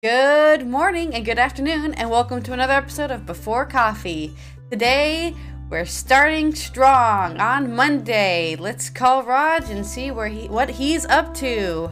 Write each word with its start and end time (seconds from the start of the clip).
Good 0.00 0.64
morning 0.64 1.12
and 1.12 1.24
good 1.24 1.40
afternoon, 1.40 1.92
and 1.94 2.08
welcome 2.08 2.40
to 2.44 2.52
another 2.52 2.74
episode 2.74 3.10
of 3.10 3.26
Before 3.26 3.66
Coffee. 3.66 4.32
Today, 4.70 5.34
we're 5.70 5.86
starting 5.86 6.54
strong 6.54 7.40
on 7.40 7.74
Monday. 7.74 8.54
Let's 8.54 8.90
call 8.90 9.24
Raj 9.24 9.68
and 9.70 9.84
see 9.84 10.12
where 10.12 10.28
he 10.28 10.46
what 10.46 10.70
he's 10.70 11.04
up 11.06 11.34
to. 11.38 11.90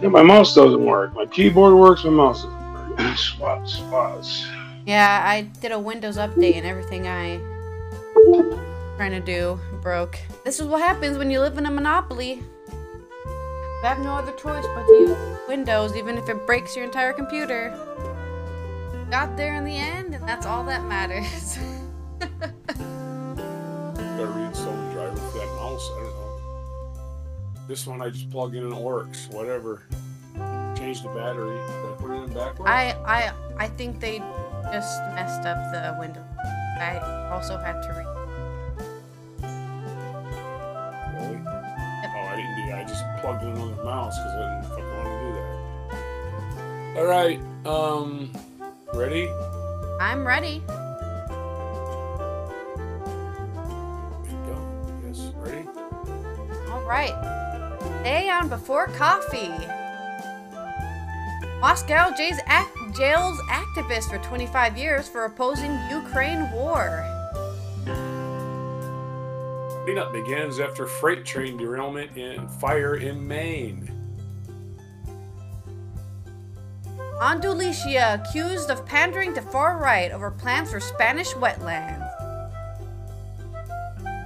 Yeah, 0.00 0.08
my 0.10 0.22
mouse 0.22 0.54
doesn't 0.54 0.84
work. 0.84 1.12
My 1.14 1.26
keyboard 1.26 1.74
works, 1.74 2.04
my 2.04 2.10
mouse 2.10 2.44
doesn't 2.44 2.96
work. 2.96 3.16
Spot, 3.18 3.68
spots. 3.68 4.46
Yeah, 4.86 5.22
I 5.24 5.40
did 5.60 5.72
a 5.72 5.80
Windows 5.80 6.18
update 6.18 6.54
and 6.54 6.64
everything 6.64 7.08
I 7.08 7.40
trying 8.96 9.10
to 9.10 9.20
do 9.20 9.58
broke. 9.80 10.20
This 10.44 10.60
is 10.60 10.66
what 10.66 10.80
happens 10.80 11.18
when 11.18 11.32
you 11.32 11.40
live 11.40 11.58
in 11.58 11.66
a 11.66 11.70
monopoly. 11.72 12.44
You 13.82 13.88
have 13.88 13.98
no 13.98 14.14
other 14.14 14.30
choice 14.30 14.64
but 14.76 14.86
to 14.86 14.92
use 14.92 15.38
Windows, 15.48 15.96
even 15.96 16.16
if 16.16 16.28
it 16.28 16.46
breaks 16.46 16.76
your 16.76 16.84
entire 16.84 17.12
computer. 17.12 17.76
Got 19.10 19.36
there 19.36 19.56
in 19.56 19.64
the 19.64 19.76
end, 19.76 20.14
and 20.14 20.22
that's 20.28 20.46
all 20.46 20.62
that 20.66 20.84
matters. 20.84 21.58
Gotta 22.20 22.54
reinstall 24.30 24.76
the 24.86 24.92
driver 24.94 25.16
for 25.16 25.38
that 25.38 25.52
mouse. 25.56 25.90
I 25.90 25.96
don't 25.96 26.14
know. 26.14 27.64
This 27.66 27.84
one 27.84 28.00
I 28.00 28.10
just 28.10 28.30
plug 28.30 28.54
in 28.54 28.62
and 28.62 28.72
it 28.72 28.80
works. 28.80 29.26
Whatever. 29.32 29.82
Change 30.76 31.02
the 31.02 31.08
battery. 31.08 31.58
I 31.58 31.94
put 31.98 32.12
it 32.12 32.22
in 32.22 32.32
backwards? 32.32 32.70
I 32.70 32.96
I 33.04 33.32
I 33.58 33.66
think 33.66 33.98
they 33.98 34.18
just 34.72 35.00
messed 35.16 35.44
up 35.44 35.58
the 35.72 35.96
window. 35.98 36.24
I 36.78 37.30
also 37.32 37.58
had 37.58 37.82
to. 37.82 38.11
Plugged 43.22 43.44
in 43.44 43.50
another 43.50 43.84
mouse 43.84 44.18
because 44.18 44.34
I 44.34 44.60
didn't 44.60 44.68
fucking 44.70 44.96
want 44.96 45.06
to 45.06 45.18
do 45.22 45.32
that. 45.38 46.98
All 46.98 47.06
right. 47.06 47.40
Um, 47.64 48.32
ready? 48.92 49.30
I'm 50.00 50.26
ready. 50.26 50.60
Yes, 55.06 55.32
ready? 55.36 55.68
All 56.72 56.82
right. 56.82 57.78
Today 57.80 58.28
on 58.28 58.48
Before 58.48 58.88
Coffee. 58.88 59.52
Moscow 61.60 62.10
jails, 62.16 62.40
act, 62.46 62.76
jails 62.96 63.38
activist 63.48 64.10
for 64.10 64.18
25 64.18 64.76
years 64.76 65.08
for 65.08 65.26
opposing 65.26 65.78
Ukraine 65.88 66.50
war. 66.50 67.06
Cleanup 69.84 70.12
begins 70.12 70.60
after 70.60 70.86
freight 70.86 71.24
train 71.24 71.56
derailment 71.56 72.16
and 72.16 72.48
fire 72.48 72.94
in 72.94 73.26
Maine. 73.26 73.90
Andalusia 77.20 78.20
accused 78.22 78.70
of 78.70 78.86
pandering 78.86 79.34
to 79.34 79.42
far 79.42 79.78
right 79.78 80.12
over 80.12 80.30
plans 80.30 80.70
for 80.70 80.78
Spanish 80.78 81.32
wetlands. 81.32 82.08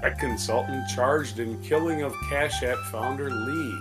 A 0.03 0.11
consultant 0.19 0.87
charged 0.95 1.39
in 1.39 1.61
killing 1.63 2.03
of 2.03 2.15
Cash 2.29 2.63
App 2.63 2.79
founder 2.93 3.31
Lee. 3.31 3.79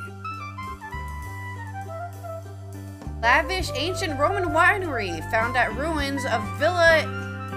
Lavish 3.22 3.70
ancient 3.76 4.18
Roman 4.18 4.46
winery 4.46 5.20
found 5.30 5.58
at 5.58 5.76
ruins 5.76 6.26
of 6.26 6.42
Villa 6.58 7.00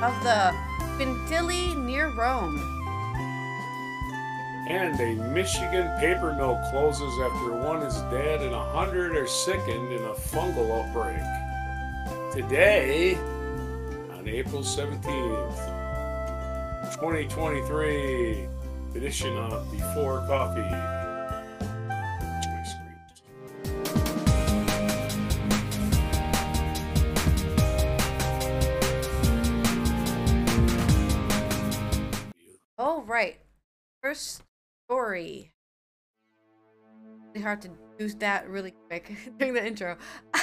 of 0.03 0.23
the 0.25 0.53
Quintilli 0.97 1.77
near 1.85 2.09
Rome. 2.11 2.78
And 4.69 5.01
a 5.01 5.15
Michigan 5.33 5.89
paper 5.99 6.35
mill 6.35 6.61
closes 6.71 7.19
after 7.21 7.55
one 7.55 7.83
is 7.83 7.97
dead 8.13 8.43
and 8.43 8.55
a 8.55 8.65
hundred 8.65 9.17
are 9.17 9.27
sickened 9.27 9.91
in 9.91 10.05
a 10.05 10.13
fungal 10.13 10.71
outbreak. 10.79 11.17
Today, 12.35 13.15
on 14.13 14.29
April 14.29 14.61
17th, 14.61 15.57
2023, 16.95 18.47
edition 18.95 19.37
of 19.39 19.73
Before 19.73 20.19
Coffee. 20.27 20.99
Right. 33.09 33.39
First 34.03 34.43
story. 35.09 35.53
It's 37.35 37.43
hard 37.43 37.63
to 37.63 37.71
do 37.99 38.09
that 38.19 38.49
really 38.49 38.75
quick 38.89 39.17
during 39.39 39.55
the 39.55 39.67
intro. 39.67 39.97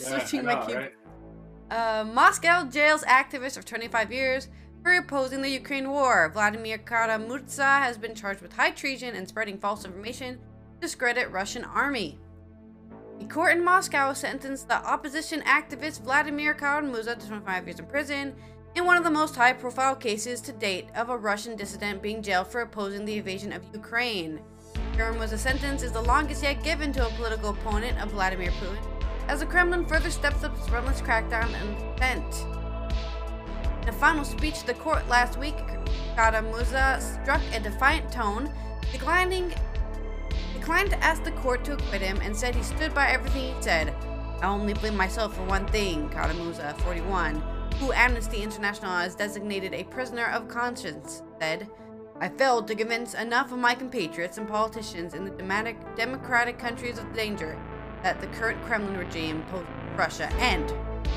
Yeah, 0.00 0.18
Switching 0.18 0.44
my 0.44 0.54
know, 0.54 0.66
key. 0.66 0.74
right? 0.74 0.92
Uh, 1.70 2.04
Moscow 2.04 2.64
jails 2.68 3.02
activists 3.04 3.56
of 3.56 3.64
25 3.64 4.12
years 4.12 4.48
for 4.82 4.92
opposing 4.92 5.42
the 5.42 5.48
Ukraine 5.48 5.90
war. 5.90 6.30
Vladimir 6.32 6.78
Kara-Murza 6.78 7.80
has 7.80 7.96
been 7.98 8.14
charged 8.14 8.40
with 8.40 8.52
high 8.52 8.70
treason 8.70 9.14
and 9.16 9.26
spreading 9.26 9.58
false 9.58 9.84
information 9.84 10.36
to 10.36 10.80
discredit 10.80 11.30
Russian 11.32 11.64
army. 11.64 12.18
A 13.20 13.24
court 13.24 13.56
in 13.56 13.64
Moscow 13.64 14.12
sentenced 14.12 14.68
the 14.68 14.84
opposition 14.86 15.40
activist 15.42 16.02
Vladimir 16.02 16.54
Kara-Murza 16.54 17.18
to 17.18 17.26
25 17.26 17.66
years 17.66 17.78
in 17.80 17.86
prison 17.86 18.34
in 18.78 18.86
one 18.86 18.96
of 18.96 19.02
the 19.02 19.10
most 19.10 19.34
high-profile 19.34 19.96
cases 19.96 20.40
to 20.40 20.52
date 20.52 20.86
of 20.94 21.10
a 21.10 21.16
Russian 21.16 21.56
dissident 21.56 22.00
being 22.00 22.22
jailed 22.22 22.46
for 22.46 22.60
opposing 22.60 23.04
the 23.04 23.16
invasion 23.18 23.52
of 23.52 23.60
Ukraine. 23.72 24.40
Kara-Murza's 24.92 25.40
sentence 25.40 25.82
is 25.82 25.90
the 25.90 26.02
longest 26.02 26.44
yet 26.44 26.62
given 26.62 26.92
to 26.92 27.04
a 27.04 27.10
political 27.10 27.50
opponent 27.50 28.00
of 28.00 28.12
Vladimir 28.12 28.52
Putin, 28.52 28.78
as 29.26 29.40
the 29.40 29.46
Kremlin 29.46 29.84
further 29.84 30.10
steps 30.10 30.44
up 30.44 30.56
its 30.56 30.68
relentless 30.68 31.00
crackdown 31.00 31.52
and 31.60 31.96
dissent. 31.96 32.46
In 33.82 33.88
a 33.88 33.92
final 33.92 34.24
speech 34.24 34.60
to 34.60 34.66
the 34.68 34.74
court 34.74 35.08
last 35.08 35.40
week, 35.40 35.56
Kara-Murza 36.14 37.00
struck 37.00 37.42
a 37.52 37.58
defiant 37.58 38.12
tone, 38.12 38.48
declining 38.92 39.52
declined 40.54 40.90
to 40.90 41.04
ask 41.04 41.24
the 41.24 41.32
court 41.32 41.64
to 41.64 41.72
acquit 41.72 42.00
him 42.00 42.20
and 42.22 42.36
said 42.36 42.54
he 42.54 42.62
stood 42.62 42.94
by 42.94 43.10
everything 43.10 43.56
he 43.56 43.60
said. 43.60 43.92
I 44.40 44.46
only 44.46 44.74
blame 44.74 44.96
myself 44.96 45.34
for 45.34 45.42
one 45.46 45.66
thing, 45.66 46.08
Kara-Murza, 46.10 46.80
41, 46.82 47.57
who 47.78 47.92
Amnesty 47.92 48.42
International 48.42 48.90
has 48.90 49.14
designated 49.14 49.72
a 49.72 49.84
prisoner 49.84 50.26
of 50.26 50.48
conscience, 50.48 51.22
said. 51.40 51.68
I 52.20 52.28
failed 52.28 52.66
to 52.66 52.74
convince 52.74 53.14
enough 53.14 53.52
of 53.52 53.58
my 53.58 53.74
compatriots 53.74 54.38
and 54.38 54.48
politicians 54.48 55.14
in 55.14 55.24
the 55.24 55.30
democratic, 55.96 56.58
countries 56.58 56.98
of 56.98 57.12
danger 57.14 57.56
that 58.02 58.20
the 58.20 58.26
current 58.28 58.60
Kremlin 58.62 58.96
regime 58.96 59.44
posed 59.50 59.68
Russia 59.96 60.28
and 60.34 60.72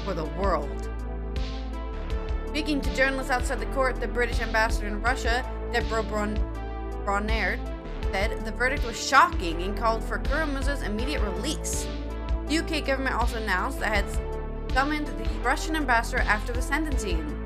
for 0.06 0.14
the 0.14 0.26
world. 0.40 0.90
Speaking 2.48 2.82
to 2.82 2.96
journalists 2.96 3.32
outside 3.32 3.60
the 3.60 3.66
court, 3.68 4.00
the 4.00 4.08
British 4.08 4.42
ambassador 4.42 4.88
in 4.88 5.02
Russia, 5.02 5.44
Deborah 5.72 6.04
Bron- 6.04 6.38
Bronnert, 7.04 7.60
said 8.12 8.46
the 8.46 8.52
verdict 8.52 8.86
was 8.86 9.08
shocking 9.08 9.64
and 9.64 9.76
called 9.76 10.04
for 10.04 10.20
Kara-Murza's 10.20 10.84
immediate 10.84 11.22
release. 11.22 11.88
The 12.48 12.60
UK 12.60 12.86
government 12.86 13.16
also 13.16 13.42
announced 13.42 13.80
that 13.80 13.94
it 13.94 14.06
had 14.06 14.31
summoned 14.74 15.08
the 15.08 15.30
Russian 15.44 15.76
ambassador 15.76 16.20
after 16.20 16.54
the 16.54 16.62
sentencing. 16.62 17.38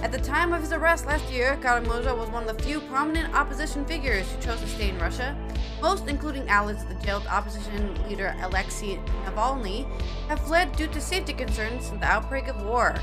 At 0.00 0.12
the 0.12 0.18
time 0.18 0.52
of 0.52 0.60
his 0.60 0.72
arrest 0.72 1.06
last 1.06 1.30
year, 1.32 1.58
Kara-Murza 1.60 2.16
was 2.16 2.28
one 2.30 2.48
of 2.48 2.56
the 2.56 2.62
few 2.62 2.80
prominent 2.82 3.34
opposition 3.34 3.84
figures 3.84 4.30
who 4.30 4.40
chose 4.42 4.60
to 4.60 4.68
stay 4.68 4.90
in 4.90 4.98
Russia. 4.98 5.36
Most, 5.82 6.06
including 6.06 6.48
allies 6.48 6.82
of 6.82 6.88
the 6.88 7.04
jailed 7.04 7.26
opposition 7.26 7.96
leader 8.08 8.36
Alexei 8.42 9.00
Navalny, 9.24 9.88
have 10.28 10.40
fled 10.40 10.70
due 10.76 10.86
to 10.88 11.00
safety 11.00 11.32
concerns 11.32 11.86
since 11.86 12.00
the 12.00 12.06
outbreak 12.06 12.46
of 12.46 12.62
war. 12.62 12.94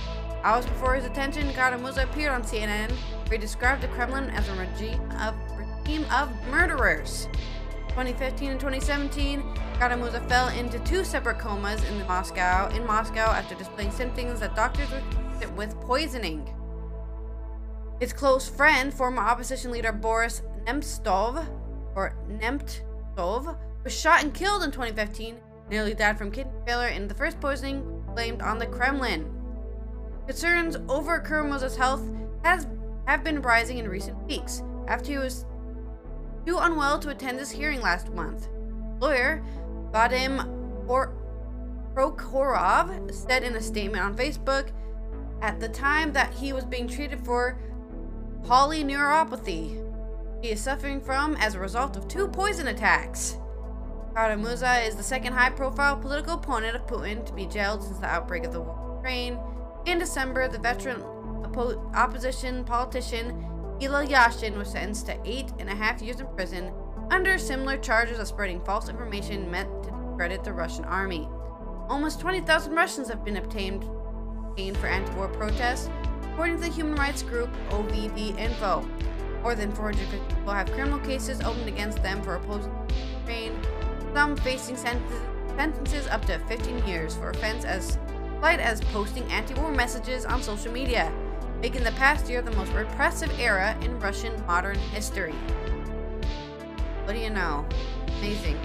Hours 0.43 0.65
before 0.65 0.95
his 0.95 1.03
detention, 1.03 1.51
Kara-Murza 1.53 2.03
appeared 2.03 2.31
on 2.31 2.43
CNN, 2.43 2.91
where 2.91 3.31
he 3.31 3.37
described 3.37 3.81
the 3.81 3.87
Kremlin 3.89 4.29
as 4.29 4.47
a 4.47 4.55
regime 4.55 5.01
of 5.19 5.35
regime 5.57 6.05
of 6.13 6.29
murderers. 6.47 7.27
2015 7.95 8.51
and 8.51 8.59
2017, 8.59 9.41
Kara-Murza 9.75 10.27
fell 10.27 10.49
into 10.49 10.77
two 10.79 11.05
separate 11.05 11.39
comas 11.39 11.81
in 11.85 12.05
Moscow 12.05 12.67
in 12.75 12.85
Moscow 12.85 13.21
after 13.21 13.55
displaying 13.55 13.89
symptoms 13.89 14.41
that 14.41 14.53
doctors 14.53 14.89
were 14.91 15.47
with 15.55 15.79
poisoning. 15.79 16.45
His 18.01 18.11
close 18.11 18.49
friend, 18.49 18.93
former 18.93 19.21
opposition 19.21 19.71
leader 19.71 19.93
Boris 19.93 20.41
Nemtsov, 20.65 21.47
or 21.95 22.17
Nemtsov, 22.29 23.57
was 23.85 23.97
shot 23.97 24.23
and 24.23 24.33
killed 24.33 24.63
in 24.63 24.71
2015. 24.71 25.37
Nearly 25.69 25.93
died 25.93 26.17
from 26.17 26.31
kidney 26.31 26.51
failure 26.67 26.89
in 26.89 27.07
the 27.07 27.15
first 27.15 27.39
poisoning 27.39 28.03
blamed 28.13 28.41
on 28.41 28.59
the 28.59 28.67
Kremlin. 28.67 29.25
Concerns 30.27 30.75
over 30.89 31.17
Kara-Murza's 31.19 31.77
health 31.77 32.03
has 32.43 32.67
have 33.07 33.23
been 33.23 33.41
rising 33.41 33.77
in 33.77 33.87
recent 33.87 34.21
weeks 34.27 34.63
after 34.89 35.11
he 35.13 35.17
was 35.17 35.45
too 36.45 36.57
unwell 36.57 36.99
to 36.99 37.09
attend 37.09 37.39
his 37.39 37.51
hearing 37.51 37.81
last 37.81 38.13
month. 38.13 38.47
Lawyer 38.99 39.43
Vadim 39.91 40.87
or- 40.87 41.13
Prokhorov 41.93 43.13
said 43.13 43.43
in 43.43 43.55
a 43.55 43.61
statement 43.61 44.03
on 44.03 44.15
Facebook 44.15 44.71
at 45.41 45.59
the 45.59 45.69
time 45.69 46.11
that 46.13 46.33
he 46.33 46.51
was 46.51 46.65
being 46.65 46.87
treated 46.87 47.23
for 47.23 47.57
polyneuropathy 48.41 49.81
he 50.45 50.51
is 50.51 50.61
suffering 50.61 51.01
from 51.01 51.35
as 51.37 51.55
a 51.55 51.59
result 51.59 51.97
of 51.97 52.07
two 52.07 52.27
poison 52.27 52.67
attacks. 52.67 53.37
Kara-Murza 54.13 54.87
is 54.87 54.95
the 54.95 55.01
second 55.01 55.33
high-profile 55.33 55.97
political 55.97 56.35
opponent 56.35 56.75
of 56.75 56.85
Putin 56.85 57.25
to 57.25 57.33
be 57.33 57.47
jailed 57.47 57.83
since 57.83 57.97
the 57.97 58.05
outbreak 58.05 58.43
of 58.43 58.53
the 58.53 58.61
war 58.61 58.77
in 58.89 58.95
Ukraine. 58.97 59.39
In 59.85 59.97
December, 59.97 60.47
the 60.47 60.59
veteran 60.59 61.01
oppo- 61.41 61.93
opposition 61.95 62.63
politician 62.63 63.31
Ilya 63.81 64.07
Yashin 64.07 64.57
was 64.57 64.69
sentenced 64.69 65.07
to 65.07 65.19
eight 65.25 65.51
and 65.59 65.69
a 65.69 65.75
half 65.75 66.01
years 66.01 66.21
in 66.21 66.27
prison 66.27 66.71
under 67.11 67.37
similar 67.37 67.77
charges 67.77 68.19
of 68.19 68.27
spreading 68.27 68.61
false 68.61 68.87
information 68.87 69.51
meant 69.51 69.69
to 69.83 69.91
discredit 69.91 70.43
the 70.43 70.53
Russian 70.53 70.85
army. 70.85 71.27
Almost 71.89 72.21
20,000 72.21 72.73
Russians 72.73 73.09
have 73.09 73.25
been 73.25 73.37
obtained 73.37 73.83
for 74.77 74.87
anti-war 74.87 75.27
protests, 75.27 75.89
according 76.31 76.55
to 76.55 76.61
the 76.61 76.69
human 76.69 76.95
rights 76.95 77.21
group 77.21 77.49
OVD 77.69 78.37
Info. 78.39 78.87
More 79.43 79.55
than 79.55 79.71
450 79.73 80.35
people 80.35 80.53
have 80.53 80.71
criminal 80.71 80.99
cases 80.99 81.41
opened 81.41 81.67
against 81.67 82.01
them 82.01 82.23
for 82.23 82.35
opposing 82.35 82.73
Ukraine, 83.19 83.59
some 84.13 84.37
facing 84.37 84.77
sentences, 84.77 85.21
sentences 85.57 86.07
up 86.07 86.23
to 86.25 86.39
15 86.47 86.87
years 86.87 87.15
for 87.15 87.29
offense 87.31 87.65
as 87.65 87.99
slight 88.39 88.61
as 88.61 88.79
posting 88.85 89.23
anti-war 89.25 89.71
messages 89.71 90.25
on 90.25 90.41
social 90.41 90.71
media, 90.71 91.11
making 91.61 91.83
the 91.83 91.91
past 91.91 92.29
year 92.29 92.41
the 92.41 92.51
most 92.51 92.71
repressive 92.73 93.31
era 93.39 93.77
in 93.81 93.99
Russian 93.99 94.33
modern 94.45 94.77
history. 94.77 95.33
What 97.05 97.13
do 97.13 97.19
you 97.19 97.29
know? 97.29 97.65
Amazing. 98.19 98.59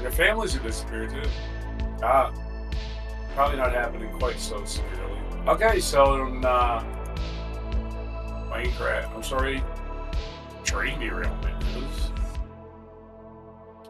Their 0.00 0.10
families 0.10 0.52
have 0.54 0.64
disappeared 0.64 1.10
too. 1.10 1.22
Ah, 2.02 2.32
probably 3.34 3.56
not 3.56 3.72
happening 3.72 4.12
quite 4.18 4.38
so 4.40 4.64
severely. 4.64 5.18
Okay, 5.46 5.78
so 5.78 6.26
in 6.26 6.44
uh, 6.44 6.82
Minecraft, 8.50 9.14
I'm 9.14 9.22
sorry, 9.22 9.62
train 10.64 10.98
derailment 10.98 11.51
news. 11.74 12.10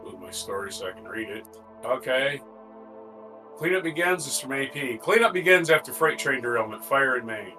Move 0.03 0.19
my 0.19 0.31
story 0.31 0.71
so 0.71 0.87
I 0.87 0.91
can 0.91 1.05
read 1.05 1.29
it. 1.29 1.45
Okay. 1.85 2.41
Cleanup 3.57 3.83
begins. 3.83 4.25
This 4.25 4.35
is 4.35 4.39
from 4.39 4.53
AP. 4.53 4.99
Cleanup 4.99 5.33
begins 5.33 5.69
after 5.69 5.93
freight 5.93 6.17
train 6.17 6.41
derailment, 6.41 6.83
fire 6.83 7.17
in 7.17 7.25
Maine. 7.25 7.53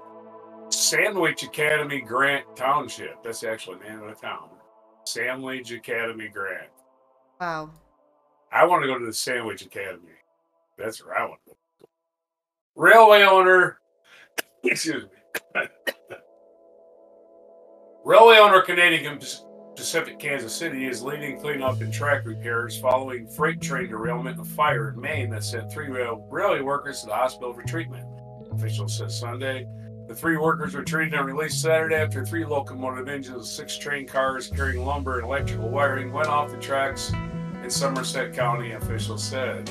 Sandwich 0.70 1.42
Academy 1.42 2.00
Grant 2.00 2.44
Township. 2.56 3.22
That's 3.22 3.44
actually 3.44 3.78
the 3.78 3.84
name 3.90 4.02
of 4.02 4.08
the 4.08 4.20
town. 4.20 4.48
Sandwich 5.04 5.70
Academy 5.70 6.28
Grant. 6.28 6.70
Wow. 7.40 7.70
I 8.52 8.64
want 8.64 8.82
to 8.82 8.88
go 8.88 8.98
to 8.98 9.06
the 9.06 9.12
Sandwich 9.12 9.62
Academy. 9.62 10.12
That's 10.78 11.04
where 11.04 11.16
I 11.16 11.24
want 11.26 11.40
to 11.46 11.50
go. 11.80 11.88
Railway 12.76 13.22
owner, 13.22 13.78
excuse 14.64 15.04
me. 15.04 15.10
Railway 18.04 18.36
owner 18.38 18.60
Canadian 18.62 19.04
Pacific 19.76 20.18
Kansas 20.18 20.54
City 20.54 20.86
is 20.86 21.02
leading 21.02 21.38
cleanup 21.38 21.80
and 21.80 21.92
track 21.92 22.24
repairs 22.24 22.78
following 22.78 23.26
freight 23.26 23.60
train 23.60 23.88
derailment 23.88 24.38
and 24.38 24.46
fire 24.46 24.90
in 24.90 25.00
Maine 25.00 25.30
that 25.30 25.42
sent 25.42 25.70
three 25.70 25.88
rail- 25.88 26.26
railway 26.30 26.60
workers 26.60 27.00
to 27.00 27.06
the 27.06 27.14
hospital 27.14 27.52
for 27.52 27.62
treatment. 27.62 28.06
Officials 28.52 28.96
said 28.96 29.10
Sunday. 29.10 29.66
The 30.06 30.14
three 30.14 30.36
workers 30.36 30.74
were 30.74 30.84
treated 30.84 31.14
and 31.14 31.26
released 31.26 31.60
Saturday 31.60 31.96
after 31.96 32.24
three 32.24 32.44
locomotive 32.44 33.08
engines, 33.08 33.50
six 33.50 33.76
train 33.76 34.06
cars 34.06 34.48
carrying 34.48 34.84
lumber 34.84 35.18
and 35.18 35.26
electrical 35.26 35.68
wiring 35.68 36.12
went 36.12 36.28
off 36.28 36.50
the 36.50 36.58
tracks 36.58 37.12
in 37.62 37.70
Somerset 37.70 38.32
County, 38.32 38.72
officials 38.72 39.24
said. 39.24 39.68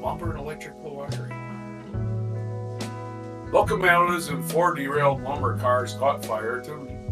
Lumber 0.00 0.30
and 0.30 0.40
electrical 0.40 0.96
wiring. 0.96 1.42
Locomotives 3.52 4.28
and 4.28 4.44
four 4.50 4.74
derailed 4.74 5.22
lumber 5.22 5.56
cars 5.58 5.94
caught 5.94 6.24
fire. 6.24 6.62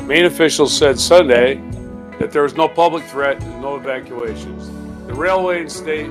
Maine 0.07 0.25
officials 0.25 0.75
said 0.75 0.99
Sunday 0.99 1.57
that 2.19 2.33
there 2.33 2.43
was 2.43 2.55
no 2.55 2.69
public 2.69 3.05
threat 3.05 3.43
and 3.43 3.61
no 3.61 3.77
evacuations. 3.77 4.71
The 5.07 5.13
railway 5.13 5.61
and 5.61 5.71
state 5.71 6.11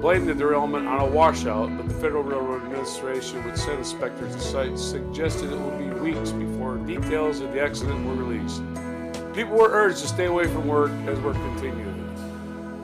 blamed 0.00 0.28
the 0.28 0.34
derailment 0.34 0.86
on 0.86 1.00
a 1.00 1.06
washout, 1.06 1.74
but 1.76 1.88
the 1.88 1.94
Federal 1.94 2.22
Railroad 2.22 2.62
Administration 2.62 3.42
would 3.44 3.58
send 3.58 3.78
inspectors 3.78 4.34
to 4.34 4.40
sites 4.40 4.82
suggested 4.82 5.52
it 5.52 5.58
would 5.58 5.78
be 5.78 6.00
weeks 6.00 6.30
before 6.30 6.76
details 6.78 7.40
of 7.40 7.52
the 7.52 7.60
accident 7.60 8.04
were 8.06 8.14
released. 8.14 8.62
People 9.34 9.56
were 9.56 9.70
urged 9.70 9.98
to 9.98 10.06
stay 10.08 10.26
away 10.26 10.46
from 10.46 10.66
work 10.68 10.90
as 11.06 11.18
work 11.20 11.34
continued. 11.36 11.94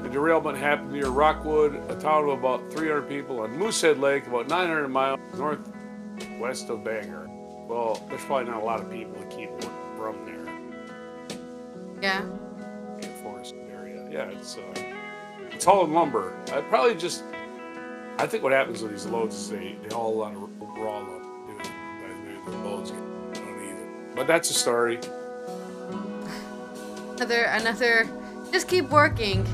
The 0.02 0.08
derailment 0.08 0.58
happened 0.58 0.92
near 0.92 1.08
Rockwood, 1.08 1.74
a 1.90 1.96
town 2.00 2.24
of 2.24 2.38
about 2.38 2.70
300 2.72 3.08
people 3.08 3.40
on 3.40 3.56
Moosehead 3.56 3.98
Lake, 3.98 4.26
about 4.26 4.48
900 4.48 4.88
miles 4.88 5.20
northwest 5.36 6.68
of 6.70 6.84
Bangor. 6.84 7.28
Well, 7.68 8.04
there's 8.08 8.24
probably 8.24 8.50
not 8.52 8.62
a 8.62 8.64
lot 8.64 8.80
of 8.80 8.90
people 8.90 9.14
that 9.20 9.30
keep 9.30 9.50
work 9.50 9.72
from 9.96 10.24
there 10.26 12.00
Yeah. 12.02 12.22
in 12.22 13.00
the 13.00 13.08
forest 13.22 13.54
area. 13.72 14.06
Yeah, 14.12 14.24
it's 14.30 14.56
uh, 14.58 14.83
hauling 15.64 15.92
lumber. 15.92 16.36
I 16.52 16.60
probably 16.62 16.94
just, 16.94 17.24
I 18.18 18.26
think 18.26 18.42
what 18.42 18.52
happens 18.52 18.82
with 18.82 18.92
these 18.92 19.06
loads 19.06 19.34
is 19.34 19.50
they 19.50 19.76
they 19.82 19.94
haul 19.94 20.14
a 20.14 20.18
lot 20.18 20.34
of 20.34 20.42
raw 20.78 20.98
lumber, 20.98 21.20
dude, 21.62 21.66
and 21.66 22.46
the 22.46 22.68
loads 22.68 22.90
get 22.90 23.00
uneven. 23.00 24.12
But 24.14 24.26
that's 24.26 24.50
a 24.50 24.54
story. 24.54 24.98
Another, 27.16 27.44
another. 27.44 28.08
Just 28.52 28.68
keep 28.68 28.88
working. 28.90 29.44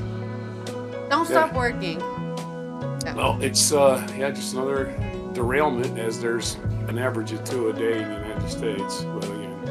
Don't 1.09 1.29
Yeah. 1.29 1.47
stop 1.47 1.53
working. 1.53 1.99
Well, 3.15 3.37
it's 3.41 3.71
uh, 3.73 4.05
yeah, 4.17 4.31
just 4.31 4.53
another 4.53 4.93
derailment 5.33 5.97
as 5.97 6.19
there's 6.21 6.55
an 6.87 6.97
average 6.97 7.31
of 7.31 7.43
two 7.43 7.69
a 7.69 7.73
day 7.73 8.01
in 8.01 8.09
the 8.09 8.15
United 8.27 8.49
States. 8.49 9.03
But 9.03 9.23
again, 9.25 9.61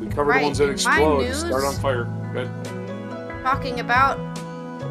we, 0.00 0.06
we 0.06 0.12
cover 0.12 0.30
Right, 0.30 0.40
the 0.40 0.44
ones 0.46 0.58
that 0.58 0.70
explode, 0.70 1.32
start 1.34 1.64
on 1.64 1.74
fire. 1.74 2.04
Good. 2.32 2.48
Talking 3.42 3.80
about 3.80 4.18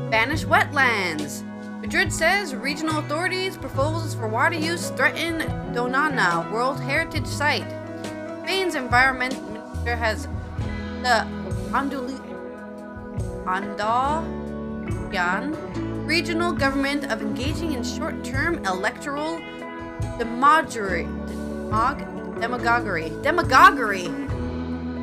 vanished 0.09 0.47
wetlands. 0.47 1.43
Madrid 1.81 2.11
says 2.11 2.55
regional 2.55 2.97
authorities' 2.99 3.55
proposals 3.55 4.15
for 4.15 4.27
water 4.27 4.55
use 4.55 4.89
threaten 4.91 5.41
Donana 5.73 6.51
World 6.51 6.79
Heritage 6.79 7.27
Site. 7.27 7.69
Spain's 8.43 8.75
environment 8.75 9.33
minister 9.51 9.95
has 9.95 10.27
the 11.03 11.25
Andalus 11.71 12.19
Andalusian 13.47 15.55
regional 16.05 16.51
government 16.53 17.11
of 17.11 17.21
engaging 17.21 17.73
in 17.73 17.83
short-term 17.83 18.65
electoral 18.65 19.39
demagoguery. 20.17 21.07
Demagoguery. 22.39 23.11
Demagoguery. 23.21 24.07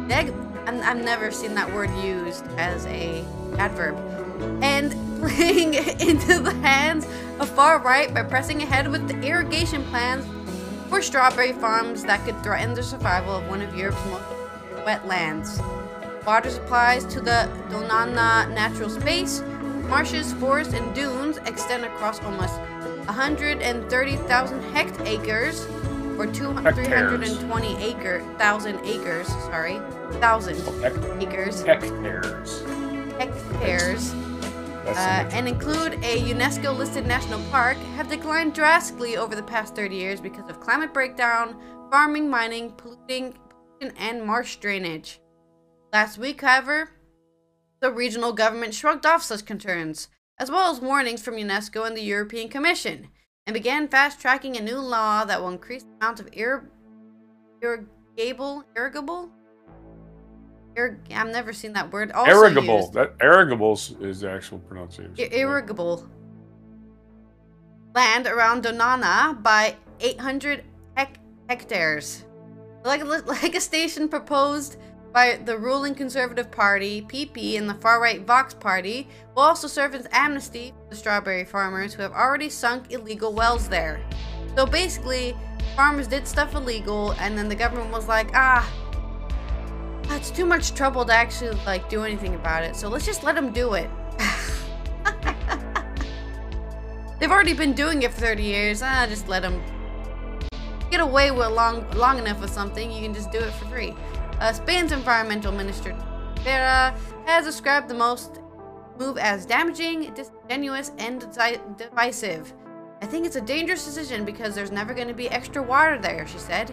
Deg- 0.09 0.35
I'm, 0.67 0.83
I've 0.83 1.05
never 1.05 1.31
seen 1.31 1.55
that 1.55 1.73
word 1.73 1.91
used 2.03 2.45
as 2.59 2.87
a 2.87 3.25
adverb. 3.57 3.97
And 4.63 4.93
playing 5.21 5.75
into 6.01 6.39
the 6.41 6.55
hands 6.63 7.07
of 7.41 7.49
far 7.51 7.79
right 7.81 8.13
by 8.13 8.23
pressing 8.23 8.63
ahead 8.63 8.89
with 8.91 9.09
the 9.09 9.21
irrigation 9.27 9.83
plans 9.85 10.27
for 10.89 11.03
strawberry 11.03 11.53
farms 11.53 12.05
that 12.05 12.25
could 12.25 12.41
threaten 12.43 12.75
the 12.75 12.83
survival 12.83 13.35
of 13.37 13.49
one 13.49 13.61
of 13.63 13.75
Europe's 13.77 14.05
most 14.07 14.25
wetlands. 14.87 15.59
Water 16.25 16.51
supplies 16.51 17.05
to 17.07 17.21
the 17.21 17.49
Donana 17.71 18.53
natural 18.53 18.91
space, 18.91 19.43
marshes, 19.89 20.33
forests, 20.35 20.75
and 20.75 20.95
dunes 20.95 21.39
extend 21.47 21.85
across 21.85 22.21
almost 22.23 22.55
130,000 23.07 24.63
hectares, 24.73 25.67
or 26.19 26.27
two, 26.27 26.53
Hectares. 26.55 26.87
320 26.87 27.77
acre, 27.83 28.21
thousand 28.39 28.79
acres, 28.85 29.29
sorry, 29.29 29.79
thousand 30.21 30.57
Hec- 30.83 30.95
acres, 31.23 31.63
hectares. 31.63 32.63
hectares, 33.19 34.13
uh, 34.89 35.29
and 35.33 35.49
include 35.49 35.95
a 36.05 36.21
UNESCO 36.23 36.77
listed 36.77 37.07
national 37.07 37.41
park 37.51 37.77
have 37.97 38.09
declined 38.09 38.55
drastically 38.55 39.17
over 39.17 39.35
the 39.35 39.43
past 39.43 39.75
30 39.75 39.97
years 39.97 40.21
because 40.21 40.49
of 40.49 40.61
climate 40.61 40.95
breakdown, 40.95 41.57
farming, 41.91 42.31
mining, 42.31 42.71
polluting, 42.73 43.35
pollution, 43.79 43.97
and 43.99 44.25
marsh 44.25 44.57
drainage. 44.57 45.21
Last 45.93 46.19
week, 46.19 46.41
however, 46.41 46.91
the 47.81 47.91
regional 47.91 48.33
government 48.33 48.75
shrugged 48.75 49.07
off 49.07 49.23
such 49.23 49.45
concerns, 49.45 50.09
as 50.39 50.51
well 50.51 50.71
as 50.71 50.81
warnings 50.81 51.23
from 51.23 51.37
UNESCO 51.37 51.87
and 51.87 51.97
the 51.97 52.03
European 52.03 52.49
Commission, 52.49 53.09
and 53.47 53.55
began 53.55 53.89
fast 53.89 54.21
tracking 54.21 54.57
a 54.57 54.63
new 54.63 54.79
law 54.79 55.25
that 55.25 55.41
will 55.41 55.49
increase 55.49 55.83
the 55.83 55.95
amount 56.01 56.21
of 56.21 56.29
ir- 56.33 56.71
irrigable, 57.61 58.65
irrigable? 58.75 59.31
Ir- 60.77 61.01
I've 61.15 61.29
never 61.29 61.53
seen 61.53 61.73
that 61.73 61.91
word. 61.93 62.13
Also 62.13 62.31
irrigable. 62.31 62.81
used. 62.81 62.93
That 62.93 63.15
irrigable 63.21 63.73
is 63.73 64.21
the 64.21 64.31
actual 64.31 64.59
pronunciation. 64.59 65.15
Irrigable 65.33 66.07
land 67.95 68.27
around 68.27 68.63
Donana 68.63 69.43
by 69.43 69.75
800 70.01 70.63
hec- 70.97 71.19
hectares. 71.49 72.25
Like 72.85 73.01
a, 73.01 73.05
like 73.27 73.55
a 73.55 73.61
station 73.61 74.09
proposed 74.09 74.77
by 75.13 75.41
the 75.47 75.57
ruling 75.57 75.95
Conservative 75.95 76.51
Party, 76.51 77.01
PP, 77.01 77.57
and 77.57 77.69
the 77.69 77.75
far 77.75 78.03
right 78.03 78.21
Vox 78.27 78.53
Party 78.53 79.09
will 79.35 79.45
also 79.45 79.67
serve 79.67 79.95
as 79.95 80.07
amnesty 80.13 80.75
for 80.85 80.91
the 80.91 80.97
strawberry 80.97 81.47
farmers 81.47 81.95
who 81.95 82.03
have 82.03 82.13
already 82.13 82.51
sunk 82.51 82.93
illegal 82.93 83.33
wells 83.33 83.67
there. 83.67 83.99
So 84.57 84.67
basically, 84.67 85.35
farmers 85.75 86.07
did 86.07 86.29
stuff 86.29 86.55
illegal, 86.55 87.13
and 87.13 87.37
then 87.37 87.49
the 87.49 87.55
government 87.55 87.91
was 87.93 88.09
like, 88.09 88.29
ah, 88.35 88.71
it's 90.11 90.31
too 90.31 90.47
much 90.47 90.75
trouble 90.75 91.05
to 91.05 91.13
actually 91.13 91.57
like 91.67 91.89
do 91.89 92.03
anything 92.03 92.35
about 92.35 92.63
it. 92.63 92.77
So 92.77 92.89
let's 92.89 93.07
just 93.07 93.25
let 93.25 93.35
them 93.35 93.53
do 93.53 93.75
it. 93.75 93.91
They've 97.19 97.31
already 97.31 97.55
been 97.55 97.73
doing 97.73 98.03
it 98.03 98.13
for 98.13 98.21
30 98.21 98.43
years. 98.43 98.83
Ah, 98.83 99.07
just 99.09 99.29
let 99.29 99.43
them 99.43 99.63
get 100.91 101.01
away 101.01 101.31
with 101.31 101.51
long 101.51 101.91
long 101.93 102.19
enough 102.19 102.41
with 102.41 102.51
something. 102.51 102.91
You 102.91 103.03
can 103.03 103.15
just 103.15 103.33
do 103.33 103.39
it 103.39 103.53
for 103.53 103.65
free. 103.67 103.95
Uh, 104.41 104.53
Spain's 104.53 104.93
environmental 104.93 105.51
minister 105.51 105.97
Vera 106.47 106.97
has 107.25 107.45
described 107.45 107.89
the 107.89 107.95
most 107.95 108.41
move 108.99 109.19
as 109.19 109.45
damaging, 109.45 110.15
disingenuous, 110.15 110.93
and 110.99 111.21
divisive. 111.77 112.53
I 113.03 113.07
think 113.07 113.27
it's 113.27 113.37
a 113.37 113.41
dangerous 113.41 113.85
decision 113.85 114.25
because 114.25 114.55
there's 114.55 114.71
never 114.71 114.95
going 114.95 115.09
to 115.09 115.15
be 115.15 115.29
extra 115.29 115.63
water 115.63 115.99
there, 115.99 116.27
she 116.27 116.39
said. 116.39 116.73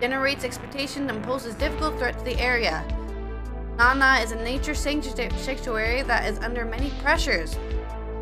Generates 0.00 0.44
expectation 0.44 1.10
and 1.10 1.22
poses 1.22 1.54
difficult 1.54 1.98
threat 1.98 2.18
to 2.18 2.24
the 2.24 2.38
area. 2.40 2.84
Nana 3.76 4.20
is 4.22 4.32
a 4.32 4.42
nature 4.42 4.74
sanctuary 4.74 6.02
that 6.02 6.26
is 6.26 6.38
under 6.38 6.64
many 6.64 6.90
pressures. 7.02 7.58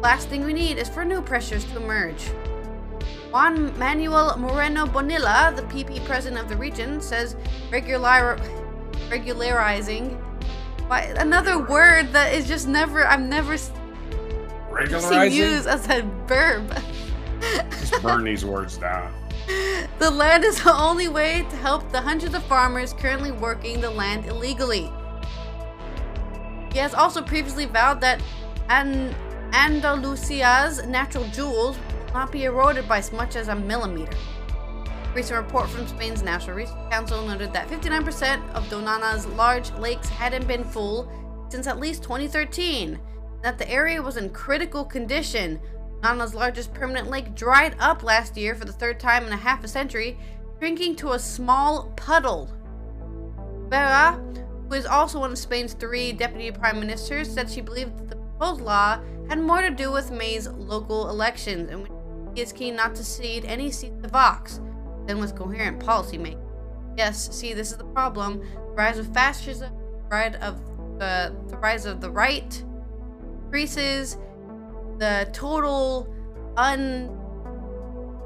Last 0.00 0.28
thing 0.28 0.44
we 0.44 0.52
need 0.52 0.78
is 0.78 0.88
for 0.88 1.04
new 1.04 1.22
pressures 1.22 1.64
to 1.66 1.76
emerge. 1.76 2.30
Juan 3.30 3.76
Manuel 3.78 4.36
Moreno 4.38 4.86
Bonilla, 4.86 5.52
the 5.54 5.62
PP 5.62 6.04
president 6.04 6.40
of 6.40 6.48
the 6.48 6.56
region, 6.56 7.00
says 7.00 7.36
regular 7.70 8.38
regularizing 9.10 10.16
why, 10.88 11.02
another 11.18 11.58
word 11.58 12.12
that 12.12 12.32
is 12.32 12.48
just 12.48 12.66
never 12.66 13.06
I'm 13.06 13.28
never 13.28 13.58
seen 13.58 13.72
used 15.32 15.66
as 15.66 15.86
a 15.88 16.02
verb. 16.26 16.74
Just 17.70 18.02
burn 18.02 18.24
these 18.24 18.44
words 18.44 18.78
down. 18.78 19.12
The 19.98 20.10
land 20.10 20.44
is 20.44 20.62
the 20.62 20.72
only 20.72 21.08
way 21.08 21.44
to 21.50 21.56
help 21.56 21.90
the 21.90 22.00
hundreds 22.00 22.34
of 22.34 22.44
farmers 22.44 22.92
currently 22.92 23.32
working 23.32 23.80
the 23.80 23.90
land 23.90 24.26
illegally. 24.26 24.92
He 26.72 26.78
has 26.78 26.94
also 26.94 27.20
previously 27.20 27.66
vowed 27.66 28.00
that 28.02 28.22
An- 28.68 29.14
Andalusia's 29.52 30.86
natural 30.86 31.24
jewels 31.28 31.76
will 31.78 32.12
not 32.14 32.30
be 32.30 32.44
eroded 32.44 32.88
by 32.88 32.98
as 32.98 33.12
much 33.12 33.34
as 33.34 33.48
a 33.48 33.56
millimeter. 33.56 34.16
A 34.86 35.14
recent 35.14 35.42
report 35.42 35.68
from 35.68 35.88
Spain's 35.88 36.22
National 36.22 36.56
Research 36.56 36.90
Council 36.90 37.26
noted 37.26 37.52
that 37.52 37.68
59% 37.68 38.52
of 38.52 38.68
Donana's 38.68 39.26
large 39.26 39.72
lakes 39.72 40.08
hadn't 40.08 40.46
been 40.46 40.62
full 40.62 41.10
since 41.48 41.66
at 41.66 41.80
least 41.80 42.02
2013, 42.02 42.94
and 42.94 43.00
that 43.42 43.58
the 43.58 43.68
area 43.68 44.00
was 44.00 44.16
in 44.16 44.30
critical 44.30 44.84
condition. 44.84 45.58
Donana's 46.02 46.34
largest 46.34 46.72
permanent 46.74 47.10
lake 47.10 47.34
dried 47.34 47.74
up 47.78 48.02
last 48.02 48.36
year 48.36 48.54
for 48.54 48.64
the 48.64 48.72
third 48.72 49.00
time 49.00 49.26
in 49.26 49.32
a 49.32 49.36
half 49.36 49.64
a 49.64 49.68
century, 49.68 50.18
shrinking 50.58 50.96
to 50.96 51.12
a 51.12 51.18
small 51.18 51.92
puddle. 51.96 52.50
Vera, 53.68 54.12
who 54.68 54.74
is 54.74 54.86
also 54.86 55.20
one 55.20 55.32
of 55.32 55.38
Spain's 55.38 55.72
three 55.74 56.12
deputy 56.12 56.50
prime 56.50 56.80
ministers, 56.80 57.32
said 57.32 57.50
she 57.50 57.60
believed 57.60 57.98
that 57.98 58.08
the 58.08 58.16
proposed 58.16 58.60
law 58.60 59.00
had 59.28 59.40
more 59.40 59.60
to 59.60 59.70
do 59.70 59.90
with 59.92 60.10
May's 60.10 60.48
local 60.48 61.10
elections, 61.10 61.70
and 61.70 61.88
he 62.34 62.42
is 62.42 62.52
keen 62.52 62.76
not 62.76 62.94
to 62.94 63.04
cede 63.04 63.44
any 63.44 63.70
seats 63.70 64.00
to 64.02 64.08
Vox 64.08 64.60
than 65.06 65.18
with 65.18 65.34
coherent 65.34 65.80
policymaking. 65.80 66.40
Yes, 66.96 67.34
see, 67.36 67.54
this 67.54 67.70
is 67.72 67.78
the 67.78 67.84
problem: 67.84 68.40
the 68.40 68.74
rise 68.74 68.98
of 68.98 69.12
fascism, 69.12 69.72
the 69.74 70.08
rise 70.10 70.34
of 70.36 70.60
the, 70.98 71.34
the 71.48 71.56
rise 71.56 71.86
of 71.86 72.00
the 72.00 72.10
right, 72.10 72.64
increases 73.44 74.16
the 74.98 75.28
total 75.32 76.08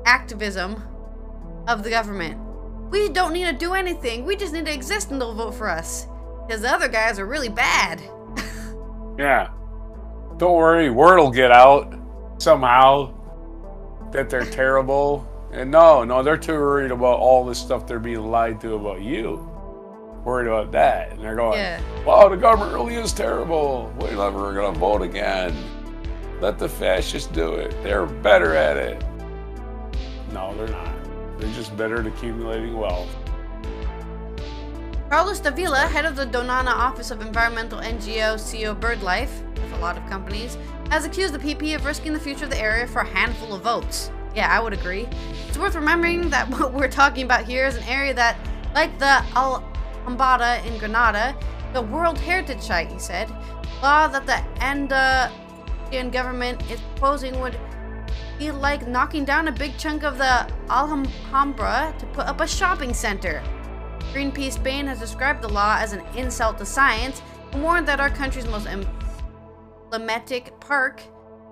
unactivism 0.05 0.83
of 1.69 1.83
the 1.85 1.91
government. 1.91 2.39
We 2.91 3.09
don't 3.09 3.33
need 3.33 3.45
to 3.47 3.53
do 3.53 3.75
anything. 3.75 4.25
We 4.25 4.37
just 4.37 4.53
need 4.53 4.67
to 4.67 4.73
exist 4.75 5.11
and 5.11 5.21
they'll 5.21 5.35
vote 5.35 5.55
for 5.55 5.69
us. 5.69 6.07
Because 6.47 6.63
the 6.63 6.71
other 6.71 6.89
guys 6.89 7.19
are 7.19 7.27
really 7.27 7.49
bad. 7.49 8.01
Yeah. 9.19 9.51
Don't 10.39 10.55
worry, 10.55 10.89
word 10.89 11.19
will 11.19 11.31
get 11.31 11.53
out 11.53 11.95
somehow 12.39 13.13
that 14.11 14.31
they're 14.31 14.47
terrible. 14.51 15.29
And 15.53 15.71
no, 15.71 16.03
no, 16.03 16.23
they're 16.23 16.39
too 16.39 16.55
worried 16.55 16.91
about 16.91 17.19
all 17.19 17.45
this 17.45 17.59
stuff 17.59 17.87
they're 17.87 17.99
being 18.01 18.31
lied 18.31 18.59
to 18.63 18.75
about 18.75 19.03
you. 19.03 19.47
Worried 20.25 20.47
about 20.47 20.73
that. 20.73 21.13
And 21.13 21.21
they're 21.23 21.37
going, 21.37 21.59
Yeah. 21.59 21.79
wow, 22.07 22.27
the 22.31 22.37
government 22.39 22.73
really 22.73 22.95
is 22.95 23.13
terrible. 23.13 23.93
We're 24.01 24.17
never 24.17 24.55
going 24.55 24.73
to 24.73 24.81
vote 24.81 25.03
again. 25.03 25.55
Let 26.43 26.59
the 26.59 26.69
fascists 26.69 27.29
do 27.29 27.53
it. 27.53 27.71
They're 27.85 28.05
better 28.05 28.57
at 28.57 28.77
it. 28.77 29.01
No, 30.33 30.53
they're 30.57 30.67
not. 30.67 30.93
They're 31.39 31.53
just 31.53 31.77
better 31.77 32.01
at 32.01 32.07
accumulating 32.09 32.77
wealth. 32.77 33.09
Carlos 35.09 35.39
Davila, 35.39 35.83
head 35.83 36.05
of 36.05 36.17
the 36.17 36.27
Donana 36.27 36.73
Office 36.73 37.13
of 37.13 37.21
Environmental 37.21 37.79
NGO 37.79 38.35
SEO 38.35 38.75
BirdLife, 38.75 39.31
with 39.55 39.73
a 39.75 39.77
lot 39.77 39.97
of 39.97 40.05
companies, 40.09 40.59
has 40.91 41.05
accused 41.05 41.33
the 41.33 41.39
PP 41.39 41.77
of 41.77 41.85
risking 41.85 42.13
the 42.13 42.19
future 42.19 42.47
of 42.47 42.51
the 42.51 42.59
area 42.59 42.89
for 42.89 43.03
a 43.03 43.07
handful 43.07 43.55
of 43.55 43.63
votes. 43.63 44.11
Yeah, 44.35 44.51
I 44.51 44.61
would 44.61 44.73
agree. 44.73 45.07
It's 45.47 45.59
worth 45.59 45.77
remembering 45.77 46.29
that 46.31 46.49
what 46.59 46.75
we're 46.75 46.89
talking 46.89 47.25
about 47.25 47.45
here 47.45 47.67
is 47.67 47.77
an 47.77 47.85
area 47.85 48.15
that, 48.15 48.37
like 48.75 48.99
the 48.99 49.25
Alhambra 49.37 50.61
in 50.67 50.77
Granada, 50.79 51.37
the 51.73 51.83
World 51.83 52.19
Heritage 52.19 52.63
Site, 52.63 52.91
he 52.91 52.99
said. 52.99 53.31
Law 53.81 54.09
that 54.09 54.27
the 54.27 54.43
Andalusian 55.93 56.11
government 56.11 56.71
is 56.71 56.81
proposing 56.81 57.39
would 57.41 57.59
be 58.39 58.51
like 58.51 58.89
knocking 58.89 59.27
down 59.27 59.49
a 59.49 59.53
big 59.53 59.77
chunk 59.77 60.05
of 60.05 60.17
the 60.17 60.51
Alhambra 60.71 61.95
to 61.99 62.07
put 62.07 62.27
up 62.27 62.41
a 62.41 62.49
shopping 62.49 62.95
center. 62.95 63.43
Greenpeace 64.15 64.53
Spain 64.53 64.87
has 64.87 64.99
described 64.99 65.43
the 65.43 65.49
law 65.49 65.77
as 65.79 65.93
an 65.93 66.03
insult 66.17 66.57
to 66.59 66.65
science 66.65 67.21
and 67.53 67.63
warned 67.63 67.87
that 67.89 68.01
our 68.01 68.09
country's 68.09 68.47
most 68.47 68.67
emblematic 68.67 70.59
park, 70.61 71.01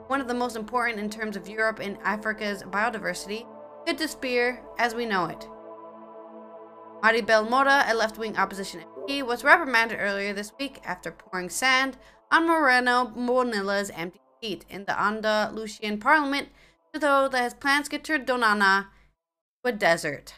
one 0.06 0.22
of 0.22 0.28
the 0.28 0.34
most 0.34 0.56
important 0.56 0.98
in 0.98 1.10
terms 1.10 1.36
of 1.36 1.46
Europe 1.46 1.78
and 1.78 1.98
Africa's 2.02 2.62
biodiversity, 2.62 3.46
could 3.86 3.98
disappear 3.98 4.62
as 4.78 4.94
we 4.94 5.04
know 5.04 5.26
it. 5.26 5.46
Maribel 7.02 7.48
Mora, 7.48 7.84
a 7.88 7.94
left 7.94 8.16
wing 8.16 8.36
opposition 8.38 8.80
MP, 8.80 9.22
was 9.22 9.44
reprimanded 9.44 9.98
earlier 10.00 10.32
this 10.32 10.52
week 10.58 10.80
after 10.84 11.10
pouring 11.10 11.50
sand 11.50 11.98
on 12.30 12.46
Moreno 12.46 13.06
Bonilla's 13.06 13.90
empty 13.90 14.19
seat 14.42 14.64
in 14.68 14.84
the 14.84 15.00
Andalusian 15.00 15.98
parliament 15.98 16.48
that 16.92 17.42
his 17.42 17.54
plans 17.54 17.88
could 17.88 18.04
turn 18.04 18.24
Donana 18.24 18.86
to 19.62 19.70
a 19.70 19.72
desert. 19.72 20.34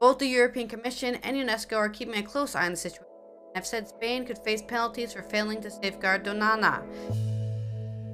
Both 0.00 0.18
the 0.18 0.26
European 0.26 0.68
Commission 0.68 1.16
and 1.16 1.36
UNESCO 1.36 1.76
are 1.76 1.88
keeping 1.88 2.16
a 2.16 2.22
close 2.22 2.54
eye 2.54 2.66
on 2.66 2.72
the 2.72 2.76
situation 2.76 3.06
and 3.48 3.56
have 3.56 3.66
said 3.66 3.88
Spain 3.88 4.24
could 4.24 4.38
face 4.38 4.62
penalties 4.62 5.12
for 5.12 5.22
failing 5.22 5.60
to 5.62 5.70
safeguard 5.70 6.24
Donana. 6.24 6.82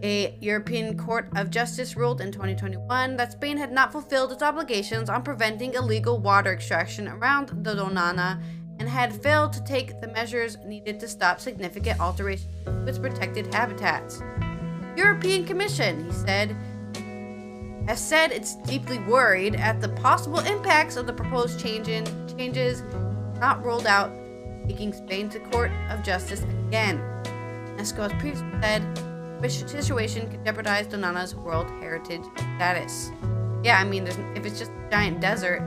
A 0.02 0.36
European 0.40 0.96
Court 0.96 1.28
of 1.34 1.50
Justice 1.50 1.96
ruled 1.96 2.20
in 2.20 2.30
2021 2.30 3.16
that 3.16 3.32
Spain 3.32 3.56
had 3.56 3.72
not 3.72 3.90
fulfilled 3.90 4.32
its 4.32 4.42
obligations 4.42 5.08
on 5.08 5.22
preventing 5.22 5.74
illegal 5.74 6.18
water 6.18 6.52
extraction 6.52 7.08
around 7.08 7.48
the 7.64 7.74
Donana 7.74 8.40
and 8.78 8.88
had 8.88 9.22
failed 9.22 9.52
to 9.52 9.64
take 9.64 10.00
the 10.00 10.08
measures 10.08 10.56
needed 10.64 11.00
to 11.00 11.08
stop 11.08 11.40
significant 11.40 12.00
alterations 12.00 12.48
to 12.64 12.86
its 12.86 12.98
protected 12.98 13.52
habitats. 13.52 14.22
European 14.98 15.44
Commission, 15.44 16.04
he 16.04 16.12
said, 16.12 16.56
has 17.86 18.00
said 18.00 18.32
it's 18.32 18.56
deeply 18.56 18.98
worried 18.98 19.54
at 19.54 19.80
the 19.80 19.88
possible 19.90 20.40
impacts 20.40 20.96
of 20.96 21.06
the 21.06 21.12
proposed 21.12 21.60
change 21.60 21.86
in, 21.86 22.04
changes 22.36 22.82
not 23.38 23.64
ruled 23.64 23.86
out, 23.86 24.10
taking 24.66 24.92
Spain 24.92 25.28
to 25.28 25.38
Court 25.38 25.70
of 25.88 26.02
Justice 26.02 26.42
again. 26.66 26.98
UNESCO 27.76 28.10
has 28.10 28.12
previously 28.14 28.50
said 28.60 28.82
the 29.40 29.48
situation 29.48 30.28
could 30.28 30.44
jeopardize 30.44 30.88
Donana's 30.88 31.32
World 31.32 31.70
Heritage 31.80 32.24
status. 32.56 33.12
Yeah, 33.62 33.78
I 33.78 33.84
mean, 33.84 34.08
if 34.08 34.44
it's 34.44 34.58
just 34.58 34.72
a 34.72 34.90
giant 34.90 35.20
desert. 35.20 35.62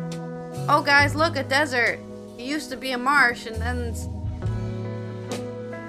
Oh, 0.68 0.84
guys, 0.86 1.16
look, 1.16 1.38
a 1.38 1.44
desert. 1.44 2.00
It 2.38 2.44
used 2.44 2.70
to 2.72 2.76
be 2.76 2.92
a 2.92 2.98
marsh, 2.98 3.46
and 3.46 3.56
then 3.56 3.94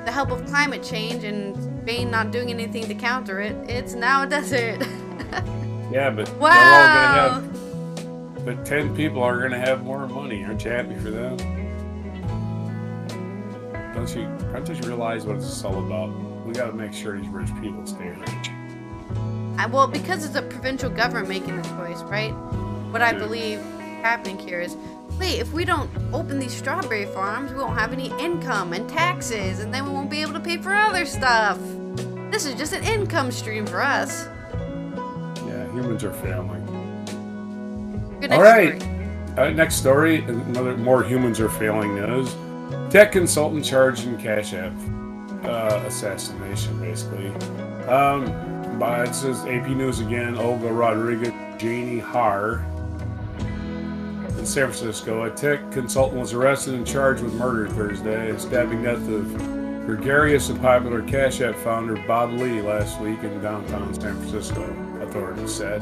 the 0.04 0.12
help 0.12 0.30
of 0.30 0.46
climate 0.46 0.84
change 0.84 1.24
and 1.24 1.56
Spain 1.82 2.12
not 2.12 2.30
doing 2.30 2.48
anything 2.48 2.86
to 2.86 2.94
counter 2.94 3.40
it, 3.40 3.56
it's 3.68 3.94
now 3.94 4.22
a 4.22 4.26
desert. 4.26 4.80
yeah, 5.90 6.10
but 6.10 6.32
wow. 6.36 7.42
Have, 7.42 8.44
but 8.44 8.64
ten 8.64 8.94
people 8.94 9.20
are 9.20 9.42
gonna 9.42 9.58
have 9.58 9.82
more 9.82 10.06
money. 10.06 10.44
Aren't 10.44 10.64
you 10.64 10.70
happy 10.70 10.94
for 10.94 11.10
them? 11.10 11.36
Don't 13.94 14.14
you? 14.14 14.22
Don't 14.52 14.68
you 14.68 14.88
realize 14.88 15.26
what 15.26 15.36
it's 15.36 15.64
all 15.64 15.84
about? 15.84 16.10
We 16.46 16.52
got 16.52 16.66
to 16.66 16.72
make 16.72 16.92
sure 16.92 17.18
these 17.18 17.28
rich 17.28 17.50
people 17.60 17.84
stay 17.84 18.10
rich. 18.10 18.50
I, 19.58 19.66
well, 19.70 19.88
because 19.88 20.24
it's 20.24 20.36
a 20.36 20.42
provincial 20.42 20.88
government 20.88 21.28
making 21.28 21.56
the 21.56 21.62
choice, 21.62 22.02
right? 22.02 22.32
What 22.92 23.02
I 23.02 23.12
believe 23.12 23.60
happening 24.02 24.38
here 24.38 24.60
is 24.60 24.76
wait, 25.18 25.38
if 25.38 25.52
we 25.52 25.64
don't 25.64 25.90
open 26.12 26.38
these 26.38 26.54
strawberry 26.54 27.06
farms, 27.06 27.52
we 27.52 27.58
won't 27.58 27.78
have 27.78 27.92
any 27.92 28.12
income 28.18 28.72
and 28.72 28.88
taxes, 28.88 29.60
and 29.60 29.72
then 29.72 29.84
we 29.84 29.92
won't 29.92 30.10
be 30.10 30.20
able 30.22 30.34
to 30.34 30.40
pay 30.40 30.56
for 30.56 30.74
other 30.74 31.04
stuff. 31.04 31.58
This 32.30 32.46
is 32.46 32.54
just 32.54 32.72
an 32.72 32.84
income 32.84 33.30
stream 33.30 33.66
for 33.66 33.82
us. 33.82 34.26
Yeah, 35.46 35.70
humans 35.72 36.04
are 36.04 36.12
failing. 36.14 36.68
All 38.30 38.40
right. 38.40 38.80
Story. 38.80 38.92
Uh, 39.36 39.50
next 39.50 39.76
story, 39.76 40.18
another 40.24 40.76
more 40.76 41.02
humans 41.02 41.40
are 41.40 41.48
failing 41.48 41.94
news. 41.94 42.34
Tech 42.90 43.12
consultant 43.12 43.64
charged 43.64 44.06
in 44.06 44.18
Cash 44.18 44.52
App 44.52 44.72
uh, 45.44 45.82
assassination, 45.86 46.78
basically. 46.80 47.28
Um, 47.86 48.78
but 48.78 49.08
it 49.08 49.14
says 49.14 49.44
AP 49.46 49.68
News 49.68 50.00
again. 50.00 50.36
Olga 50.36 50.72
Rodriguez, 50.72 51.32
Janie 51.58 51.98
Har, 51.98 52.64
in 54.42 54.46
San 54.46 54.72
Francisco. 54.72 55.22
A 55.22 55.30
tech 55.30 55.70
consultant 55.70 56.20
was 56.20 56.32
arrested 56.32 56.74
and 56.74 56.84
charged 56.84 57.22
with 57.22 57.32
murder 57.34 57.68
Thursday, 57.68 58.30
and 58.30 58.40
stabbing 58.40 58.82
death 58.82 59.08
of 59.08 59.36
gregarious 59.86 60.48
and 60.48 60.60
popular 60.60 61.00
Cash 61.02 61.40
App 61.40 61.54
founder 61.54 61.94
Bob 62.08 62.32
Lee 62.32 62.60
last 62.60 63.00
week 63.00 63.22
in 63.22 63.40
downtown 63.40 63.94
San 63.94 64.16
Francisco, 64.16 64.62
authorities 65.00 65.54
said. 65.54 65.80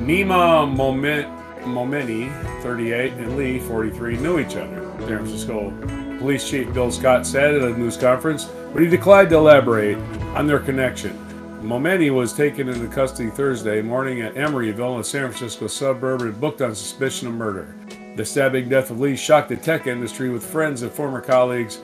Nima 0.00 0.74
Moment, 0.74 1.28
Momeni, 1.60 2.32
38, 2.62 3.12
and 3.12 3.36
Lee, 3.36 3.60
43, 3.60 4.16
knew 4.16 4.38
each 4.38 4.56
other. 4.56 4.80
San 5.00 5.18
Francisco 5.18 5.70
Police 6.18 6.48
Chief 6.48 6.72
Bill 6.72 6.90
Scott 6.90 7.26
said 7.26 7.54
at 7.54 7.62
a 7.62 7.76
news 7.76 7.98
conference, 7.98 8.46
but 8.72 8.80
he 8.80 8.88
declined 8.88 9.28
to 9.28 9.36
elaborate 9.36 9.98
on 10.34 10.46
their 10.46 10.58
connection. 10.58 11.29
Momeni 11.62 12.10
was 12.10 12.32
taken 12.32 12.68
into 12.68 12.88
custody 12.88 13.28
Thursday 13.28 13.82
morning 13.82 14.22
at 14.22 14.34
Emeryville, 14.34 14.98
a 14.98 15.04
San 15.04 15.30
Francisco 15.30 15.66
suburb, 15.66 16.22
and 16.22 16.40
booked 16.40 16.62
on 16.62 16.74
suspicion 16.74 17.28
of 17.28 17.34
murder. 17.34 17.76
The 18.16 18.24
stabbing 18.24 18.70
death 18.70 18.90
of 18.90 18.98
Lee 18.98 19.14
shocked 19.14 19.50
the 19.50 19.56
tech 19.56 19.86
industry, 19.86 20.30
with 20.30 20.44
friends 20.44 20.80
and 20.82 20.90
former 20.90 21.20
colleagues 21.20 21.80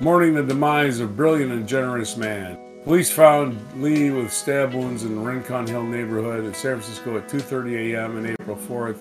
mourning 0.00 0.34
the 0.34 0.42
demise 0.42 1.00
of 1.00 1.16
brilliant 1.16 1.52
and 1.52 1.68
generous 1.68 2.16
man. 2.16 2.56
Police 2.84 3.10
found 3.10 3.58
Lee 3.82 4.10
with 4.10 4.32
stab 4.32 4.72
wounds 4.72 5.02
in 5.02 5.16
the 5.16 5.20
Rincon 5.20 5.66
Hill 5.66 5.82
neighborhood 5.82 6.44
in 6.44 6.54
San 6.54 6.80
Francisco 6.80 7.18
at 7.18 7.28
2:30 7.28 7.92
a.m. 7.92 8.16
on 8.16 8.26
April 8.26 8.56
4th. 8.56 9.00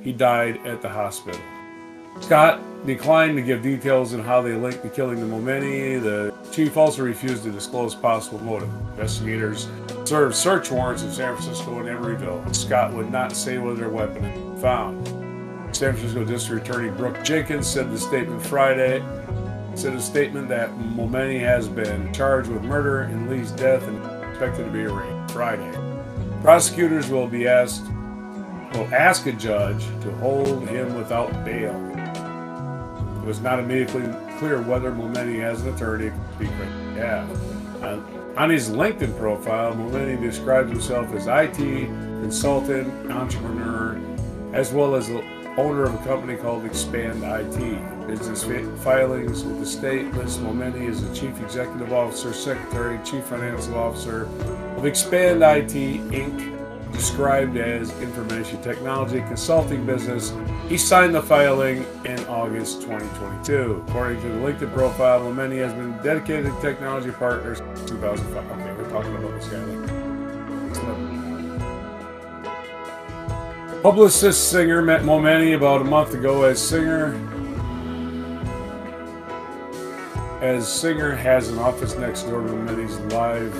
He 0.00 0.12
died 0.12 0.64
at 0.66 0.82
the 0.82 0.88
hospital. 0.88 1.40
Scott 2.20 2.60
declined 2.86 3.36
to 3.36 3.42
give 3.42 3.62
details 3.62 4.14
on 4.14 4.20
how 4.20 4.40
they 4.40 4.54
linked 4.54 4.82
the 4.82 4.88
killing 4.88 5.18
to 5.18 5.26
Momeni. 5.26 6.00
The 6.00 6.32
chief 6.52 6.76
also 6.76 7.02
refused 7.02 7.42
to 7.44 7.50
disclose 7.50 7.94
possible 7.94 8.38
motive. 8.38 8.70
Investigators 8.92 9.68
served 10.04 10.34
search 10.34 10.70
warrants 10.70 11.02
in 11.02 11.10
San 11.10 11.36
Francisco 11.36 11.80
and 11.80 11.88
Emeryville. 11.88 12.54
Scott 12.54 12.92
would 12.94 13.10
not 13.10 13.32
say 13.32 13.58
whether 13.58 13.86
a 13.86 13.90
weapon 13.90 14.22
had 14.22 14.34
been 14.34 14.56
found. 14.58 15.06
San 15.76 15.92
Francisco 15.92 16.24
District 16.24 16.66
Attorney 16.66 16.90
Brooke 16.90 17.22
Jenkins 17.22 17.66
said 17.66 17.90
the 17.90 17.98
statement 17.98 18.40
Friday 18.40 19.02
said 19.74 19.92
a 19.92 20.00
statement 20.00 20.48
that 20.48 20.70
Momeni 20.78 21.38
has 21.38 21.68
been 21.68 22.10
charged 22.14 22.48
with 22.48 22.62
murder 22.62 23.02
in 23.02 23.28
Lee's 23.28 23.50
death 23.50 23.86
and 23.86 23.98
expected 24.30 24.64
to 24.64 24.70
be 24.70 24.84
arraigned 24.84 25.30
Friday. 25.30 25.70
Prosecutors 26.40 27.10
will 27.10 27.26
be 27.26 27.46
asked 27.46 27.84
will 28.72 28.88
ask 28.94 29.26
a 29.26 29.32
judge 29.32 29.84
to 30.02 30.10
hold 30.16 30.66
him 30.68 30.94
without 30.94 31.44
bail 31.44 31.72
was 33.26 33.40
not 33.40 33.58
immediately 33.58 34.02
clear 34.38 34.62
whether 34.62 34.92
Momeni 34.92 35.40
has 35.40 35.62
an 35.62 35.74
attorney. 35.74 36.10
To 36.10 36.34
speak 36.36 36.50
uh, 37.00 37.98
on 38.36 38.50
his 38.50 38.70
LinkedIn 38.70 39.18
profile, 39.18 39.74
Momeni 39.74 40.20
describes 40.20 40.70
himself 40.70 41.12
as 41.12 41.26
IT 41.26 41.56
consultant, 42.22 43.10
entrepreneur, 43.10 44.00
as 44.52 44.72
well 44.72 44.94
as 44.94 45.08
the 45.08 45.22
owner 45.56 45.84
of 45.84 45.94
a 45.94 46.04
company 46.04 46.36
called 46.36 46.64
Expand 46.64 47.24
IT. 47.24 48.06
Business 48.06 48.44
filings 48.84 49.42
with 49.42 49.58
the 49.58 49.66
state 49.66 50.12
list 50.14 50.40
Momeni 50.40 50.88
as 50.88 51.02
the 51.02 51.12
Chief 51.12 51.40
Executive 51.40 51.92
Officer, 51.92 52.32
Secretary, 52.32 53.00
Chief 53.04 53.24
Financial 53.24 53.74
Officer 53.74 54.26
of 54.76 54.86
Expand 54.86 55.42
IT 55.42 55.74
Inc 56.12 56.55
described 56.92 57.56
as 57.56 57.90
information 58.00 58.62
technology 58.62 59.20
consulting 59.20 59.84
business. 59.84 60.32
He 60.68 60.78
signed 60.78 61.14
the 61.14 61.22
filing 61.22 61.84
in 62.04 62.18
August 62.26 62.82
2022. 62.82 63.84
According 63.88 64.22
to 64.22 64.28
the 64.28 64.38
LinkedIn 64.38 64.72
profile, 64.72 65.20
Momeni 65.20 65.58
has 65.58 65.72
been 65.74 65.92
dedicated 66.02 66.52
to 66.52 66.60
technology 66.60 67.10
partners 67.10 67.58
since 67.58 67.84
2005. 67.90 68.50
Okay, 68.50 68.72
we're 68.72 68.90
talking 68.90 69.14
about 69.16 69.32
this 69.40 69.48
guy. 69.48 69.96
Publicist 73.82 74.50
Singer 74.50 74.82
met 74.82 75.02
Momeni 75.02 75.54
about 75.54 75.80
a 75.80 75.84
month 75.84 76.14
ago 76.14 76.42
as 76.42 76.60
Singer 76.60 77.14
as 80.40 80.68
Singer 80.68 81.14
has 81.14 81.48
an 81.48 81.58
office 81.58 81.96
next 81.96 82.24
door 82.24 82.42
to 82.42 82.48
Momeni's 82.48 82.98
live 83.12 83.54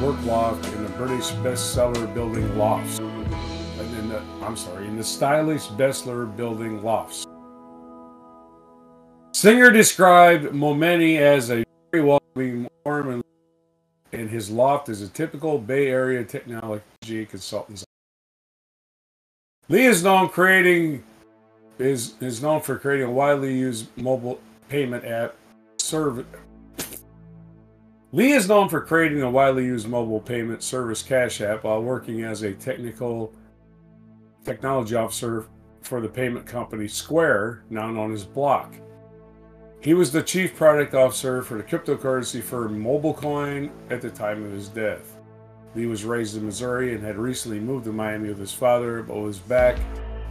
work 0.00 0.22
loft 0.24 0.66
in 0.72 0.82
the 0.82 0.88
British 0.90 1.30
bestseller 1.42 2.12
building 2.14 2.56
lofts. 2.56 2.98
The, 2.98 4.22
I'm 4.42 4.56
sorry, 4.56 4.86
in 4.86 4.96
the 4.96 5.04
stylish 5.04 5.66
bestseller 5.66 6.36
building 6.36 6.82
lofts. 6.82 7.26
Singer 9.32 9.70
described 9.70 10.46
Momeni 10.46 11.18
as 11.18 11.50
a 11.50 11.64
very 11.92 12.04
welcoming, 12.04 12.68
warm, 12.84 13.22
and 14.12 14.28
his 14.28 14.50
loft 14.50 14.88
is 14.88 15.02
a 15.02 15.08
typical 15.08 15.58
Bay 15.58 15.88
Area 15.88 16.24
technology 16.24 17.26
consultant's. 17.26 17.84
Lee 19.68 19.86
is 19.86 20.02
known 20.02 20.28
creating 20.28 21.04
is 21.78 22.14
is 22.20 22.42
known 22.42 22.60
for 22.60 22.78
creating 22.78 23.06
a 23.06 23.10
widely 23.10 23.56
used 23.56 23.86
mobile 23.96 24.40
payment 24.68 25.04
app 25.04 25.34
service 25.78 26.26
Lee 28.12 28.32
is 28.32 28.48
known 28.48 28.68
for 28.68 28.80
creating 28.80 29.22
a 29.22 29.30
widely 29.30 29.64
used 29.64 29.88
mobile 29.88 30.20
payment 30.20 30.64
service 30.64 31.00
Cash 31.00 31.40
App 31.40 31.62
while 31.62 31.80
working 31.80 32.24
as 32.24 32.42
a 32.42 32.52
technical 32.52 33.32
technology 34.44 34.96
officer 34.96 35.46
for 35.82 36.00
the 36.00 36.08
payment 36.08 36.44
company 36.44 36.88
Square, 36.88 37.62
now 37.70 37.88
known 37.88 38.12
as 38.12 38.24
Block. 38.24 38.74
He 39.80 39.94
was 39.94 40.10
the 40.10 40.24
chief 40.24 40.56
product 40.56 40.92
officer 40.92 41.40
for 41.42 41.56
the 41.56 41.62
cryptocurrency 41.62 42.42
firm 42.42 42.82
MobileCoin 42.82 43.70
at 43.90 44.00
the 44.00 44.10
time 44.10 44.44
of 44.44 44.50
his 44.50 44.68
death. 44.68 45.16
Lee 45.76 45.86
was 45.86 46.04
raised 46.04 46.36
in 46.36 46.44
Missouri 46.44 46.96
and 46.96 47.04
had 47.04 47.16
recently 47.16 47.60
moved 47.60 47.84
to 47.84 47.92
Miami 47.92 48.28
with 48.28 48.40
his 48.40 48.52
father, 48.52 49.04
but 49.04 49.18
was 49.18 49.38
back 49.38 49.78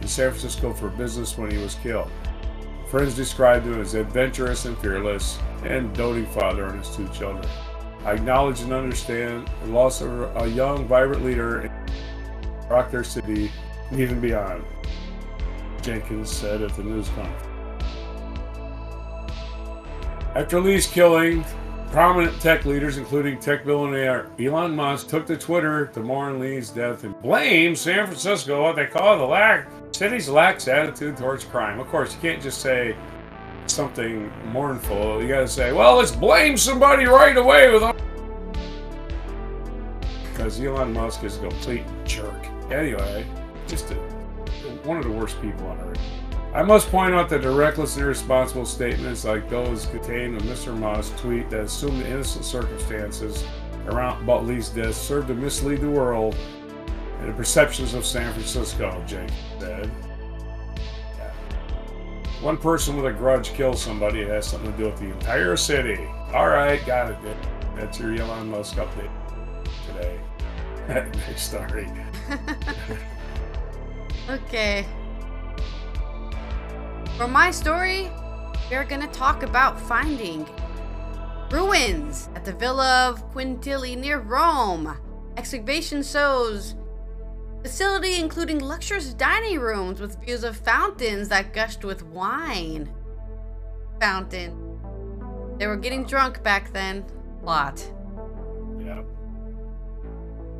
in 0.02 0.06
San 0.06 0.30
Francisco 0.30 0.74
for 0.74 0.90
business 0.90 1.38
when 1.38 1.50
he 1.50 1.56
was 1.56 1.76
killed. 1.76 2.10
Friends 2.90 3.16
described 3.16 3.64
him 3.64 3.80
as 3.80 3.94
adventurous 3.94 4.66
and 4.66 4.76
fearless, 4.78 5.38
and 5.64 5.94
doting 5.94 6.26
father 6.26 6.66
on 6.66 6.76
his 6.78 6.94
two 6.94 7.08
children. 7.08 7.48
I 8.04 8.12
acknowledge 8.12 8.60
and 8.62 8.72
understand 8.72 9.50
the 9.64 9.70
loss 9.70 10.00
of 10.00 10.36
a 10.36 10.48
young, 10.48 10.86
vibrant 10.86 11.24
leader 11.24 11.62
in 11.62 11.72
Rockdale 12.68 13.04
City 13.04 13.50
and 13.90 14.00
even 14.00 14.20
beyond, 14.20 14.64
Jenkins 15.82 16.30
said 16.30 16.62
at 16.62 16.74
the 16.76 16.82
news 16.82 17.08
conference. 17.10 17.46
After 20.34 20.60
Lee's 20.60 20.86
killing, 20.86 21.44
Prominent 21.90 22.40
tech 22.40 22.66
leaders, 22.66 22.98
including 22.98 23.40
tech 23.40 23.64
billionaire 23.64 24.30
Elon 24.38 24.76
Musk, 24.76 25.08
took 25.08 25.26
to 25.26 25.36
Twitter 25.36 25.86
to 25.86 26.00
mourn 26.00 26.38
Lee's 26.38 26.70
death 26.70 27.02
and 27.02 27.20
blame 27.20 27.74
San 27.74 28.06
Francisco, 28.06 28.62
what 28.62 28.76
they 28.76 28.86
call 28.86 29.18
the 29.18 29.24
lack 29.24 29.66
city's 29.90 30.28
lax 30.28 30.68
attitude 30.68 31.16
towards 31.16 31.44
crime. 31.44 31.80
Of 31.80 31.88
course, 31.88 32.14
you 32.14 32.20
can't 32.20 32.40
just 32.40 32.60
say 32.60 32.94
something 33.70 34.30
mournful. 34.52 35.22
You 35.22 35.28
got 35.28 35.40
to 35.40 35.48
say, 35.48 35.72
"Well, 35.72 35.96
let's 35.96 36.12
blame 36.12 36.56
somebody 36.56 37.06
right 37.06 37.36
away 37.36 37.72
with." 37.72 37.82
Because 40.32 40.60
Elon 40.60 40.92
Musk 40.92 41.24
is 41.24 41.36
a 41.36 41.40
complete 41.40 41.84
jerk. 42.04 42.46
Anyway, 42.70 43.26
just 43.66 43.90
a, 43.90 43.94
one 44.84 44.96
of 44.96 45.04
the 45.04 45.10
worst 45.10 45.40
people 45.42 45.66
on 45.66 45.78
earth. 45.80 45.98
I 46.52 46.62
must 46.64 46.90
point 46.90 47.14
out 47.14 47.28
that 47.28 47.42
the 47.42 47.50
reckless 47.50 47.94
and 47.94 48.04
irresponsible 48.04 48.66
statements 48.66 49.24
like 49.24 49.48
those 49.48 49.86
contained 49.86 50.36
in 50.36 50.42
Mr. 50.48 50.76
Musk's 50.76 51.18
tweet 51.20 51.48
that 51.50 51.60
assume 51.60 52.00
the 52.00 52.08
innocent 52.08 52.44
circumstances 52.44 53.44
around 53.86 54.22
about 54.22 54.46
Lee's 54.46 54.68
death 54.68 54.96
serve 54.96 55.28
to 55.28 55.34
mislead 55.34 55.80
the 55.80 55.88
world 55.88 56.34
and 57.20 57.28
the 57.28 57.32
perceptions 57.34 57.94
of 57.94 58.04
San 58.04 58.32
Francisco, 58.32 59.02
Jake 59.06 59.30
said. 59.60 59.90
One 62.40 62.56
person 62.56 62.96
with 62.96 63.04
a 63.04 63.12
grudge 63.12 63.52
kills 63.52 63.82
somebody, 63.82 64.22
it 64.22 64.28
has 64.28 64.46
something 64.46 64.72
to 64.72 64.78
do 64.78 64.84
with 64.86 64.98
the 64.98 65.10
entire 65.10 65.56
city. 65.56 65.98
Alright, 66.32 66.86
got 66.86 67.10
it. 67.10 67.36
That's 67.76 68.00
your 68.00 68.14
Elon 68.14 68.50
Musk 68.50 68.76
update 68.76 69.10
today. 69.86 70.18
nice 70.88 71.42
story. 71.42 71.86
okay. 74.30 74.86
For 77.18 77.28
my 77.28 77.50
story, 77.50 78.10
we're 78.70 78.84
gonna 78.84 79.06
talk 79.08 79.42
about 79.42 79.78
finding 79.78 80.48
ruins 81.50 82.30
at 82.34 82.46
the 82.46 82.54
Villa 82.54 83.10
of 83.10 83.30
Quintilli 83.34 83.98
near 83.98 84.18
Rome. 84.18 84.96
Excavation 85.36 86.02
shows 86.02 86.74
facility 87.62 88.16
including 88.16 88.64
luxurious 88.64 89.14
dining 89.14 89.58
rooms 89.60 90.00
with 90.00 90.22
views 90.24 90.44
of 90.44 90.56
fountains 90.56 91.28
that 91.28 91.52
gushed 91.52 91.84
with 91.84 92.02
wine. 92.04 92.92
Fountain. 94.00 94.56
They 95.58 95.66
were 95.66 95.76
getting 95.76 96.04
drunk 96.04 96.42
back 96.42 96.72
then. 96.72 97.04
Lot. 97.42 97.84
Yeah. 98.78 99.02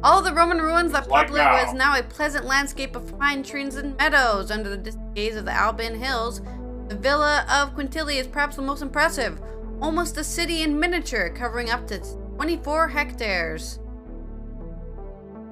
All 0.02 0.22
the 0.22 0.32
Roman 0.32 0.58
ruins 0.58 0.92
that 0.92 1.08
Like 1.08 1.30
now. 1.30 1.64
was 1.64 1.74
now 1.74 1.98
a 1.98 2.02
pleasant 2.02 2.46
landscape 2.46 2.96
of 2.96 3.18
pine 3.18 3.42
trees 3.42 3.76
and 3.76 3.96
meadows 3.98 4.50
under 4.50 4.76
the 4.76 4.96
gaze 5.14 5.36
of 5.36 5.44
the 5.44 5.52
Alban 5.58 5.98
Hills. 5.98 6.40
The 6.88 6.96
Villa 6.96 7.44
of 7.50 7.74
Quintilli 7.74 8.16
is 8.16 8.26
perhaps 8.26 8.56
the 8.56 8.62
most 8.62 8.82
impressive, 8.82 9.40
almost 9.80 10.16
a 10.16 10.24
city 10.24 10.62
in 10.62 10.78
miniature, 10.78 11.30
covering 11.30 11.70
up 11.70 11.86
to 11.88 11.98
24 12.36 12.88
hectares. 12.88 13.78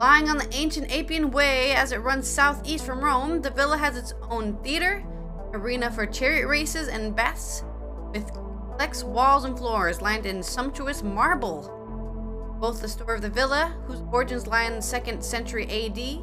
Lying 0.01 0.29
on 0.31 0.39
the 0.39 0.55
ancient 0.55 0.93
Appian 0.93 1.33
Way 1.33 1.73
as 1.73 1.91
it 1.91 1.99
runs 1.99 2.29
southeast 2.29 2.87
from 2.87 3.01
Rome, 3.01 3.43
the 3.43 3.51
villa 3.51 3.77
has 3.77 3.97
its 3.97 4.15
own 4.31 4.57
theater, 4.63 5.03
arena 5.53 5.91
for 5.91 6.07
chariot 6.07 6.47
races, 6.47 6.87
and 6.87 7.17
baths 7.17 7.65
with 8.13 8.33
complex 8.33 9.03
walls 9.03 9.45
and 9.45 9.59
floors 9.59 10.01
lined 10.01 10.25
in 10.25 10.41
sumptuous 10.41 11.03
marble. 11.03 11.75
Both 12.61 12.81
the 12.81 12.87
story 12.87 13.17
of 13.17 13.23
the 13.23 13.29
villa, 13.29 13.75
whose 13.89 14.03
origins 14.13 14.47
lie 14.47 14.65
in 14.65 14.75
the 14.75 14.79
2nd 14.79 15.21
century 15.21 15.65
AD, 15.67 16.23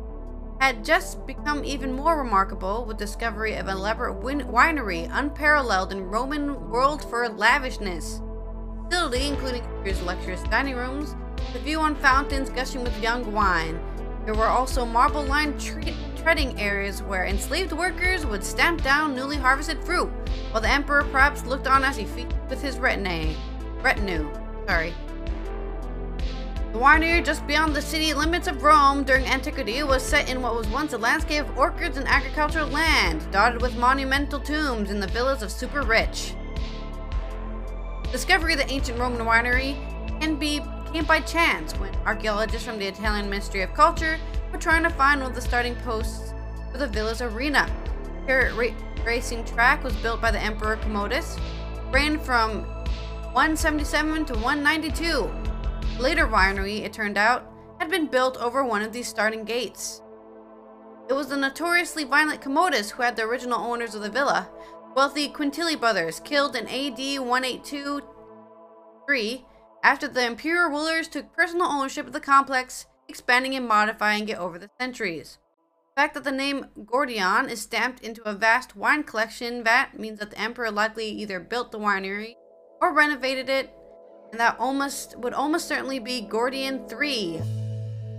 had 0.62 0.86
just 0.86 1.28
become 1.28 1.66
even 1.66 1.92
more 1.92 2.18
remarkable 2.18 2.86
with 2.86 2.96
discovery 2.96 3.56
of 3.56 3.68
an 3.68 3.76
elaborate 3.76 4.24
win- 4.24 4.48
winery 4.48 5.10
unparalleled 5.12 5.92
in 5.92 6.06
Roman 6.06 6.70
world 6.70 7.04
for 7.10 7.28
lavishness. 7.28 8.22
Facility 8.86 9.28
including 9.28 9.64
luxurious 10.06 10.44
dining 10.44 10.76
rooms, 10.76 11.14
the 11.54 11.60
view 11.60 11.80
on 11.80 11.96
fountains 11.96 12.50
gushing 12.50 12.84
with 12.84 13.02
young 13.02 13.32
wine. 13.32 13.80
There 14.26 14.34
were 14.34 14.48
also 14.48 14.86
marble-lined 14.86 15.60
tre- 15.60 15.96
treading 16.16 16.60
areas 16.60 17.04
where 17.04 17.26
enslaved 17.26 17.72
workers 17.72 18.26
would 18.26 18.44
stamp 18.44 18.82
down 18.82 19.16
newly 19.16 19.38
harvested 19.38 19.84
fruit, 19.84 20.10
while 20.52 20.62
the 20.62 20.70
emperor 20.70 21.04
perhaps 21.12 21.46
looked 21.46 21.68
on 21.68 21.84
as 21.84 21.96
he 21.96 22.06
feasted 22.06 22.50
with 22.50 22.62
his 22.62 22.80
retinue. 22.80 23.36
Retinue, 23.82 24.28
sorry. 24.68 24.94
The 26.74 26.82
winery 26.82 27.24
just 27.24 27.48
beyond 27.48 27.74
the 27.74 27.82
city 27.82 28.14
limits 28.14 28.48
of 28.48 28.64
Rome 28.64 29.04
during 29.04 29.26
antiquity 29.26 29.82
was 29.84 30.04
set 30.04 30.30
in 30.30 30.42
what 30.42 30.56
was 30.56 30.68
once 30.68 30.92
a 30.92 30.98
landscape 30.98 31.48
of 31.48 31.58
orchards 31.58 31.96
and 31.96 32.06
agricultural 32.06 32.68
land, 32.68 33.26
dotted 33.32 33.62
with 33.62 33.78
monumental 33.78 34.42
tombs 34.42 34.90
and 34.90 35.02
the 35.02 35.08
villas 35.08 35.42
of 35.42 35.52
super 35.52 35.84
rich. 35.84 36.34
Discovery 38.12 38.54
of 38.54 38.60
the 38.60 38.70
ancient 38.70 39.00
Roman 39.00 39.26
winery 39.26 39.76
can 40.20 40.36
be 40.36 40.62
came 40.96 41.04
by 41.04 41.20
chance 41.20 41.74
when 41.74 41.94
archaeologists 42.06 42.66
from 42.66 42.80
the 42.80 42.88
Italian 42.88 43.30
Ministry 43.30 43.62
of 43.64 43.74
Culture 43.74 44.18
were 44.50 44.58
trying 44.58 44.82
to 44.82 44.90
find 44.90 45.20
one 45.20 45.30
of 45.30 45.36
the 45.36 45.42
starting 45.42 45.76
posts 45.84 46.34
for 46.72 46.78
the 46.78 46.88
villa's 46.88 47.22
arena. 47.22 47.70
Chariot 48.26 48.56
ra- 48.56 49.04
racing 49.06 49.44
track 49.44 49.84
was 49.84 49.94
built 49.98 50.22
by 50.22 50.32
the 50.32 50.40
Emperor 50.40 50.78
Commodus, 50.78 51.38
ran 51.92 52.18
from 52.18 52.62
177 53.34 54.24
to 54.24 54.36
192. 54.36 55.30
Later 56.00 56.28
winery, 56.28 56.86
it 56.86 56.94
turned 56.94 57.18
out, 57.18 57.52
had 57.82 57.92
been 57.92 58.08
built 58.08 58.38
over 58.38 58.64
one 58.64 58.82
of 58.82 58.94
these 58.94 59.10
starting 59.10 59.44
gates. 59.44 60.02
It 61.10 61.14
was 61.14 61.28
the 61.28 61.36
notoriously 61.36 62.06
violent 62.06 62.40
Commodus 62.40 62.92
who 62.92 63.04
had 63.04 63.18
the 63.18 63.24
original 63.24 63.60
owners 63.60 63.96
of 63.96 64.02
the 64.02 64.10
villa, 64.10 64.50
wealthy 64.96 65.28
Quintilli 65.28 65.78
brothers, 65.78 66.22
killed 66.22 66.56
in 66.56 66.70
AD 66.70 67.20
182 67.20 68.02
3 69.06 69.46
after 69.86 70.08
the 70.08 70.26
imperial 70.26 70.72
rulers 70.72 71.08
took 71.08 71.32
personal 71.32 71.68
ownership 71.68 72.08
of 72.08 72.14
the 72.14 72.20
complex, 72.20 72.88
expanding 73.08 73.54
and 73.54 73.68
modifying 73.68 74.28
it 74.28 74.38
over 74.40 74.58
the 74.58 74.72
centuries. 74.82 75.38
The 75.96 76.02
fact 76.02 76.16
that 76.16 76.24
the 76.24 76.32
name 76.32 76.66
Gordian 76.88 77.50
is 77.52 77.62
stamped 77.62 78.02
into 78.02 78.28
a 78.28 78.34
vast 78.34 78.76
wine 78.76 79.04
collection 79.04 79.64
vat 79.64 79.98
means 80.00 80.18
that 80.18 80.32
the 80.32 80.42
emperor 80.42 80.72
likely 80.72 81.08
either 81.10 81.40
built 81.40 81.72
the 81.72 81.78
winery 81.78 82.34
or 82.82 82.96
renovated 82.96 83.48
it, 83.48 83.72
and 84.32 84.40
that 84.42 84.58
almost 84.60 85.20
would 85.20 85.36
almost 85.36 85.68
certainly 85.68 86.00
be 86.00 86.20
Gordian 86.20 86.88
III, 86.92 87.44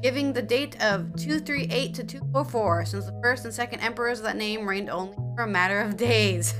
giving 0.04 0.32
the 0.32 0.42
date 0.42 0.80
of 0.80 1.16
238 1.16 1.94
to 1.94 2.04
204, 2.04 2.84
since 2.84 3.06
the 3.06 3.20
first 3.20 3.44
and 3.44 3.52
second 3.52 3.80
emperors 3.80 4.20
of 4.20 4.24
that 4.26 4.36
name 4.36 4.68
reigned 4.68 4.88
only 4.88 5.16
for 5.34 5.42
a 5.42 5.48
matter 5.48 5.80
of 5.80 5.96
days. 5.96 6.54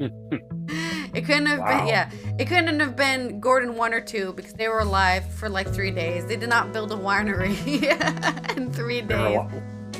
it 1.14 1.22
couldn't 1.26 1.46
have 1.46 1.58
Wow. 1.60 1.78
been, 1.78 1.86
yeah, 1.88 2.10
it 2.38 2.46
couldn't 2.46 2.80
have 2.80 2.96
been 2.96 3.40
Gordon 3.40 3.76
one 3.76 3.92
or 3.94 4.00
two 4.00 4.32
because 4.34 4.52
they 4.52 4.68
were 4.68 4.80
alive 4.80 5.24
for 5.34 5.48
like 5.48 5.68
three 5.72 5.90
days. 5.90 6.24
They 6.26 6.36
did 6.36 6.48
not 6.48 6.72
build 6.72 6.92
a 6.92 6.96
winery 6.96 7.56
in 8.56 8.72
three 8.72 9.02
were 9.02 9.08
days. 9.08 9.40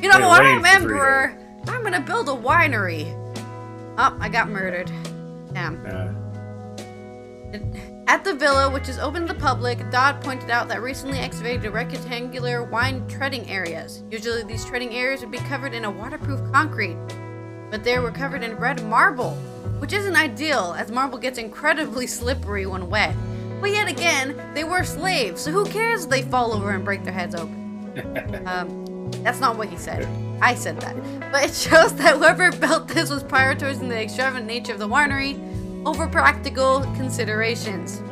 You 0.02 0.08
know 0.08 0.28
what, 0.28 0.42
I'm 0.42 0.64
emperor. 0.64 1.36
I'm 1.68 1.82
gonna 1.82 2.00
build 2.00 2.28
a 2.28 2.32
winery. 2.32 3.04
Oh, 3.98 4.16
I 4.20 4.28
got 4.28 4.48
murdered. 4.48 4.90
Damn. 5.52 5.84
uh, 5.86 6.12
At 8.06 8.24
the 8.24 8.34
villa, 8.34 8.70
which 8.70 8.88
is 8.88 8.98
open 8.98 9.26
to 9.26 9.32
the 9.34 9.38
public, 9.38 9.78
Dodd 9.90 10.20
pointed 10.22 10.50
out 10.50 10.68
that 10.68 10.82
recently 10.82 11.18
excavated 11.18 11.70
rectangular 11.72 12.62
wine 12.64 13.06
treading 13.08 13.48
areas. 13.50 14.02
Usually, 14.10 14.42
these 14.42 14.64
treading 14.64 14.94
areas 14.94 15.20
would 15.20 15.30
be 15.30 15.38
covered 15.38 15.74
in 15.74 15.84
a 15.84 15.90
waterproof 15.90 16.40
concrete, 16.52 16.96
but 17.70 17.84
they 17.84 17.98
were 17.98 18.10
covered 18.10 18.42
in 18.42 18.56
red 18.56 18.82
marble, 18.84 19.36
which 19.80 19.92
isn't 19.92 20.14
ideal 20.14 20.74
as 20.78 20.90
marble 20.90 21.18
gets 21.18 21.38
incredibly 21.38 22.06
slippery 22.06 22.66
when 22.66 22.88
wet. 22.88 23.16
But 23.60 23.70
yet 23.70 23.88
again, 23.88 24.40
they 24.54 24.62
were 24.62 24.84
slaves, 24.84 25.42
so 25.42 25.50
who 25.50 25.64
cares 25.66 26.04
if 26.04 26.10
they 26.10 26.22
fall 26.22 26.52
over 26.52 26.70
and 26.70 26.84
break 26.84 27.02
their 27.02 27.12
heads 27.12 27.34
open? 27.34 28.42
um, 28.46 29.10
that's 29.22 29.40
not 29.40 29.56
what 29.56 29.68
he 29.68 29.76
said. 29.76 30.06
I 30.42 30.54
said 30.54 30.80
that. 30.80 30.96
But 31.32 31.44
it 31.44 31.54
shows 31.54 31.94
that 31.94 32.16
whoever 32.16 32.52
built 32.52 32.88
this 32.88 33.10
was 33.10 33.24
prioritizing 33.24 33.88
the 33.88 34.00
extravagant 34.00 34.46
nature 34.46 34.72
of 34.72 34.78
the 34.78 34.88
winery 34.88 35.38
over 35.86 36.06
practical 36.06 36.80
considerations. 36.94 38.02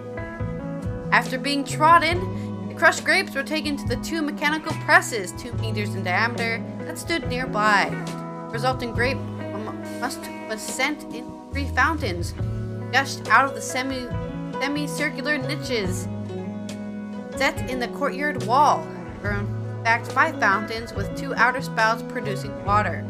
After 1.12 1.38
being 1.38 1.64
trodden, 1.64 2.68
the 2.68 2.74
crushed 2.74 3.04
grapes 3.04 3.34
were 3.34 3.42
taken 3.42 3.76
to 3.76 3.88
the 3.88 3.96
two 3.96 4.22
mechanical 4.22 4.72
presses, 4.84 5.32
two 5.32 5.52
meters 5.54 5.94
in 5.94 6.02
diameter, 6.02 6.62
that 6.80 6.98
stood 6.98 7.28
nearby. 7.28 7.88
Resulting 8.50 8.92
grape 8.92 9.18
must 10.00 10.20
was 10.48 10.62
sent 10.62 11.02
in 11.14 11.37
three 11.58 11.74
fountains, 11.74 12.34
gushed 12.92 13.26
out 13.30 13.44
of 13.44 13.52
the 13.52 13.60
semi 13.60 14.06
semicircular 14.60 15.38
niches 15.38 16.06
set 17.36 17.68
in 17.68 17.80
the 17.80 17.88
courtyard 17.88 18.44
wall. 18.44 18.86
There 19.22 19.32
were 19.32 19.40
in 19.40 19.84
fact 19.84 20.12
five 20.12 20.38
fountains 20.38 20.92
with 20.92 21.18
two 21.18 21.34
outer 21.34 21.60
spouts 21.60 22.02
producing 22.02 22.64
water. 22.64 23.04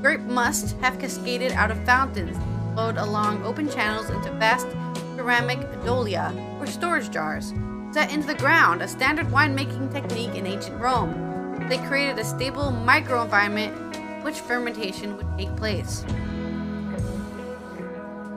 Grape 0.00 0.22
must 0.22 0.78
have 0.78 0.98
cascaded 0.98 1.52
out 1.52 1.70
of 1.70 1.84
fountains, 1.84 2.38
flowed 2.72 2.96
along 2.96 3.42
open 3.44 3.68
channels 3.68 4.08
into 4.08 4.32
vast 4.32 4.66
ceramic 5.14 5.60
dolia, 5.84 6.32
or 6.58 6.66
storage 6.66 7.10
jars, 7.10 7.52
set 7.92 8.10
into 8.10 8.26
the 8.26 8.34
ground, 8.34 8.80
a 8.80 8.88
standard 8.88 9.26
winemaking 9.26 9.92
technique 9.92 10.34
in 10.34 10.46
ancient 10.46 10.80
Rome. 10.80 11.68
They 11.68 11.76
created 11.86 12.18
a 12.18 12.24
stable 12.24 12.72
microenvironment 12.86 13.96
in 13.96 14.24
which 14.24 14.40
fermentation 14.40 15.18
would 15.18 15.28
take 15.36 15.54
place. 15.56 16.02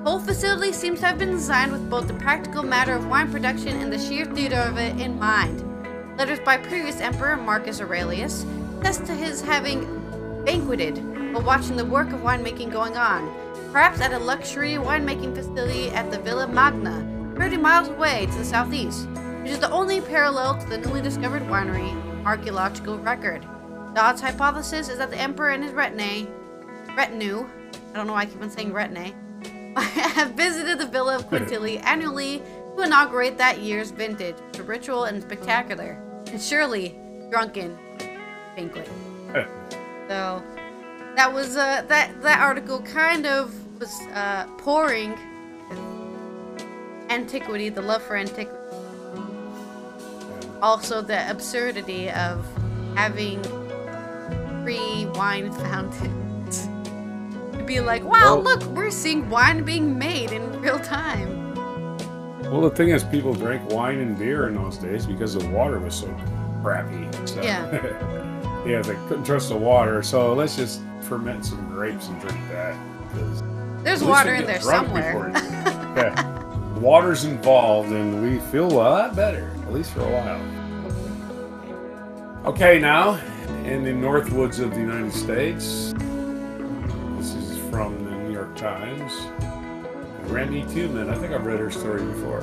Whole 0.07 0.19
facility 0.21 0.71
seems 0.71 1.01
to 1.01 1.05
have 1.05 1.19
been 1.19 1.31
designed 1.31 1.69
with 1.69 1.89
both 1.89 2.07
the 2.07 2.13
practical 2.13 2.63
matter 2.63 2.93
of 2.93 3.09
wine 3.09 3.29
production 3.29 3.75
and 3.81 3.91
the 3.91 3.99
sheer 3.99 4.23
theater 4.23 4.55
of 4.55 4.77
it 4.77 4.97
in 5.01 5.19
mind. 5.19 5.61
Letters 6.17 6.39
by 6.39 6.55
previous 6.55 7.01
emperor 7.01 7.35
Marcus 7.35 7.81
Aurelius 7.81 8.45
attest 8.79 9.05
to 9.05 9.11
his 9.13 9.41
having 9.41 9.83
banqueted 10.45 10.95
while 11.33 11.43
watching 11.43 11.75
the 11.75 11.83
work 11.83 12.13
of 12.13 12.21
winemaking 12.21 12.71
going 12.71 12.95
on, 12.95 13.29
perhaps 13.73 13.99
at 13.99 14.13
a 14.13 14.17
luxury 14.17 14.75
winemaking 14.75 15.35
facility 15.35 15.89
at 15.89 16.09
the 16.09 16.19
Villa 16.19 16.47
Magna, 16.47 17.05
30 17.35 17.57
miles 17.57 17.89
away 17.89 18.27
to 18.27 18.37
the 18.37 18.45
southeast, 18.45 19.09
which 19.41 19.51
is 19.51 19.59
the 19.59 19.71
only 19.71 19.99
parallel 19.99 20.57
to 20.57 20.69
the 20.69 20.77
newly 20.77 21.01
discovered 21.01 21.43
winery 21.43 21.91
archaeological 22.25 22.97
record. 22.99 23.45
Dodd's 23.93 24.21
hypothesis 24.21 24.87
is 24.87 24.99
that 24.99 25.09
the 25.09 25.19
emperor 25.19 25.49
and 25.49 25.65
his 25.65 25.73
retinue, 25.73 26.27
retinue, 26.95 27.45
I 27.91 27.97
don't 27.97 28.07
know 28.07 28.13
why 28.13 28.21
I 28.21 28.25
keep 28.25 28.41
on 28.41 28.49
saying 28.49 28.71
retinue, 28.71 29.13
have 30.15 30.31
visited 30.31 30.79
the 30.79 30.87
Villa 30.87 31.15
of 31.15 31.29
Quintilli 31.29 31.83
annually 31.85 32.41
to 32.75 32.83
inaugurate 32.83 33.37
that 33.37 33.59
year's 33.59 33.91
vintage, 33.91 34.35
the 34.53 34.63
ritual 34.63 35.05
and 35.05 35.21
spectacular, 35.21 36.01
and 36.27 36.41
surely 36.41 36.95
drunken 37.29 37.77
banquet. 38.55 38.87
so 40.07 40.43
that 41.15 41.31
was 41.31 41.57
uh, 41.57 41.83
that 41.87 42.21
that 42.21 42.39
article 42.39 42.81
kind 42.81 43.25
of 43.25 43.53
was 43.79 43.99
uh, 44.13 44.47
pouring 44.57 45.15
antiquity, 47.09 47.69
the 47.69 47.81
love 47.81 48.01
for 48.01 48.15
antiquity, 48.15 48.57
also 50.61 51.01
the 51.01 51.29
absurdity 51.29 52.09
of 52.09 52.45
having 52.95 53.41
free 54.63 55.05
wine 55.13 55.51
fountains. 55.51 56.26
Be 57.67 57.79
like, 57.81 58.03
wow, 58.03 58.35
Well- 58.35 58.41
look, 58.43 58.63
we're 58.67 58.89
seeing 58.89 59.29
wine 59.29 59.63
being 59.63 59.97
made 59.97 60.31
in 60.31 60.61
real 60.61 60.79
time. 60.79 61.43
Well, 62.43 62.61
the 62.61 62.69
thing 62.69 62.89
is, 62.89 63.03
people 63.03 63.33
drank 63.33 63.69
wine 63.69 63.99
and 63.99 64.17
beer 64.17 64.47
in 64.47 64.55
those 64.55 64.77
days 64.77 65.05
because 65.05 65.33
the 65.33 65.45
water 65.49 65.79
was 65.79 65.93
so 65.93 66.07
crappy. 66.63 67.07
So. 67.25 67.41
Yeah. 67.41 67.69
yeah, 68.65 68.81
they 68.81 68.95
couldn't 69.07 69.25
trust 69.25 69.49
the 69.49 69.57
water, 69.57 70.01
so 70.01 70.33
let's 70.33 70.55
just 70.55 70.81
ferment 71.01 71.45
some 71.45 71.67
grapes 71.69 72.07
and 72.07 72.21
drink 72.21 72.39
that. 72.49 72.75
There's 73.83 74.03
water 74.03 74.33
in 74.35 74.45
there 74.45 74.61
somewhere. 74.61 75.31
yeah. 75.35 76.33
Water's 76.79 77.25
involved, 77.25 77.91
and 77.91 78.21
we 78.21 78.39
feel 78.51 78.67
a 78.67 78.73
lot 78.73 79.15
better, 79.15 79.51
at 79.63 79.73
least 79.73 79.91
for 79.91 80.01
a 80.01 80.11
while. 80.11 80.41
Okay, 82.45 82.79
now 82.79 83.19
in 83.65 83.83
the 83.83 83.91
North 83.91 84.31
Woods 84.31 84.59
of 84.59 84.71
the 84.73 84.79
United 84.79 85.11
States, 85.11 85.93
Times. 88.57 89.13
Randy 90.31 90.63
Tubman, 90.63 91.09
I 91.09 91.15
think 91.15 91.31
I've 91.31 91.45
read 91.45 91.59
her 91.59 91.69
story 91.69 92.03
before. 92.03 92.41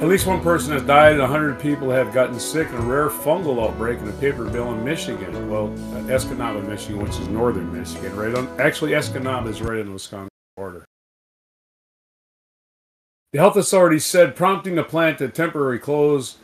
At 0.00 0.06
least 0.06 0.26
one 0.26 0.42
person 0.42 0.74
has 0.74 0.82
died, 0.82 1.12
and 1.12 1.22
100 1.22 1.58
people 1.58 1.90
have 1.90 2.12
gotten 2.12 2.38
sick 2.38 2.68
in 2.68 2.74
a 2.74 2.80
rare 2.82 3.08
fungal 3.08 3.66
outbreak 3.66 3.98
in 3.98 4.08
a 4.08 4.12
paper 4.12 4.44
mill 4.44 4.72
in 4.72 4.84
Michigan. 4.84 5.50
Well, 5.50 5.68
Escanaba, 6.06 6.64
Michigan, 6.68 7.02
which 7.02 7.18
is 7.18 7.26
northern 7.28 7.72
Michigan, 7.72 8.14
right 8.14 8.34
on. 8.34 8.48
Actually, 8.60 8.92
Escanaba 8.92 9.48
is 9.48 9.60
right 9.60 9.80
on 9.80 9.86
the 9.86 9.92
Wisconsin 9.92 10.28
border. 10.56 10.84
The 13.32 13.40
health 13.40 13.56
authorities 13.56 14.04
said, 14.04 14.36
prompting 14.36 14.76
the 14.76 14.84
plant 14.84 15.18
to 15.18 15.28
temporarily 15.28 15.78
close. 15.78 16.36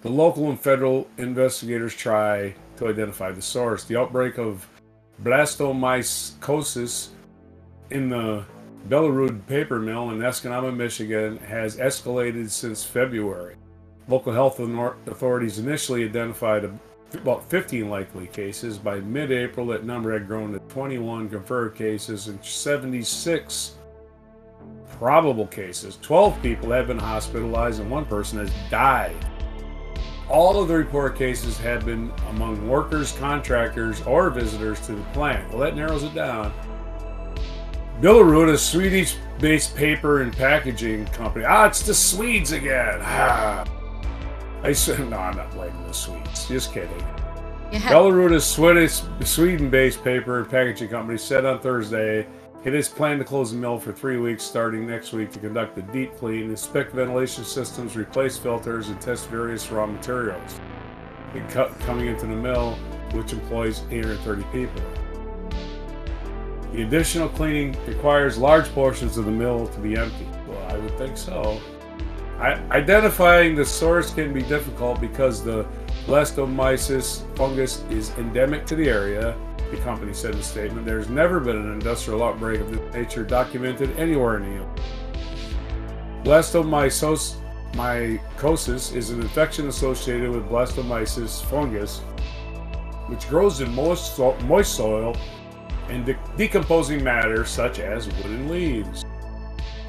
The 0.00 0.10
local 0.10 0.48
and 0.48 0.58
federal 0.58 1.06
investigators 1.18 1.94
try 1.94 2.54
to 2.78 2.88
identify 2.88 3.30
the 3.30 3.42
source. 3.42 3.84
The 3.84 3.96
outbreak 3.96 4.38
of 4.38 4.68
blastomycosis 5.22 7.08
in 7.92 8.08
the 8.08 8.44
Billerud 8.88 9.46
paper 9.46 9.78
mill 9.78 10.10
in 10.10 10.18
Escanaba, 10.18 10.74
Michigan, 10.74 11.36
has 11.38 11.76
escalated 11.76 12.50
since 12.50 12.82
February. 12.82 13.56
Local 14.08 14.32
health 14.32 14.58
authorities 14.58 15.58
initially 15.58 16.04
identified 16.04 16.68
about 17.14 17.48
15 17.48 17.88
likely 17.88 18.26
cases. 18.26 18.78
By 18.78 19.00
mid 19.00 19.30
April, 19.30 19.66
that 19.66 19.84
number 19.84 20.12
had 20.12 20.26
grown 20.26 20.52
to 20.52 20.58
21 20.58 21.28
confirmed 21.28 21.76
cases 21.76 22.28
and 22.28 22.44
76 22.44 23.76
probable 24.98 25.46
cases. 25.46 25.98
12 26.02 26.42
people 26.42 26.70
have 26.70 26.88
been 26.88 26.98
hospitalized 26.98 27.80
and 27.80 27.90
one 27.90 28.06
person 28.06 28.38
has 28.38 28.52
died. 28.70 29.16
All 30.28 30.60
of 30.60 30.68
the 30.68 30.76
reported 30.76 31.18
cases 31.18 31.58
have 31.58 31.84
been 31.84 32.10
among 32.30 32.68
workers, 32.68 33.12
contractors, 33.12 34.00
or 34.02 34.30
visitors 34.30 34.80
to 34.86 34.92
the 34.94 35.02
plant. 35.12 35.48
Well, 35.50 35.58
that 35.58 35.76
narrows 35.76 36.04
it 36.04 36.14
down. 36.14 36.52
Billerud, 38.02 38.52
a 38.52 38.58
Swedish-based 38.58 39.76
paper 39.76 40.22
and 40.22 40.36
packaging 40.36 41.04
company. 41.06 41.44
Ah, 41.44 41.66
it's 41.66 41.82
the 41.82 41.94
Swedes 41.94 42.50
again. 42.50 42.98
Ah. 43.00 43.64
I 44.64 44.72
said, 44.72 44.98
no, 45.08 45.16
I'm 45.16 45.36
not 45.36 45.52
blaming 45.52 45.86
the 45.86 45.94
Swedes. 45.94 46.48
Just 46.48 46.72
kidding. 46.72 46.98
Yeah. 47.70 47.78
Billerud, 47.78 48.34
a 48.34 48.40
Swedish, 48.40 49.02
Sweden-based 49.22 50.02
paper 50.02 50.40
and 50.40 50.50
packaging 50.50 50.88
company, 50.88 51.16
said 51.16 51.44
on 51.44 51.60
Thursday 51.60 52.26
it 52.64 52.74
is 52.74 52.88
planned 52.88 53.20
to 53.20 53.24
close 53.24 53.52
the 53.52 53.58
mill 53.58 53.78
for 53.78 53.92
three 53.92 54.18
weeks, 54.18 54.42
starting 54.42 54.84
next 54.84 55.12
week, 55.12 55.30
to 55.30 55.38
conduct 55.38 55.78
a 55.78 55.82
deep 55.82 56.16
clean, 56.16 56.50
inspect 56.50 56.92
ventilation 56.92 57.44
systems, 57.44 57.96
replace 57.96 58.36
filters, 58.36 58.88
and 58.88 59.00
test 59.00 59.28
various 59.28 59.70
raw 59.70 59.86
materials. 59.86 60.60
Coming 61.50 62.08
into 62.08 62.26
the 62.26 62.34
mill, 62.34 62.72
which 63.12 63.32
employs 63.32 63.82
830 63.92 64.42
people. 64.50 65.01
The 66.72 66.82
additional 66.82 67.28
cleaning 67.28 67.76
requires 67.86 68.38
large 68.38 68.68
portions 68.70 69.18
of 69.18 69.26
the 69.26 69.30
mill 69.30 69.66
to 69.66 69.78
be 69.78 69.96
empty. 69.96 70.26
Well, 70.48 70.64
I 70.70 70.78
would 70.78 70.96
think 70.96 71.18
so. 71.18 71.60
I, 72.38 72.54
identifying 72.70 73.54
the 73.54 73.64
source 73.64 74.12
can 74.12 74.32
be 74.32 74.42
difficult 74.42 75.00
because 75.00 75.44
the 75.44 75.66
blastomyces 76.06 77.24
fungus 77.36 77.84
is 77.90 78.10
endemic 78.16 78.64
to 78.66 78.74
the 78.74 78.88
area, 78.88 79.36
the 79.70 79.76
company 79.78 80.14
said 80.14 80.32
in 80.34 80.40
a 80.40 80.42
statement. 80.42 80.86
There's 80.86 81.10
never 81.10 81.40
been 81.40 81.56
an 81.56 81.72
industrial 81.72 82.22
outbreak 82.22 82.60
of 82.60 82.70
this 82.70 82.94
nature 82.94 83.22
documented 83.22 83.94
anywhere 83.98 84.38
in 84.38 84.44
the 84.44 84.54
U.S. 84.56 84.80
Blastomycosis 86.24 87.36
mycosis 87.72 88.94
is 88.94 89.10
an 89.10 89.20
infection 89.20 89.68
associated 89.68 90.30
with 90.30 90.48
blastomyces 90.48 91.42
fungus, 91.44 92.00
which 93.08 93.28
grows 93.28 93.60
in 93.60 93.74
moist, 93.74 94.18
moist 94.18 94.74
soil 94.74 95.16
and 95.92 96.06
de- 96.06 96.18
decomposing 96.36 97.04
matter 97.04 97.44
such 97.44 97.78
as 97.78 98.06
wood 98.06 98.26
and 98.26 98.50
leaves, 98.50 99.04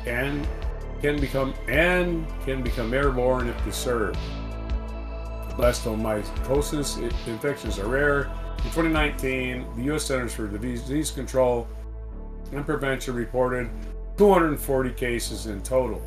and 0.06 0.46
can 1.02 1.20
become 1.20 1.54
and 1.68 2.28
can 2.46 2.62
become 2.62 2.94
airborne 2.94 3.48
if 3.48 3.66
disturbed. 3.66 4.18
Blastomycosis 5.58 7.02
infections 7.28 7.80
are 7.80 7.88
rare. 7.88 8.24
In 8.58 8.70
2019, 8.70 9.66
the 9.76 9.84
U.S. 9.84 10.06
Centers 10.06 10.34
for 10.34 10.48
Disease 10.48 11.12
Control 11.12 11.68
and 12.52 12.66
Prevention 12.66 13.16
reported 13.16 13.70
240 14.18 14.92
cases 14.92 15.48
in 15.48 15.62
total. 15.62 16.02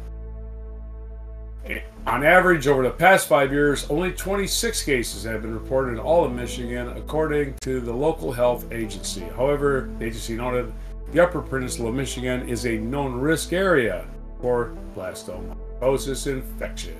On 2.07 2.23
average, 2.25 2.69
over 2.69 2.85
the 2.85 2.91
past 2.91 3.29
five 3.29 3.53
years, 3.53 3.85
only 3.91 4.13
26 4.13 4.85
cases 4.85 5.25
have 5.25 5.43
been 5.43 5.53
reported 5.53 5.95
in 5.95 5.99
all 5.99 6.25
of 6.25 6.33
Michigan, 6.33 6.89
according 6.97 7.55
to 7.63 7.81
the 7.81 7.93
local 7.93 8.31
health 8.31 8.71
agency. 8.73 9.23
However, 9.37 9.91
the 9.99 10.07
agency 10.07 10.37
noted 10.37 10.73
the 11.13 11.21
Upper 11.21 11.43
Peninsula 11.43 11.89
of 11.89 11.97
Michigan 11.97 12.49
is 12.49 12.65
a 12.65 12.79
known 12.79 13.15
risk 13.15 13.53
area 13.53 14.07
for 14.41 14.77
blastomycosis 14.95 16.29
infection. 16.29 16.97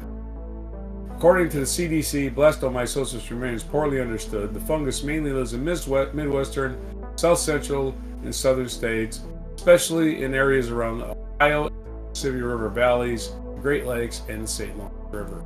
According 1.15 1.51
to 1.51 1.61
the 1.61 1.67
CDC, 1.67 2.35
blastomycosis 2.35 3.31
remains 3.31 3.63
poorly 3.63 4.01
understood. 4.01 4.53
The 4.53 4.61
fungus 4.61 5.03
mainly 5.05 5.33
lives 5.33 5.55
in 5.55 5.65
Midwest- 5.65 6.15
Midwestern, 6.15 6.77
South 7.15 7.39
Central, 7.39 7.95
and 8.25 8.35
Southern 8.35 8.69
states, 8.69 9.21
especially 9.55 10.25
in 10.25 10.35
areas 10.35 10.71
around 10.71 10.99
the 10.99 11.17
Ohio, 11.41 11.69
and 11.69 12.09
Mississippi 12.11 12.43
River 12.43 12.69
valleys, 12.69 13.31
Great 13.61 13.87
Lakes, 13.87 14.23
and 14.29 14.43
the 14.43 14.47
St. 14.49 14.77
Lawrence 14.77 14.95
River. 15.11 15.45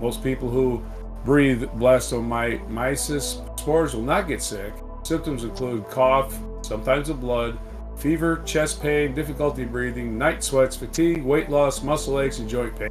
Most 0.00 0.22
people 0.22 0.48
who 0.50 0.84
breathe 1.24 1.62
blastomyces 1.64 3.58
spores 3.58 3.94
will 3.94 4.02
not 4.02 4.28
get 4.28 4.42
sick. 4.42 4.72
Symptoms 5.02 5.44
include 5.44 5.88
cough, 5.88 6.38
sometimes 6.62 7.08
of 7.08 7.20
blood, 7.20 7.58
fever, 7.96 8.42
chest 8.44 8.82
pain, 8.82 9.14
difficulty 9.14 9.64
breathing, 9.64 10.18
night 10.18 10.42
sweats, 10.44 10.76
fatigue, 10.76 11.22
weight 11.22 11.48
loss, 11.48 11.82
muscle 11.82 12.20
aches, 12.20 12.38
and 12.38 12.48
joint 12.48 12.76
pain. 12.78 12.90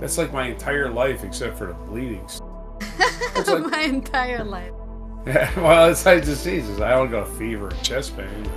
That's 0.00 0.16
like 0.16 0.32
my 0.32 0.46
entire 0.48 0.88
life 0.90 1.24
except 1.24 1.58
for 1.58 1.66
the 1.66 1.74
bleeding. 1.74 2.24
It's 3.36 3.48
like- 3.48 3.66
My 3.70 3.80
entire 3.80 4.44
life. 4.44 4.72
well, 5.56 5.90
it's 5.90 6.04
like 6.06 6.24
diseases. 6.24 6.80
I 6.80 6.90
don't 6.92 7.10
got 7.10 7.28
fever 7.36 7.70
chest 7.82 8.16
pain. 8.16 8.50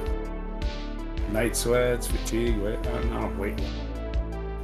Night 1.32 1.56
sweats, 1.56 2.08
fatigue, 2.08 2.58
weight. 2.58 2.79
I 2.79 2.84
don't, 2.84 3.10
don't 3.12 3.38
weight. 3.39 3.60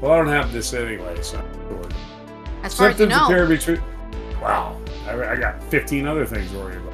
Well, 0.01 0.11
I 0.13 0.17
don't 0.17 0.27
have 0.27 0.51
this 0.53 0.73
anyway, 0.73 1.21
so. 1.21 1.39
I'm 1.39 1.51
not 1.51 1.71
worried. 1.71 1.95
As 2.63 2.73
far 2.75 2.89
as 2.89 2.99
you 2.99 3.05
Symptoms 3.05 3.09
know. 3.09 3.25
appear 3.25 3.47
between. 3.47 3.81
Wow, 4.41 4.77
I, 5.07 5.31
I 5.31 5.35
got 5.35 5.61
15 5.65 6.07
other 6.07 6.25
things 6.25 6.51
to 6.51 6.57
worry 6.57 6.77
about. 6.77 6.93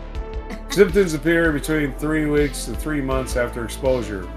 Symptoms 0.74 1.14
appear 1.14 1.52
between 1.52 1.94
three 1.94 2.26
weeks 2.26 2.66
to 2.66 2.76
three 2.76 3.02
months 3.02 3.36
after 3.36 3.64
exposure. 3.64 4.28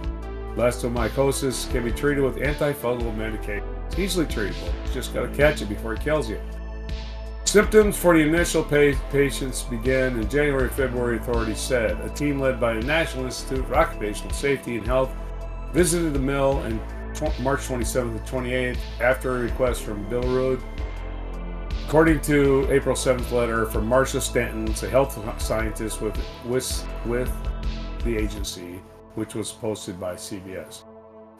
Blastomycosis 0.54 1.70
can 1.70 1.84
be 1.84 1.92
treated 1.92 2.22
with 2.22 2.36
antifungal 2.36 3.16
medication. 3.16 3.64
It's 3.86 3.98
easily 3.98 4.26
treatable. 4.26 4.66
You 4.86 4.92
just 4.92 5.14
got 5.14 5.22
to 5.22 5.28
catch 5.36 5.62
it 5.62 5.66
before 5.68 5.94
it 5.94 6.00
kills 6.00 6.28
you. 6.28 6.40
Symptoms 7.44 7.96
for 7.96 8.14
the 8.14 8.20
initial 8.24 8.62
pa- 8.62 8.98
patients 9.10 9.62
began 9.62 10.18
in 10.20 10.28
January, 10.28 10.68
February, 10.68 11.16
authorities 11.16 11.58
said. 11.58 11.98
A 12.00 12.10
team 12.10 12.38
led 12.38 12.60
by 12.60 12.74
the 12.74 12.82
National 12.82 13.24
Institute 13.24 13.66
for 13.66 13.76
Occupational 13.76 14.32
Safety 14.34 14.76
and 14.76 14.86
Health 14.86 15.10
visited 15.72 16.12
the 16.12 16.18
mill 16.18 16.60
tw- 16.60 16.80
March 17.40 17.60
27th 17.60 18.24
to 18.24 18.32
28th 18.32 18.78
after 19.00 19.36
a 19.36 19.40
request 19.40 19.82
from 19.82 20.04
Billerud. 20.06 20.60
According 21.86 22.20
to 22.22 22.68
April 22.70 22.94
7th 22.94 23.32
letter 23.32 23.66
from 23.66 23.86
Marcia 23.86 24.20
Stanton, 24.20 24.68
a 24.68 24.90
health 24.90 25.18
scientist 25.40 26.02
with, 26.02 26.18
with, 26.44 26.86
with 27.06 27.32
the 28.04 28.16
agency, 28.16 28.80
which 29.14 29.34
was 29.34 29.52
posted 29.52 29.98
by 29.98 30.14
CBS. 30.14 30.82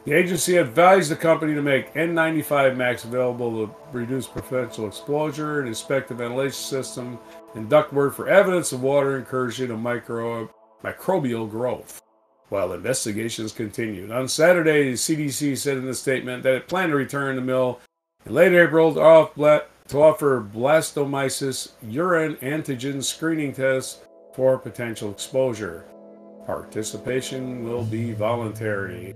The 0.05 0.13
agency 0.13 0.57
advised 0.57 1.11
the 1.11 1.15
company 1.15 1.53
to 1.53 1.61
make 1.61 1.93
N95 1.93 2.75
masks 2.75 3.03
available 3.03 3.67
to 3.67 3.75
reduce 3.91 4.25
potential 4.25 4.87
exposure 4.87 5.59
and 5.59 5.67
inspect 5.67 6.07
the 6.07 6.15
ventilation 6.15 6.53
system 6.53 7.19
and 7.53 7.69
ductwork 7.69 8.13
for 8.13 8.27
evidence 8.27 8.71
of 8.71 8.81
water 8.81 9.17
incursion 9.17 9.71
and 9.71 9.83
micro, 9.83 10.49
microbial 10.83 11.47
growth. 11.49 12.01
While 12.49 12.73
investigations 12.73 13.51
continued. 13.51 14.11
On 14.11 14.27
Saturday, 14.27 14.89
the 14.89 14.97
CDC 14.97 15.57
said 15.57 15.77
in 15.77 15.87
a 15.87 15.93
statement 15.93 16.43
that 16.43 16.55
it 16.55 16.67
planned 16.67 16.91
to 16.91 16.95
return 16.95 17.35
the 17.35 17.41
mill 17.41 17.79
in 18.25 18.33
late 18.33 18.53
April 18.53 18.93
to, 18.95 19.01
off 19.01 19.35
to 19.35 20.01
offer 20.01 20.41
blastomyces 20.41 21.71
urine 21.83 22.35
antigen 22.37 23.03
screening 23.03 23.53
tests 23.53 23.99
for 24.33 24.57
potential 24.57 25.11
exposure. 25.11 25.85
Participation 26.45 27.63
will 27.63 27.83
be 27.83 28.13
voluntary. 28.13 29.13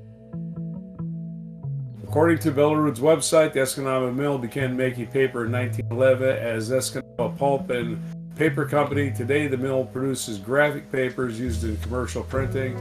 According 2.03 2.37
to 2.39 2.51
Billerud's 2.51 2.99
website, 2.99 3.53
the 3.53 3.61
Escanaba 3.61 4.13
Mill 4.13 4.37
began 4.37 4.77
making 4.77 5.07
paper 5.07 5.45
in 5.45 5.51
1911 5.51 6.37
as 6.37 6.69
Escanaba 6.69 7.35
Pulp 7.37 7.71
and 7.71 7.99
Paper 8.35 8.65
Company. 8.65 9.11
Today, 9.11 9.47
the 9.47 9.57
mill 9.57 9.85
produces 9.85 10.37
graphic 10.37 10.91
papers 10.91 11.39
used 11.39 11.63
in 11.63 11.75
commercial 11.77 12.23
printing, 12.23 12.75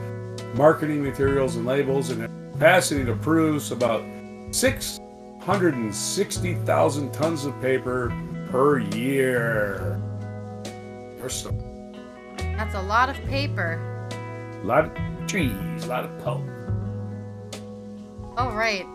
marketing 0.54 1.02
materials, 1.02 1.56
and 1.56 1.66
labels, 1.66 2.10
and 2.10 2.28
capacity 2.52 3.04
to 3.04 3.14
produce 3.16 3.70
about 3.70 4.02
660,000 4.50 7.12
tons 7.12 7.44
of 7.44 7.60
paper 7.60 8.12
per 8.50 8.78
year. 8.78 10.00
That's 11.18 12.74
a 12.74 12.82
lot 12.82 13.08
of 13.08 13.16
paper. 13.24 13.80
A 14.62 14.66
lot 14.66 14.84
of 14.84 14.92
trees, 15.26 15.84
a 15.84 15.86
lot 15.86 16.04
of 16.04 16.18
pulp. 16.22 16.42
All 18.36 18.52
right. 18.52 18.86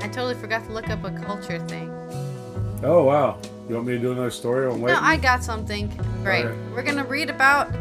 I 0.00 0.08
totally 0.08 0.34
forgot 0.34 0.64
to 0.66 0.72
look 0.72 0.88
up 0.88 1.04
a 1.04 1.10
culture 1.10 1.58
thing. 1.66 1.90
Oh 2.82 3.04
wow! 3.04 3.38
You 3.68 3.74
want 3.74 3.86
me 3.86 3.94
to 3.94 3.98
do 3.98 4.12
another 4.12 4.30
story? 4.30 4.70
I'm 4.70 4.80
No. 4.80 4.98
I 5.00 5.16
got 5.16 5.42
something. 5.42 5.90
Right. 6.22 6.46
We're 6.72 6.82
gonna 6.82 7.04
read 7.04 7.30
about 7.30 7.74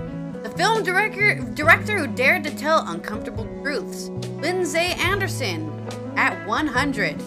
the 0.45 0.55
film 0.59 0.83
director 0.83 1.39
director 1.55 1.97
who 1.97 2.05
dared 2.05 2.43
to 2.43 2.55
tell 2.55 2.87
uncomfortable 2.87 3.45
truths. 3.63 4.09
Lindsay 4.39 4.77
Anderson 4.77 5.71
at 6.17 6.47
100. 6.47 7.17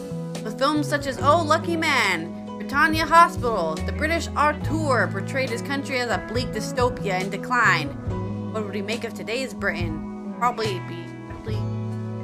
With 0.44 0.56
films 0.56 0.88
such 0.88 1.08
as 1.08 1.18
Oh 1.20 1.42
Lucky 1.42 1.76
Man, 1.76 2.46
Britannia 2.58 3.04
Hospital, 3.04 3.74
the 3.74 3.90
British 3.90 4.28
auteur 4.36 5.08
portrayed 5.08 5.50
his 5.50 5.62
country 5.62 5.98
as 5.98 6.10
a 6.10 6.24
bleak 6.28 6.46
dystopia 6.52 7.20
in 7.20 7.28
decline. 7.28 7.88
What 8.52 8.64
would 8.64 8.74
he 8.76 8.82
make 8.82 9.02
of 9.02 9.14
today's 9.14 9.52
Britain? 9.52 10.36
Probably 10.38 10.78
be 10.86 11.04
deeply 11.32 11.58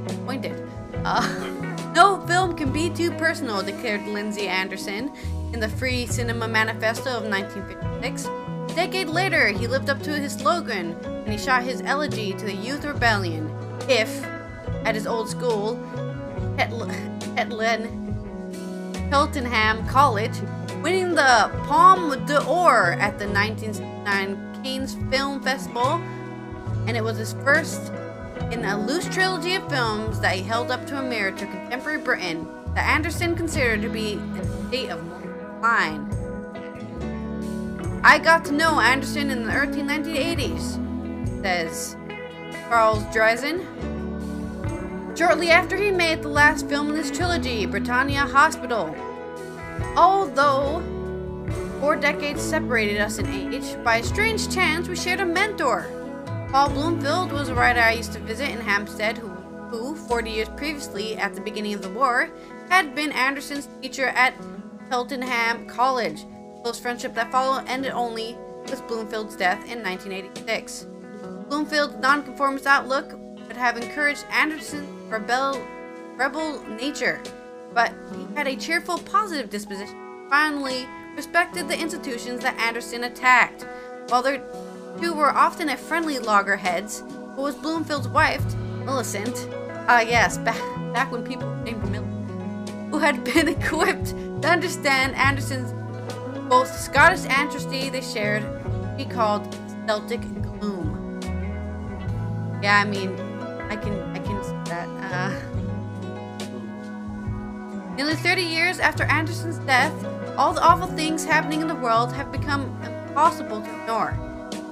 disappointed. 0.07 0.69
Uh, 1.05 1.93
no 1.97 2.25
film 2.29 2.57
can 2.57 2.73
be 2.73 2.89
too 2.89 3.11
personal, 3.11 3.65
declared 3.65 4.07
Lindsay 4.07 4.47
Anderson 4.47 5.13
in 5.53 5.59
the 5.59 5.69
Free 5.69 6.07
Cinema 6.07 6.47
Manifesto 6.47 7.11
of 7.11 7.25
1956. 7.25 8.44
Decade 8.75 9.09
later, 9.09 9.49
he 9.49 9.69
lived 9.69 9.89
up 9.89 10.03
to 10.03 10.11
his 10.11 10.33
slogan 10.33 10.97
and 11.05 11.29
he 11.29 11.39
shot 11.39 11.63
his 11.63 11.81
elegy 11.83 12.33
to 12.33 12.45
the 12.45 12.55
Youth 12.55 12.85
Rebellion. 12.85 13.49
If, 13.89 14.25
at 14.85 14.97
his 14.97 15.07
old 15.07 15.29
school, 15.29 15.77
Hetl- 16.59 16.91
Hetland 17.37 18.01
Cheltenham 19.11 19.87
College, 19.87 20.37
winning 20.83 21.15
the 21.15 21.51
Palme 21.69 22.27
d'Or 22.27 22.93
at 22.95 23.19
the 23.19 23.29
1969 23.29 24.63
Cannes 24.65 24.97
Film 25.09 25.41
Festival, 25.41 26.03
and 26.87 26.97
it 26.97 27.05
was 27.05 27.17
his 27.17 27.33
first 27.45 27.93
in 28.51 28.65
a 28.65 28.87
loose 28.87 29.09
trilogy 29.09 29.55
of 29.55 29.69
films 29.71 30.19
that 30.21 30.35
he 30.35 30.43
held 30.43 30.71
up 30.71 30.85
to 30.87 30.99
a 30.99 31.03
mirror 31.03 31.31
to 31.31 31.47
contemporary 31.47 31.99
Britain 31.99 32.47
that 32.75 32.89
Anderson 32.89 33.37
considered 33.37 33.83
to 33.83 33.89
be 33.89 34.15
in 34.15 34.37
a 34.37 34.69
state 34.69 34.91
of 34.91 35.01
decline. 35.23 36.24
I 38.07 38.19
got 38.19 38.45
to 38.45 38.53
know 38.53 38.81
Anderson 38.81 39.31
in 39.31 39.47
the 39.47 39.55
early 39.55 39.81
1980s, 39.81 41.43
says 41.43 41.97
Charles 42.69 43.03
Drazin. 43.05 43.65
Shortly 45.17 45.49
after 45.49 45.75
he 45.75 45.91
made 45.91 46.21
the 46.21 46.29
last 46.29 46.69
film 46.69 46.91
in 46.91 46.97
this 46.97 47.11
trilogy, 47.11 47.65
Britannia 47.65 48.21
Hospital. 48.27 48.95
Although 49.97 50.83
four 51.81 51.97
decades 51.97 52.43
separated 52.43 53.01
us 53.01 53.17
in 53.17 53.27
age, 53.27 53.83
by 53.83 53.97
a 53.97 54.05
strange 54.05 54.55
chance 54.55 54.87
we 54.87 54.97
shared 54.97 55.21
a 55.21 55.25
mentor. 55.27 55.87
Paul 56.51 56.69
Bloomfield 56.69 57.33
was 57.33 57.49
a 57.49 57.55
writer 57.55 57.81
I 57.81 57.93
used 57.93 58.13
to 58.13 58.19
visit 58.19 58.51
in 58.51 58.61
Hampstead 58.61 59.17
who, 59.17 59.29
who 59.71 59.97
40 59.97 60.31
years 60.31 60.49
previously, 60.59 61.17
at 61.17 61.35
the 61.35 61.41
beginning 61.41 61.73
of 61.73 61.81
the 61.81 61.89
war, 61.89 62.29
had 62.69 62.95
been 62.95 63.13
Anderson's 63.13 63.67
teacher 63.81 64.09
at 64.09 64.35
Cheltenham 64.91 65.67
College. 65.67 66.27
Close 66.65 66.81
friendship 66.81 67.13
that 67.13 67.31
followed 67.31 67.69
ended 67.69 67.93
only 67.93 68.39
with 68.71 68.89
Bloomfield's 68.89 69.37
death 69.37 69.59
in 69.71 69.83
1986. 69.83 70.87
Bloomfield's 71.51 71.97
nonconformist 71.97 72.67
outlook 72.67 73.19
would 73.47 73.57
have 73.59 73.77
encouraged 73.77 74.25
Anderson's 74.33 74.89
rebel, 75.11 75.63
rebel 76.17 76.63
nature, 76.81 77.21
but 77.75 77.93
he 78.17 78.35
had 78.35 78.47
a 78.47 78.57
cheerful, 78.57 78.97
positive 79.01 79.51
disposition. 79.51 79.95
Finally, 80.31 80.87
respected 81.15 81.69
the 81.69 81.79
institutions 81.79 82.41
that 82.41 82.59
Anderson 82.59 83.05
attacked. 83.05 83.67
While 84.09 84.23
their 84.23 84.43
two 84.99 85.13
were 85.13 85.33
often 85.33 85.69
at 85.69 85.79
friendly 85.79 86.19
loggerheads, 86.19 87.03
who 87.35 87.43
was 87.43 87.57
Bloomfield's 87.57 88.09
wife, 88.09 88.43
Millicent, 88.87 89.51
ah 89.87 90.01
yes, 90.01 90.39
back, 90.39 90.63
back 90.95 91.13
when 91.13 91.25
people 91.25 91.55
named 91.57 91.83
Millicent, 91.91 92.91
who 92.91 93.01
had 93.01 93.23
been 93.23 93.49
equipped 93.61 94.15
to 94.41 94.49
understand 94.49 95.15
Anderson's 95.17 95.75
both 96.49 96.75
Scottish 96.79 97.25
ancestry 97.27 97.89
they 97.89 98.01
shared, 98.01 98.45
he 98.99 99.05
called 99.05 99.57
Celtic 99.87 100.21
gloom. 100.43 101.21
Yeah, 102.63 102.81
I 102.81 102.85
mean, 102.85 103.15
I 103.71 103.77
can, 103.77 104.01
I 104.15 104.19
can 104.19 104.43
see 104.43 104.71
that. 104.71 104.89
Uh, 105.13 105.51
Nearly 107.97 108.15
30 108.15 108.43
years 108.43 108.81
after 108.81 109.05
Anderson's 109.05 109.59
death, 109.59 109.93
all 110.37 110.53
the 110.53 110.63
awful 110.63 110.89
things 110.89 111.25
happening 111.25 111.61
in 111.61 111.69
the 111.69 111.77
world 111.77 112.13
have 112.13 112.33
become 112.33 112.63
impossible 112.83 113.61
to 113.61 113.81
ignore, 113.83 114.19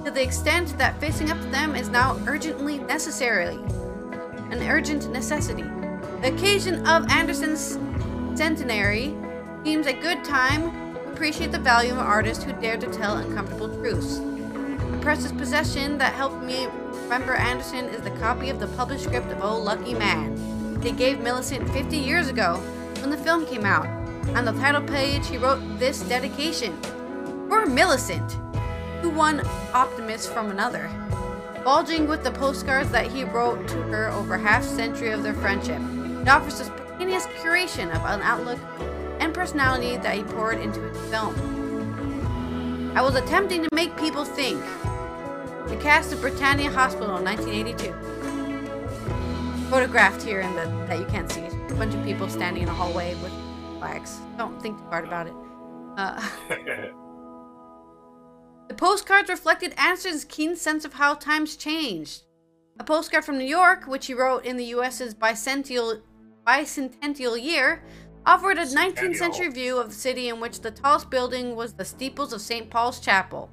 to 0.03 0.11
the 0.11 0.21
extent 0.21 0.77
that 0.77 0.99
facing 0.99 1.31
up 1.31 1.39
to 1.39 1.47
them 1.47 1.75
is 1.75 1.89
now 1.89 2.19
urgently 2.27 2.79
necessary. 2.79 3.57
An 4.51 4.61
urgent 4.69 5.09
necessity. 5.11 5.63
The 6.21 6.33
occasion 6.33 6.85
of 6.85 7.09
Anderson's 7.09 7.79
centenary 8.37 9.15
seems 9.63 9.87
a 9.87 9.93
good 9.93 10.23
time 10.25 10.82
appreciate 11.23 11.53
the 11.53 11.59
value 11.59 11.93
of 11.93 11.99
an 11.99 12.03
artist 12.03 12.43
who 12.43 12.51
dared 12.59 12.81
to 12.81 12.87
tell 12.87 13.15
uncomfortable 13.15 13.73
truths. 13.77 14.17
The 14.17 14.99
precious 14.99 15.31
possession 15.31 15.97
that 15.97 16.13
helped 16.13 16.43
me 16.43 16.67
remember 17.03 17.35
Anderson 17.35 17.85
is 17.85 18.01
the 18.01 18.11
copy 18.19 18.49
of 18.49 18.59
the 18.59 18.67
published 18.67 19.05
script 19.05 19.27
of 19.27 19.41
Oh 19.41 19.57
Lucky 19.57 19.93
Man. 19.93 20.81
They 20.81 20.91
gave 20.91 21.21
Millicent 21.21 21.69
50 21.69 21.95
years 21.95 22.27
ago 22.27 22.57
when 22.99 23.09
the 23.09 23.15
film 23.15 23.45
came 23.45 23.63
out. 23.63 23.85
On 24.35 24.43
the 24.43 24.51
title 24.51 24.81
page, 24.81 25.25
he 25.25 25.37
wrote 25.37 25.61
this 25.79 26.01
dedication 26.01 26.77
For 27.47 27.65
Millicent, 27.65 28.33
who 29.01 29.09
one 29.09 29.47
optimist 29.73 30.29
from 30.33 30.51
another. 30.51 30.91
Bulging 31.63 32.05
with 32.05 32.25
the 32.25 32.31
postcards 32.31 32.91
that 32.91 33.07
he 33.09 33.23
wrote 33.23 33.65
to 33.69 33.81
her 33.83 34.09
over 34.09 34.37
half 34.37 34.61
century 34.61 35.11
of 35.11 35.23
their 35.23 35.35
friendship, 35.35 35.81
it 36.21 36.27
offers 36.27 36.59
a 36.59 36.65
spontaneous 36.65 37.27
curation 37.27 37.95
of 37.95 38.03
an 38.03 38.21
outlook 38.23 38.59
and 39.33 39.39
personality 39.39 39.97
that 39.97 40.15
he 40.15 40.23
poured 40.23 40.59
into 40.59 40.79
his 40.81 40.97
film. 41.09 41.33
I 42.95 43.01
was 43.01 43.15
attempting 43.15 43.63
to 43.63 43.69
make 43.73 43.97
people 43.97 44.23
think. 44.25 44.61
The 45.67 45.77
cast 45.77 46.13
of 46.13 46.21
Britannia 46.21 46.69
Hospital 46.69 47.17
in 47.17 47.25
1982. 47.25 47.91
Photographed 49.69 50.21
here 50.21 50.41
in 50.41 50.55
the 50.55 50.65
that 50.87 50.99
you 50.99 51.05
can't 51.05 51.31
see. 51.31 51.41
A 51.41 51.75
bunch 51.75 51.95
of 51.95 52.03
people 52.03 52.29
standing 52.29 52.63
in 52.63 52.69
a 52.69 52.73
hallway 52.73 53.15
with 53.15 53.31
flags. 53.79 54.19
Don't 54.37 54.61
think 54.61 54.77
too 54.77 54.85
hard 54.85 55.05
about 55.05 55.27
it. 55.27 55.33
Uh, 55.97 56.21
the 58.67 58.75
postcards 58.75 59.29
reflected 59.29 59.73
Anderson's 59.77 60.25
keen 60.25 60.55
sense 60.55 60.85
of 60.85 60.93
how 60.93 61.15
times 61.15 61.55
changed. 61.55 62.23
A 62.79 62.83
postcard 62.83 63.25
from 63.25 63.37
New 63.37 63.45
York, 63.45 63.87
which 63.87 64.07
he 64.07 64.13
wrote 64.13 64.45
in 64.45 64.57
the 64.57 64.65
U.S.'s 64.65 65.13
bicentennial, 65.15 66.01
bicentennial 66.45 67.41
year, 67.41 67.83
offered 68.25 68.57
a 68.57 68.65
19th 68.65 69.17
century 69.17 69.49
view 69.49 69.77
of 69.77 69.89
the 69.89 69.95
city 69.95 70.29
in 70.29 70.39
which 70.39 70.61
the 70.61 70.71
tallest 70.71 71.09
building 71.09 71.55
was 71.55 71.73
the 71.73 71.85
steeples 71.85 72.33
of 72.33 72.41
St. 72.41 72.69
Paul's 72.69 72.99
Chapel. 72.99 73.49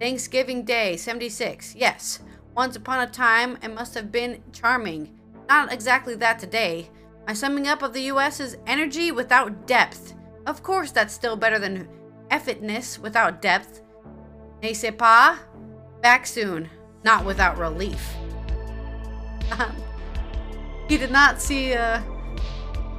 Thanksgiving 0.00 0.64
Day, 0.64 0.96
76. 0.96 1.74
Yes, 1.74 2.20
once 2.54 2.76
upon 2.76 3.00
a 3.00 3.06
time, 3.10 3.58
it 3.62 3.74
must 3.74 3.94
have 3.94 4.12
been 4.12 4.42
charming. 4.52 5.18
Not 5.48 5.72
exactly 5.72 6.14
that 6.16 6.38
today. 6.38 6.90
My 7.26 7.32
summing 7.32 7.66
up 7.66 7.82
of 7.82 7.92
the 7.92 8.02
US's 8.02 8.56
energy 8.66 9.10
without 9.10 9.66
depth. 9.66 10.14
Of 10.46 10.62
course, 10.62 10.92
that's 10.92 11.14
still 11.14 11.36
better 11.36 11.58
than 11.58 11.88
effetness 12.30 12.98
without 12.98 13.42
depth. 13.42 13.82
Ne 14.62 14.72
sais 14.72 14.94
pas? 14.96 15.38
Back 16.02 16.26
soon. 16.26 16.68
Not 17.04 17.24
without 17.24 17.58
relief. 17.58 18.14
He 20.88 20.96
did 20.96 21.10
not 21.10 21.42
see 21.42 21.74
uh, 21.74 22.00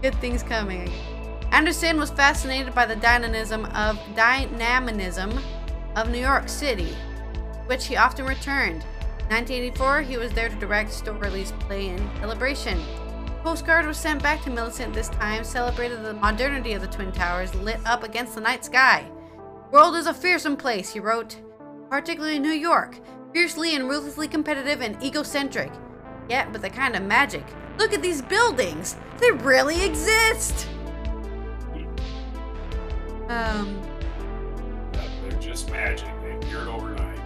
good 0.02 0.16
things 0.16 0.44
coming. 0.44 0.92
Anderson 1.52 1.98
was 1.98 2.10
fascinated 2.10 2.76
by 2.76 2.86
the 2.86 2.96
dynamism 2.96 3.66
of 3.68 4.00
dynamism 4.16 5.38
of 5.96 6.10
New 6.10 6.20
York 6.20 6.50
City, 6.50 6.96
which 7.68 7.88
he 7.88 7.96
often 7.96 8.26
returned. 8.26 8.84
1984, 9.30 10.02
he 10.02 10.18
was 10.18 10.32
there 10.32 10.50
to 10.50 10.56
direct 10.56 10.92
store 10.92 11.16
release 11.16 11.52
play 11.60 11.88
in 11.88 11.98
Celebration. 12.20 12.82
postcard 13.44 13.86
was 13.86 13.98
sent 13.98 14.22
back 14.22 14.42
to 14.44 14.50
Millicent 14.50 14.94
this 14.94 15.10
time, 15.10 15.44
celebrated 15.44 16.04
the 16.04 16.14
modernity 16.14 16.74
of 16.74 16.82
the 16.82 16.88
Twin 16.88 17.12
Towers 17.12 17.54
lit 17.56 17.80
up 17.86 18.04
against 18.04 18.36
the 18.36 18.42
night 18.42 18.64
sky. 18.64 19.06
World 19.72 19.96
is 19.96 20.08
a 20.08 20.14
fearsome 20.14 20.56
place, 20.56 20.92
he 20.92 21.00
wrote, 21.00 21.42
particularly 21.90 22.40
New 22.40 22.52
York, 22.52 23.00
fiercely 23.34 23.76
and 23.76 23.90
ruthlessly 23.90 24.28
competitive 24.28 24.82
and 24.82 25.02
egocentric. 25.04 25.72
Yet 26.30 26.52
with 26.52 26.64
a 26.64 26.70
kind 26.70 26.96
of 26.96 27.04
magic. 27.04 27.46
Look 27.78 27.94
at 27.94 28.02
these 28.02 28.22
buildings! 28.22 28.96
They 29.20 29.32
really 29.32 29.84
exist! 29.84 30.68
Um, 33.30 33.82
They're 34.94 35.40
just 35.40 35.70
magic. 35.70 36.10
They 36.22 36.32
appeared 36.36 36.68
overnight. 36.68 37.20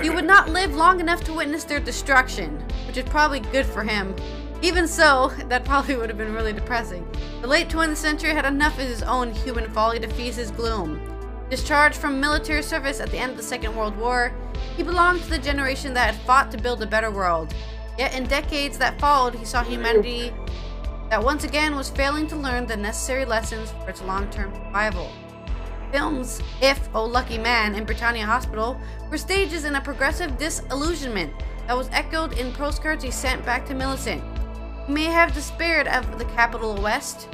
He 0.00 0.08
would 0.10 0.24
not 0.24 0.48
live 0.48 0.74
long 0.74 1.00
enough 1.00 1.24
to 1.24 1.32
witness 1.32 1.64
their 1.64 1.80
destruction, 1.80 2.64
which 2.86 2.96
is 2.96 3.04
probably 3.04 3.40
good 3.40 3.66
for 3.66 3.82
him. 3.82 4.14
Even 4.62 4.86
so, 4.86 5.32
that 5.48 5.64
probably 5.64 5.96
would 5.96 6.08
have 6.08 6.18
been 6.18 6.34
really 6.34 6.52
depressing. 6.52 7.06
The 7.40 7.46
late 7.46 7.68
20th 7.68 7.96
century 7.96 8.30
had 8.30 8.44
enough 8.44 8.78
of 8.78 8.86
his 8.86 9.02
own 9.02 9.32
human 9.32 9.70
folly 9.70 9.98
to 9.98 10.08
feast 10.08 10.38
his 10.38 10.50
gloom. 10.50 11.00
Discharged 11.48 11.96
from 11.96 12.20
military 12.20 12.62
service 12.62 13.00
at 13.00 13.10
the 13.10 13.18
end 13.18 13.32
of 13.32 13.36
the 13.36 13.42
Second 13.42 13.74
World 13.74 13.96
War, 13.96 14.32
he 14.76 14.82
belonged 14.82 15.22
to 15.22 15.30
the 15.30 15.38
generation 15.38 15.94
that 15.94 16.14
had 16.14 16.24
fought 16.26 16.50
to 16.52 16.58
build 16.58 16.82
a 16.82 16.86
better 16.86 17.10
world. 17.10 17.52
Yet 18.00 18.14
in 18.14 18.24
decades 18.24 18.78
that 18.78 18.98
followed, 18.98 19.34
he 19.34 19.44
saw 19.44 19.62
humanity 19.62 20.32
that 21.10 21.22
once 21.22 21.44
again 21.44 21.76
was 21.76 21.90
failing 21.90 22.26
to 22.28 22.36
learn 22.36 22.64
the 22.64 22.74
necessary 22.74 23.26
lessons 23.26 23.72
for 23.72 23.90
its 23.90 24.00
long-term 24.00 24.54
survival. 24.54 25.10
Films 25.92 26.40
If, 26.62 26.88
Oh 26.94 27.04
Lucky 27.04 27.36
Man, 27.36 27.74
and 27.74 27.84
Britannia 27.84 28.24
Hospital 28.24 28.80
were 29.10 29.18
stages 29.18 29.66
in 29.66 29.74
a 29.74 29.82
progressive 29.82 30.38
disillusionment 30.38 31.30
that 31.66 31.76
was 31.76 31.90
echoed 31.92 32.38
in 32.38 32.54
postcards 32.54 33.04
he 33.04 33.10
sent 33.10 33.44
back 33.44 33.66
to 33.66 33.74
Millicent. 33.74 34.24
He 34.86 34.94
may 34.94 35.04
have 35.04 35.34
despaired 35.34 35.86
of 35.86 36.18
the 36.18 36.24
capital 36.24 36.80
West, 36.80 37.28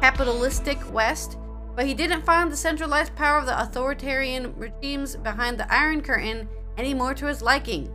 capitalistic 0.00 0.78
West, 0.92 1.36
but 1.74 1.84
he 1.84 1.94
didn't 1.94 2.24
find 2.24 2.52
the 2.52 2.56
centralized 2.56 3.16
power 3.16 3.40
of 3.40 3.46
the 3.46 3.60
authoritarian 3.60 4.54
regimes 4.56 5.16
behind 5.16 5.58
the 5.58 5.74
Iron 5.74 6.00
Curtain 6.00 6.48
any 6.76 6.94
more 6.94 7.12
to 7.14 7.26
his 7.26 7.42
liking. 7.42 7.92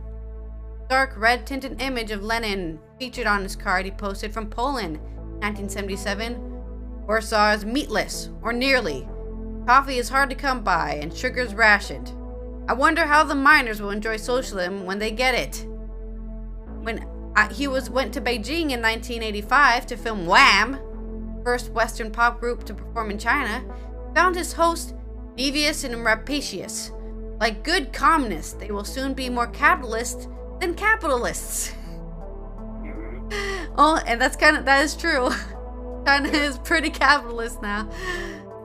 Dark 0.88 1.14
red 1.16 1.46
tinted 1.46 1.82
image 1.82 2.12
of 2.12 2.22
Lenin 2.22 2.78
featured 2.98 3.26
on 3.26 3.42
his 3.42 3.56
card 3.56 3.84
he 3.84 3.90
posted 3.90 4.32
from 4.32 4.48
Poland, 4.48 4.98
1977. 5.40 6.36
Warsaw 7.06 7.52
is 7.52 7.64
meatless, 7.64 8.30
or 8.42 8.52
nearly. 8.52 9.08
Coffee 9.66 9.98
is 9.98 10.08
hard 10.08 10.30
to 10.30 10.36
come 10.36 10.62
by, 10.62 10.94
and 10.94 11.12
sugar's 11.12 11.54
rationed. 11.54 12.12
I 12.68 12.72
wonder 12.72 13.04
how 13.06 13.24
the 13.24 13.34
miners 13.34 13.82
will 13.82 13.90
enjoy 13.90 14.16
socialism 14.16 14.86
when 14.86 15.00
they 15.00 15.10
get 15.10 15.34
it. 15.34 15.66
When 16.82 17.04
I, 17.34 17.52
he 17.52 17.66
was 17.66 17.90
went 17.90 18.14
to 18.14 18.20
Beijing 18.20 18.70
in 18.70 18.80
1985 18.80 19.86
to 19.86 19.96
film 19.96 20.26
Wham, 20.26 20.78
first 21.42 21.72
Western 21.72 22.12
pop 22.12 22.38
group 22.38 22.64
to 22.64 22.74
perform 22.74 23.10
in 23.10 23.18
China, 23.18 23.64
found 24.14 24.36
his 24.36 24.52
host 24.52 24.94
devious 25.36 25.82
and 25.82 26.04
rapacious. 26.04 26.92
Like 27.40 27.64
good 27.64 27.92
communists, 27.92 28.54
they 28.54 28.70
will 28.70 28.84
soon 28.84 29.14
be 29.14 29.28
more 29.28 29.48
capitalist 29.48 30.28
than 30.60 30.74
capitalists. 30.74 31.72
Mm-hmm. 32.82 33.74
oh, 33.76 34.00
and 34.06 34.20
that's 34.20 34.36
kind 34.36 34.56
of 34.56 34.64
that 34.64 34.84
is 34.84 34.96
true. 34.96 35.30
China 36.06 36.28
is 36.28 36.58
pretty 36.58 36.90
capitalist 36.90 37.60
now. 37.62 37.90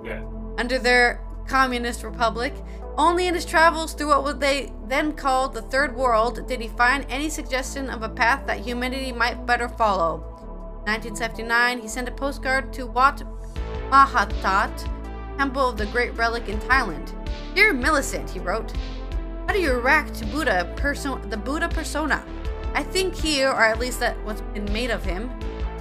Yeah. 0.04 0.24
Under 0.58 0.78
their 0.78 1.22
communist 1.48 2.04
republic, 2.04 2.54
only 2.98 3.28
in 3.28 3.34
his 3.34 3.46
travels 3.46 3.94
through 3.94 4.10
what 4.10 4.40
they 4.40 4.72
then 4.88 5.14
called 5.14 5.54
the 5.54 5.62
Third 5.62 5.96
World 5.96 6.48
did 6.48 6.62
he 6.62 6.68
find 6.68 7.06
any 7.10 7.30
suggestion 7.30 7.90
of 7.90 8.04
a 8.04 8.10
path 8.10 8.46
that 8.48 8.60
humanity 8.60 9.12
might 9.12 9.46
better 9.46 9.68
follow. 9.68 10.20
1979, 10.86 11.80
he 11.80 11.88
sent 11.88 12.10
a 12.10 12.12
postcard 12.12 12.74
to 12.74 12.86
Wat 12.86 13.24
Mahatat, 13.90 15.38
Temple 15.38 15.70
of 15.70 15.78
the 15.78 15.86
Great 15.88 16.14
Relic 16.16 16.50
in 16.50 16.60
Thailand. 16.60 17.12
Dear 17.56 17.74
Millicent, 17.74 18.30
he 18.30 18.40
wrote, 18.40 18.74
how 19.48 19.54
do 19.54 19.60
you 19.60 19.72
erect 19.72 20.30
Buddha 20.32 20.72
perso- 20.76 21.20
the 21.30 21.38
Buddha 21.38 21.70
persona? 21.70 22.24
I 22.74 22.84
think 22.84 23.16
he, 23.16 23.44
or 23.44 23.62
at 23.62 23.80
least 23.80 24.00
that 24.00 24.16
what's 24.24 24.42
been 24.42 24.72
made 24.72 24.92
of 24.92 25.04
him, 25.04 25.30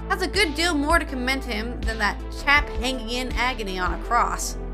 has 0.08 0.22
a 0.22 0.26
good 0.28 0.54
deal 0.54 0.74
more 0.74 0.98
to 0.98 1.04
commend 1.04 1.44
him 1.44 1.80
than 1.82 1.98
that 1.98 2.20
chap 2.42 2.68
hanging 2.80 3.10
in 3.10 3.32
agony 3.32 3.78
on 3.78 3.94
a 3.94 4.02
cross. 4.04 4.56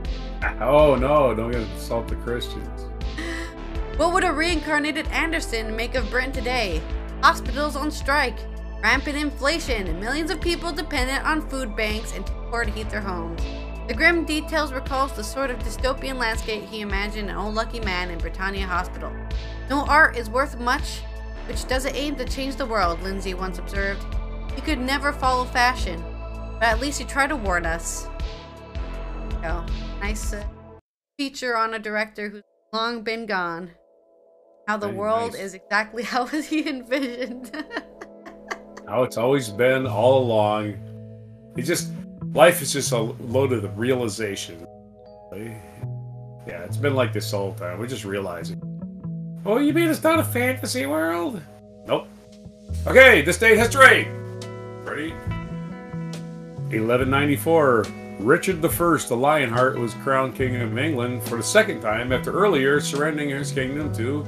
Oh 0.61 0.95
no, 0.95 1.34
don't 1.34 1.51
get 1.51 1.62
insult 1.62 2.09
the 2.09 2.16
Christians. 2.16 2.87
What 3.97 4.12
would 4.12 4.24
a 4.24 4.32
reincarnated 4.32 5.07
Anderson 5.09 5.74
make 5.74 5.95
of 5.95 6.11
Britain 6.11 6.30
today? 6.30 6.82
Hospitals 7.22 7.76
on 7.76 7.91
strike, 7.91 8.39
rampant 8.82 9.16
inflation, 9.16 9.87
and 9.87 9.99
millions 9.99 10.30
of 10.30 10.39
people 10.39 10.70
dependent 10.70 11.24
on 11.24 11.49
food 11.49 11.74
banks 11.74 12.12
and 12.14 12.26
poor 12.26 12.64
to 12.64 12.70
heat 12.70 12.91
their 12.91 13.01
homes. 13.01 13.41
The 13.89 13.95
grim 13.95 14.24
details 14.24 14.72
recalls 14.72 15.12
the 15.12 15.22
sort 15.22 15.51
of 15.51 15.59
dystopian 15.61 16.18
landscape 16.18 16.64
he 16.64 16.80
imagined 16.80 17.30
an 17.30 17.37
old 17.37 17.55
lucky 17.55 17.80
man 17.80 18.11
in 18.11 18.18
Britannia 18.18 18.66
Hospital. 18.66 19.12
No 19.70 19.84
art 19.87 20.16
is 20.16 20.28
worth 20.28 20.59
much 20.59 21.03
which 21.47 21.66
doesn't 21.68 21.95
aim 21.95 22.16
to 22.16 22.24
change 22.24 22.57
the 22.57 22.66
world, 22.66 23.01
Lindsay 23.03 23.34
once 23.34 23.59
observed. 23.59 24.05
He 24.55 24.61
could 24.61 24.78
never 24.78 25.12
follow 25.12 25.45
fashion, 25.45 26.03
but 26.55 26.64
at 26.64 26.80
least 26.80 26.99
he 26.99 27.05
tried 27.05 27.28
to 27.28 27.37
warn 27.37 27.66
us. 27.66 28.09
So, 29.43 29.64
nice 30.01 30.32
uh, 30.32 30.45
feature 31.18 31.57
on 31.57 31.74
a 31.74 31.78
director 31.78 32.28
who's 32.28 32.43
long 32.72 33.03
been 33.03 33.26
gone. 33.26 33.70
How 34.66 34.76
the 34.76 34.89
Very 34.89 34.99
world 34.99 35.32
nice. 35.32 35.43
is 35.43 35.55
exactly 35.55 36.03
how 36.12 36.26
he 36.26 36.68
envisioned. 36.68 37.64
How 38.89 39.05
it's 39.05 39.16
always 39.16 39.49
been 39.49 39.87
all 39.87 40.22
along. 40.22 40.74
It 41.57 41.62
just 41.62 41.93
life 42.33 42.62
is 42.62 42.72
just 42.72 42.93
a 42.93 42.99
load 42.99 43.53
of 43.53 43.79
realization. 43.79 44.66
Yeah, 45.33 46.62
it's 46.62 46.77
been 46.77 46.95
like 46.95 47.12
this 47.12 47.33
all 47.33 47.53
the 47.53 47.64
time. 47.64 47.79
We're 47.79 47.87
just 47.87 48.05
realizing. 48.05 48.61
Oh, 49.45 49.59
you 49.59 49.72
mean 49.72 49.89
it's 49.89 50.03
not 50.03 50.18
a 50.18 50.24
fantasy 50.24 50.87
world? 50.87 51.41
Nope. 51.87 52.09
Okay, 52.87 53.22
this 53.22 53.39
date 53.39 53.59
history. 53.59 54.09
Ready? 54.85 55.12
1194. 56.70 57.87
Richard 58.20 58.64
I 58.64 58.68
the 58.68 59.16
Lionheart 59.16 59.79
was 59.79 59.95
crowned 59.95 60.35
king 60.35 60.57
of 60.57 60.79
England 60.79 61.22
for 61.24 61.37
the 61.37 61.43
second 61.43 61.81
time 61.81 62.12
after 62.12 62.33
earlier 62.33 62.81
surrendering 62.81 63.31
his 63.31 63.53
kingdom 63.53 63.93
to 63.95 64.27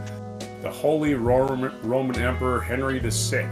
the 0.60 0.70
Holy 0.70 1.14
Roman 1.14 2.16
Emperor 2.20 2.60
Henry 2.60 2.98
VI. 2.98 3.50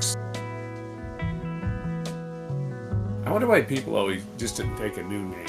I 3.26 3.32
wonder 3.32 3.48
why 3.48 3.60
people 3.60 3.96
always 3.96 4.22
just 4.38 4.56
didn't 4.56 4.76
take 4.76 4.98
a 4.98 5.02
new 5.02 5.24
name. 5.24 5.48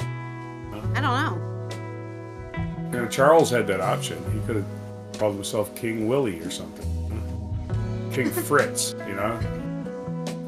I 0.96 1.00
don't 1.00 1.14
know. 1.14 2.90
You 2.92 3.04
know, 3.04 3.08
Charles 3.08 3.52
had 3.52 3.68
that 3.68 3.82
option. 3.82 4.18
He 4.34 4.40
could 4.48 4.56
have 4.56 4.66
called 5.20 5.36
himself 5.36 5.76
King 5.76 6.08
Willie 6.08 6.40
or 6.40 6.50
something. 6.50 6.86
King 8.12 8.32
Fritz, 8.46 8.96
you 9.08 9.14
know? 9.14 9.40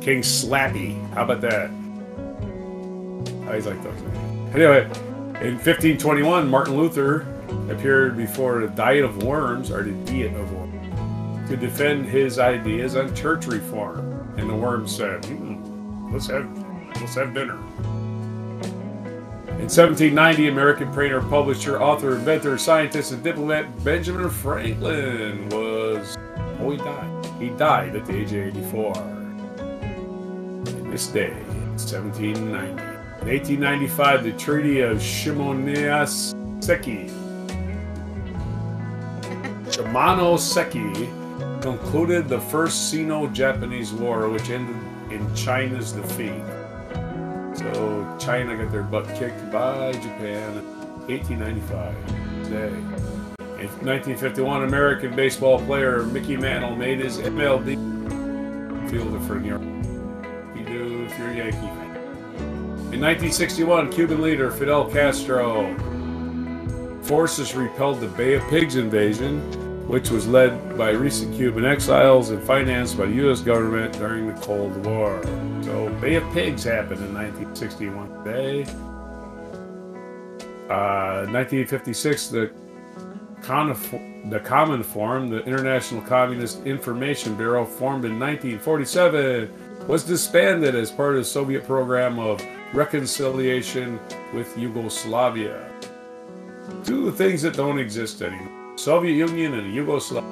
King 0.01 0.21
Slappy. 0.21 1.07
How 1.13 1.25
about 1.25 1.41
that? 1.41 1.69
I 3.43 3.47
always 3.47 3.67
like 3.67 3.83
those 3.83 4.01
names. 4.01 4.55
Anyway, 4.55 4.85
in 5.45 5.53
1521, 5.53 6.49
Martin 6.49 6.77
Luther 6.77 7.27
appeared 7.69 8.17
before 8.17 8.61
the 8.61 8.69
Diet 8.69 9.05
of 9.05 9.21
Worms, 9.21 9.69
or 9.69 9.83
the 9.83 9.91
Diet 10.11 10.33
of 10.33 10.51
Worms, 10.51 11.49
to 11.49 11.55
defend 11.55 12.07
his 12.07 12.39
ideas 12.39 12.95
on 12.95 13.15
church 13.15 13.45
reform. 13.45 13.99
And 14.37 14.49
the 14.49 14.55
worms 14.55 14.95
said, 14.95 15.23
hmm, 15.25 16.11
let's 16.11 16.25
have 16.25 16.47
let's 16.99 17.15
have 17.15 17.33
dinner. 17.33 17.57
In 19.59 19.67
1790, 19.67 20.47
American 20.47 20.93
painter, 20.93 21.21
publisher, 21.21 21.81
author, 21.81 22.15
inventor, 22.15 22.57
scientist, 22.57 23.11
and 23.11 23.23
diplomat 23.23 23.83
Benjamin 23.83 24.29
Franklin 24.29 25.49
was. 25.49 26.17
Oh, 26.61 26.71
he 26.71 26.77
died. 26.77 27.25
He 27.39 27.49
died 27.49 27.95
at 27.95 28.05
the 28.05 28.15
age 28.15 28.33
of 28.33 28.57
84. 28.57 28.93
In 30.67 30.91
this 30.91 31.07
day, 31.07 31.33
1790. 31.75 32.71
In 32.71 32.77
1895, 33.27 34.23
the 34.23 34.31
Treaty 34.33 34.79
of 34.79 34.97
Shimonoseki 34.97 37.09
Shimonoseki 39.79 41.61
concluded 41.61 42.27
the 42.27 42.39
first 42.39 42.89
Sino-Japanese 42.89 43.93
War, 43.93 44.29
which 44.29 44.49
ended 44.49 44.75
in 45.11 45.35
China's 45.35 45.91
defeat. 45.91 46.41
So 47.59 48.17
China 48.17 48.55
got 48.55 48.71
their 48.71 48.83
butt 48.83 49.05
kicked 49.15 49.51
by 49.51 49.91
Japan 49.91 50.59
in 50.59 50.65
1895. 51.09 51.93
Today. 52.45 52.67
In 53.59 53.67
1951, 53.85 54.63
American 54.63 55.13
baseball 55.13 55.59
player 55.65 56.03
Mickey 56.03 56.37
Mantle 56.37 56.77
made 56.77 56.99
his 56.99 57.17
MLB 57.17 57.75
fielder 58.89 59.19
for 59.19 59.35
New 59.41 59.49
York. 59.49 59.61
You 60.55 60.63
do 60.63 61.03
if 61.03 61.19
you're 61.19 61.31
a 61.31 61.35
Yankee. 61.35 61.57
In 62.95 63.01
1961, 63.01 63.91
Cuban 63.91 64.21
leader 64.21 64.51
Fidel 64.51 64.89
Castro 64.89 65.75
forces 67.03 67.55
repelled 67.55 67.99
the 67.99 68.07
Bay 68.07 68.35
of 68.35 68.43
Pigs 68.43 68.77
invasion, 68.77 69.41
which 69.89 70.11
was 70.11 70.27
led 70.27 70.77
by 70.77 70.91
recent 70.91 71.35
Cuban 71.35 71.65
exiles 71.65 72.29
and 72.29 72.39
financed 72.43 72.95
by 72.95 73.07
the 73.07 73.13
U.S. 73.13 73.41
government 73.41 73.91
during 73.93 74.27
the 74.27 74.39
Cold 74.39 74.85
War. 74.85 75.19
So, 75.63 75.89
Bay 75.99 76.13
of 76.13 76.23
Pigs 76.31 76.63
happened 76.63 77.03
in 77.03 77.11
1961 77.11 78.23
today. 78.23 78.63
Uh, 80.69 81.25
1956, 81.31 82.27
the 82.27 82.51
the 83.41 84.39
Cominform, 84.41 85.31
the 85.31 85.43
International 85.45 86.01
Communist 86.01 86.63
Information 86.67 87.35
Bureau, 87.35 87.65
formed 87.65 88.05
in 88.05 88.19
1947, 88.19 89.87
was 89.87 90.03
disbanded 90.03 90.75
as 90.75 90.91
part 90.91 91.13
of 91.13 91.21
the 91.21 91.25
Soviet 91.25 91.65
program 91.65 92.19
of 92.19 92.45
reconciliation 92.73 93.99
with 94.35 94.55
Yugoslavia. 94.55 95.67
Two 96.83 97.09
things 97.11 97.41
that 97.41 97.55
don't 97.55 97.79
exist 97.79 98.21
anymore 98.21 98.58
Soviet 98.79 99.13
Union 99.13 99.55
and 99.55 99.75
Yugoslavia. 99.75 100.29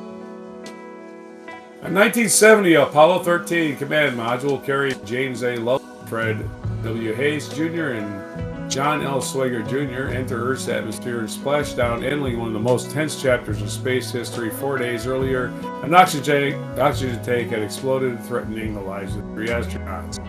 In 1.84 1.94
1970, 1.94 2.76
Apollo 2.76 3.24
13 3.24 3.76
command 3.76 4.18
module 4.18 4.64
carried 4.64 5.06
James 5.06 5.44
A. 5.44 5.58
Lovell, 5.58 5.86
Fred 6.06 6.50
W. 6.84 7.14
Haise 7.14 7.54
Jr., 7.54 8.00
and 8.00 8.72
John 8.72 9.02
L. 9.04 9.20
Swigert 9.20 9.68
Jr. 9.68 10.14
enter 10.16 10.50
Earth's 10.50 10.70
atmosphere 10.70 11.20
and 11.20 11.30
splash 11.30 11.74
down, 11.74 12.06
ending 12.06 12.40
one 12.40 12.48
of 12.48 12.54
the 12.54 12.60
most 12.60 12.90
tense 12.92 13.22
chapters 13.22 13.62
of 13.62 13.70
space 13.70 14.12
history. 14.12 14.50
Four 14.50 14.78
days 14.78 15.06
earlier, 15.08 15.48
an 15.84 15.94
oxygen, 15.94 16.54
oxygen 16.80 17.22
tank 17.26 17.50
had 17.50 17.62
exploded, 17.62 18.18
threatening 18.24 18.74
the 18.74 18.82
lives 18.82 19.18
of 19.18 19.24
three 19.34 19.50
astronauts. 19.50 20.20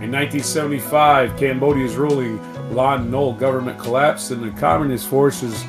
In 0.00 0.12
1975, 0.12 1.36
Cambodia's 1.36 1.96
ruling 1.96 2.38
Lon 2.72 3.10
Nol 3.10 3.32
government 3.32 3.76
collapsed, 3.76 4.30
and 4.30 4.40
the 4.40 4.60
communist 4.60 5.08
forces 5.08 5.64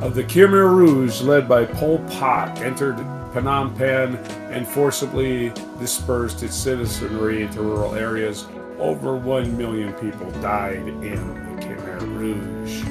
of 0.00 0.14
the 0.14 0.22
Khmer 0.22 0.74
Rouge, 0.74 1.22
led 1.22 1.48
by 1.48 1.64
Pol 1.64 1.98
Pot, 2.10 2.60
entered 2.60 2.96
Phnom 3.32 3.74
Penh 3.76 4.16
and 4.52 4.66
forcibly 4.66 5.52
dispersed 5.78 6.42
its 6.42 6.54
citizenry 6.54 7.42
into 7.42 7.62
rural 7.62 7.94
areas. 7.94 8.46
Over 8.78 9.16
1 9.16 9.56
million 9.56 9.94
people 9.94 10.30
died 10.42 10.86
in 10.86 11.00
the 11.02 11.16
Khmer 11.62 12.00
Rouge. 12.18 12.82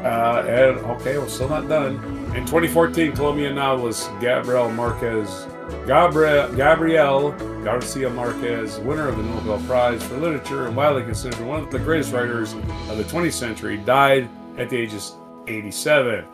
Uh, 0.04 0.44
and, 0.46 0.78
okay, 0.92 1.18
we're 1.18 1.28
still 1.28 1.48
not 1.48 1.68
done. 1.68 1.96
In 2.36 2.44
2014, 2.46 3.12
Colombian 3.12 3.56
novelist 3.56 4.10
Gabriel 4.20 4.70
Marquez, 4.70 5.46
Gabriel, 5.86 7.32
Garcia 7.64 8.10
Marquez, 8.10 8.78
winner 8.80 9.08
of 9.08 9.16
the 9.16 9.22
Nobel 9.22 9.58
Prize 9.66 10.02
for 10.02 10.16
Literature 10.16 10.66
and 10.66 10.76
widely 10.76 11.02
considered 11.02 11.40
one 11.46 11.62
of 11.62 11.70
the 11.70 11.78
greatest 11.78 12.12
writers 12.12 12.52
of 12.52 12.96
the 12.96 13.04
20th 13.04 13.32
century, 13.32 13.76
died 13.78 14.28
at 14.58 14.70
the 14.70 14.76
age 14.76 14.94
of 14.94 15.02
87. 15.46 16.24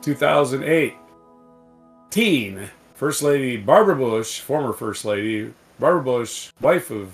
2008, 0.00 0.94
teen 2.10 2.70
First 2.94 3.22
Lady 3.22 3.56
Barbara 3.56 3.96
Bush, 3.96 4.40
former 4.40 4.72
First 4.72 5.04
Lady 5.04 5.52
Barbara 5.78 6.02
Bush, 6.02 6.50
wife 6.60 6.90
of 6.90 7.12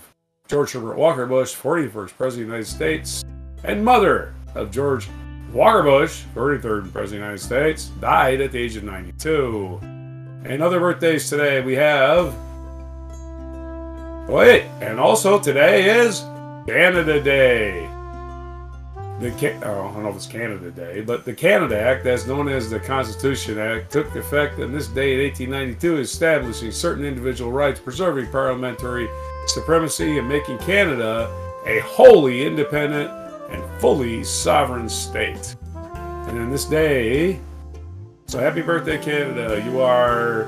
George 0.49 0.73
Herbert 0.73 0.97
Walker 0.97 1.27
Bush, 1.27 1.55
41st 1.55 2.17
President 2.17 2.27
of 2.27 2.35
the 2.35 2.41
United 2.41 2.67
States, 2.67 3.25
and 3.65 3.85
mother 3.85 4.35
of 4.55 4.71
George 4.71 5.09
Walker 5.53 5.83
Bush, 5.83 6.23
33rd 6.35 6.93
President 6.93 6.95
of 6.95 7.11
the 7.11 7.17
United 7.17 7.41
States, 7.41 7.87
died 8.01 8.41
at 8.41 8.53
the 8.53 8.59
age 8.59 8.77
of 8.77 8.85
92. 8.85 9.81
And 10.45 10.63
other 10.63 10.79
birthdays 10.79 11.31
today 11.31 11.63
we 11.63 11.75
have. 11.75 12.35
Oh, 14.27 14.27
wait, 14.29 14.65
and 14.83 15.01
also 15.01 15.39
today 15.39 15.99
is 16.01 16.21
Canada 16.67 17.21
Day. 17.23 17.89
The 19.21 19.61
oh, 19.65 19.89
I 19.89 19.93
don't 19.93 20.03
know 20.03 20.11
if 20.11 20.17
it's 20.17 20.27
Canada 20.27 20.71
Day, 20.71 21.01
but 21.01 21.25
the 21.25 21.33
Canada 21.33 21.81
Act, 21.81 22.05
as 22.05 22.27
known 22.27 22.49
as 22.49 22.69
the 22.69 22.79
Constitution 22.79 23.59
Act, 23.59 23.91
took 23.91 24.15
effect 24.17 24.61
on 24.61 24.73
this 24.73 24.89
day 24.89 25.15
in 25.15 25.21
1892, 25.21 25.99
establishing 25.99 26.73
certain 26.73 27.07
individual 27.07 27.51
rights, 27.51 27.81
preserving 27.81 28.31
parliamentary 28.31 29.09
supremacy, 29.47 30.19
and 30.19 30.29
making 30.29 30.59
Canada 30.59 31.31
a 31.65 31.79
wholly 31.81 32.45
independent 32.45 33.11
and 33.51 33.81
fully 33.81 34.25
sovereign 34.25 34.91
state. 34.91 35.57
And 35.75 36.39
on 36.39 36.51
this 36.51 36.67
day, 36.67 37.41
so 38.27 38.39
happy 38.39 38.63
birthday, 38.63 38.99
Canada! 38.99 39.63
You 39.65 39.81
are 39.81 40.45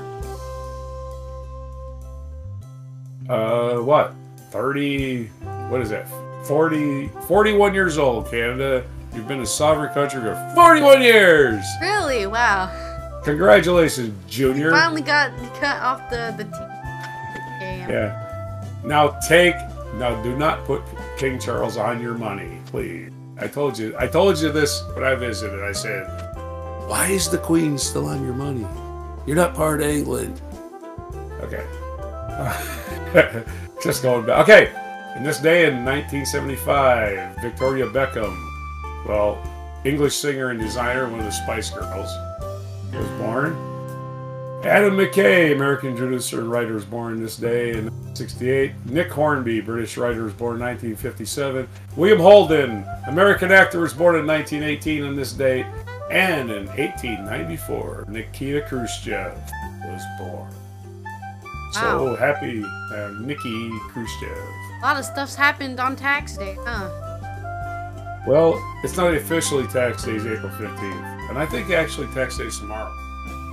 uh 3.29 3.77
what? 3.81 4.13
30 4.51 5.25
what 5.69 5.81
is 5.81 5.89
that? 5.89 6.07
40 6.45 7.09
41 7.27 7.73
years 7.73 7.97
old, 7.97 8.29
Canada. 8.29 8.85
You've 9.13 9.27
been 9.27 9.41
a 9.41 9.45
sovereign 9.45 9.93
country 9.93 10.21
for 10.21 10.51
41 10.55 11.01
years. 11.01 11.65
Really? 11.81 12.27
Wow. 12.27 12.71
Congratulations, 13.23 14.13
Junior. 14.29 14.71
Finally 14.71 15.01
got 15.01 15.31
cut 15.59 15.81
off 15.81 16.09
the 16.09 16.33
the 16.37 16.43
t- 16.45 17.59
game. 17.59 17.89
Yeah. 17.89 18.63
Now 18.83 19.17
take 19.27 19.55
now 19.95 20.21
do 20.23 20.35
not 20.37 20.63
put 20.65 20.81
King 21.17 21.39
Charles 21.39 21.77
on 21.77 22.01
your 22.01 22.13
money, 22.13 22.59
please. 22.67 23.11
I 23.39 23.47
told 23.47 23.77
you 23.77 23.93
I 23.99 24.07
told 24.07 24.39
you 24.39 24.51
this 24.51 24.81
when 24.93 25.03
I 25.03 25.15
visited. 25.15 25.61
I 25.63 25.71
said, 25.73 26.05
Why 26.87 27.07
is 27.07 27.29
the 27.29 27.37
Queen 27.37 27.77
still 27.77 28.05
on 28.05 28.23
your 28.23 28.33
money? 28.33 28.65
You're 29.25 29.35
not 29.35 29.53
part 29.53 29.81
of 29.81 29.87
England. 29.89 30.41
Okay. 31.41 31.65
Just 33.83 34.01
going 34.03 34.25
back. 34.25 34.47
Okay. 34.47 34.71
In 35.17 35.23
this 35.23 35.39
day 35.39 35.65
in 35.65 35.83
1975, 35.83 37.41
Victoria 37.41 37.87
Beckham, 37.87 38.33
well, 39.05 39.37
English 39.83 40.15
singer 40.15 40.51
and 40.51 40.61
designer, 40.61 41.09
one 41.09 41.19
of 41.19 41.25
the 41.25 41.31
Spice 41.31 41.71
Girls, 41.71 42.09
was 42.93 43.09
born. 43.19 43.51
Adam 44.63 44.95
McKay, 44.95 45.53
American 45.53 45.93
producer 45.93 46.39
and 46.39 46.49
writer, 46.49 46.73
was 46.73 46.85
born 46.85 47.21
this 47.21 47.35
day 47.35 47.71
in 47.71 47.85
1968. 47.87 48.71
Nick 48.85 49.11
Hornby, 49.11 49.59
British 49.59 49.97
writer, 49.97 50.23
was 50.23 50.33
born 50.33 50.55
in 50.55 50.61
1957. 50.61 51.67
William 51.97 52.19
Holden, 52.19 52.85
American 53.07 53.51
actor, 53.51 53.81
was 53.81 53.93
born 53.93 54.15
in 54.15 54.25
1918 54.25 55.03
on 55.03 55.17
this 55.17 55.33
date. 55.33 55.65
And 56.09 56.49
in 56.49 56.67
1894, 56.67 58.05
Nikita 58.07 58.61
Khrushchev 58.61 59.33
was 59.85 60.01
born. 60.19 60.49
So 61.73 62.05
Wow. 62.05 62.15
happy 62.15 62.63
uh, 62.63 63.11
Nikki 63.21 63.69
Khrushchev. 63.89 64.37
A 64.81 64.85
lot 64.85 64.97
of 64.97 65.05
stuff's 65.05 65.35
happened 65.35 65.79
on 65.79 65.95
tax 65.95 66.37
day, 66.37 66.55
huh? 66.65 66.89
Well, 68.25 68.53
it's 68.83 68.95
not 68.97 69.13
officially 69.13 69.67
tax 69.67 70.03
day, 70.05 70.13
it's 70.15 70.25
April 70.25 70.51
15th. 70.51 71.29
And 71.29 71.37
I 71.37 71.45
think 71.45 71.69
actually 71.71 72.07
tax 72.13 72.37
day 72.37 72.45
is 72.45 72.57
tomorrow. 72.59 72.93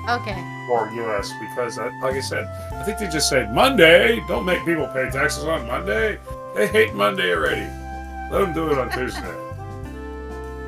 Okay. 0.09 0.39
or 0.71 0.89
US 0.91 1.33
because, 1.41 1.79
uh, 1.79 1.91
like 2.03 2.15
I 2.15 2.21
said, 2.21 2.47
I 2.75 2.83
think 2.85 2.99
they 2.99 3.09
just 3.09 3.29
said 3.29 3.55
Monday. 3.55 4.23
Don't 4.29 4.45
make 4.45 4.63
people 4.65 4.87
pay 4.89 5.09
taxes 5.11 5.45
on 5.45 5.67
Monday. 5.67 6.19
They 6.55 6.67
hate 6.67 6.95
Monday 6.95 7.35
already. 7.35 7.67
Let 8.31 8.41
them 8.43 8.53
do 8.53 8.71
it 8.71 8.79
on 8.79 8.91
Tuesday. 8.91 9.21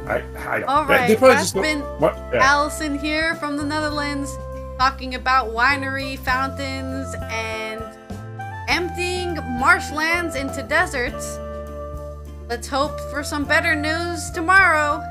I, 0.07 0.23
I 0.39 0.63
All 0.63 0.85
they- 0.85 0.95
they 0.95 1.01
right, 1.01 1.19
probably 1.19 1.37
that's 1.37 1.53
don't- 1.53 1.63
been 1.63 1.81
what? 1.99 2.15
Yeah. 2.33 2.39
Allison 2.45 2.99
here 2.99 3.35
from 3.37 3.57
the 3.57 3.65
Netherlands. 3.65 4.31
talking 4.79 5.15
about 5.15 5.49
winery 5.55 6.19
fountains 6.19 7.15
and 7.31 7.83
emptying 8.69 9.35
marshlands 9.59 10.35
into 10.37 10.63
deserts. 10.63 11.39
Let's 12.49 12.69
hope 12.69 12.99
for 13.11 13.25
some 13.25 13.45
better 13.45 13.75
news 13.75 14.31
tomorrow. 14.31 15.03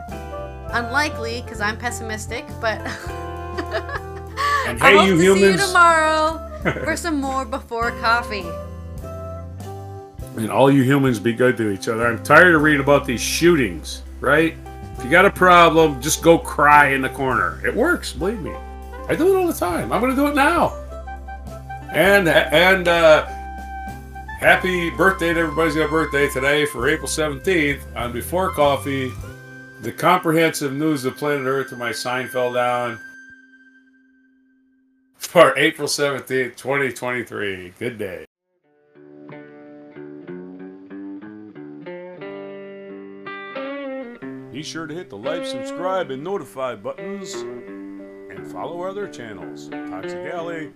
Unlikely, 0.72 1.42
because 1.42 1.62
I'm 1.62 1.78
pessimistic, 1.78 2.46
but 2.62 2.80
And 4.68 4.82
I 4.82 4.92
hey, 4.92 4.98
hope 4.98 5.08
you 5.08 5.18
to 5.18 5.34
see 5.40 5.52
you 5.52 5.58
tomorrow 5.58 6.40
for 6.84 6.96
some 7.06 7.20
more 7.22 7.44
before 7.46 7.92
coffee. 8.02 8.46
And 10.38 10.50
all 10.52 10.70
you 10.72 10.84
humans 10.84 11.20
be 11.20 11.34
good 11.34 11.56
to 11.58 11.70
each 11.72 11.88
other. 11.88 12.06
I'm 12.06 12.22
tired 12.24 12.56
of 12.56 12.62
reading 12.62 12.82
about 12.82 13.06
these 13.06 13.22
shootings, 13.22 14.02
right? 14.20 14.56
If 14.98 15.04
you 15.04 15.10
got 15.10 15.26
a 15.26 15.32
problem, 15.32 16.02
just 16.02 16.22
go 16.22 16.38
cry 16.38 16.90
in 16.90 17.02
the 17.02 17.10
corner. 17.10 17.62
It 17.66 17.76
works, 17.76 18.14
believe 18.14 18.42
me. 18.42 18.54
I 19.08 19.16
do 19.16 19.36
it 19.36 19.40
all 19.40 19.48
the 19.48 19.54
time. 19.54 19.92
I'm 19.92 20.02
gonna 20.02 20.16
do 20.16 20.28
it 20.28 20.36
now. 20.36 20.74
And 21.92 22.28
and 22.28 22.88
uh 22.88 23.26
happy 24.40 24.90
birthday 24.90 25.34
to 25.34 25.40
everybody's 25.40 25.76
got 25.76 25.86
a 25.86 25.90
birthday 25.90 26.28
today 26.30 26.66
for 26.66 26.88
April 26.90 27.08
17th 27.08 27.82
on 27.96 28.12
Before 28.12 28.52
Coffee. 28.52 29.12
The 29.82 29.92
comprehensive 29.92 30.74
news 30.74 31.06
of 31.06 31.18
planet 31.18 31.46
Earth 31.46 31.72
my 31.78 31.92
sign 31.92 32.28
fell 32.28 32.54
down 32.54 33.00
for 35.18 35.58
April 35.58 35.88
17th, 35.88 36.56
2023. 36.56 37.74
Good 37.78 37.98
day. 37.98 38.25
Sure 44.66 44.88
to 44.88 44.96
hit 44.96 45.12
the 45.12 45.16
like, 45.16 45.46
subscribe, 45.46 46.10
and 46.10 46.24
notify 46.24 46.74
buttons. 46.74 47.36
And 47.36 48.48
follow 48.52 48.82
our 48.82 48.90
other 48.90 49.08
channels 49.08 49.70
Toxic 49.70 50.34
Ally, 50.34 50.70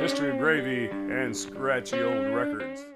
History 0.00 0.30
of 0.30 0.38
Gravy, 0.38 0.86
and 0.86 1.36
Scratchy 1.36 2.00
Old 2.00 2.32
Records. 2.32 2.86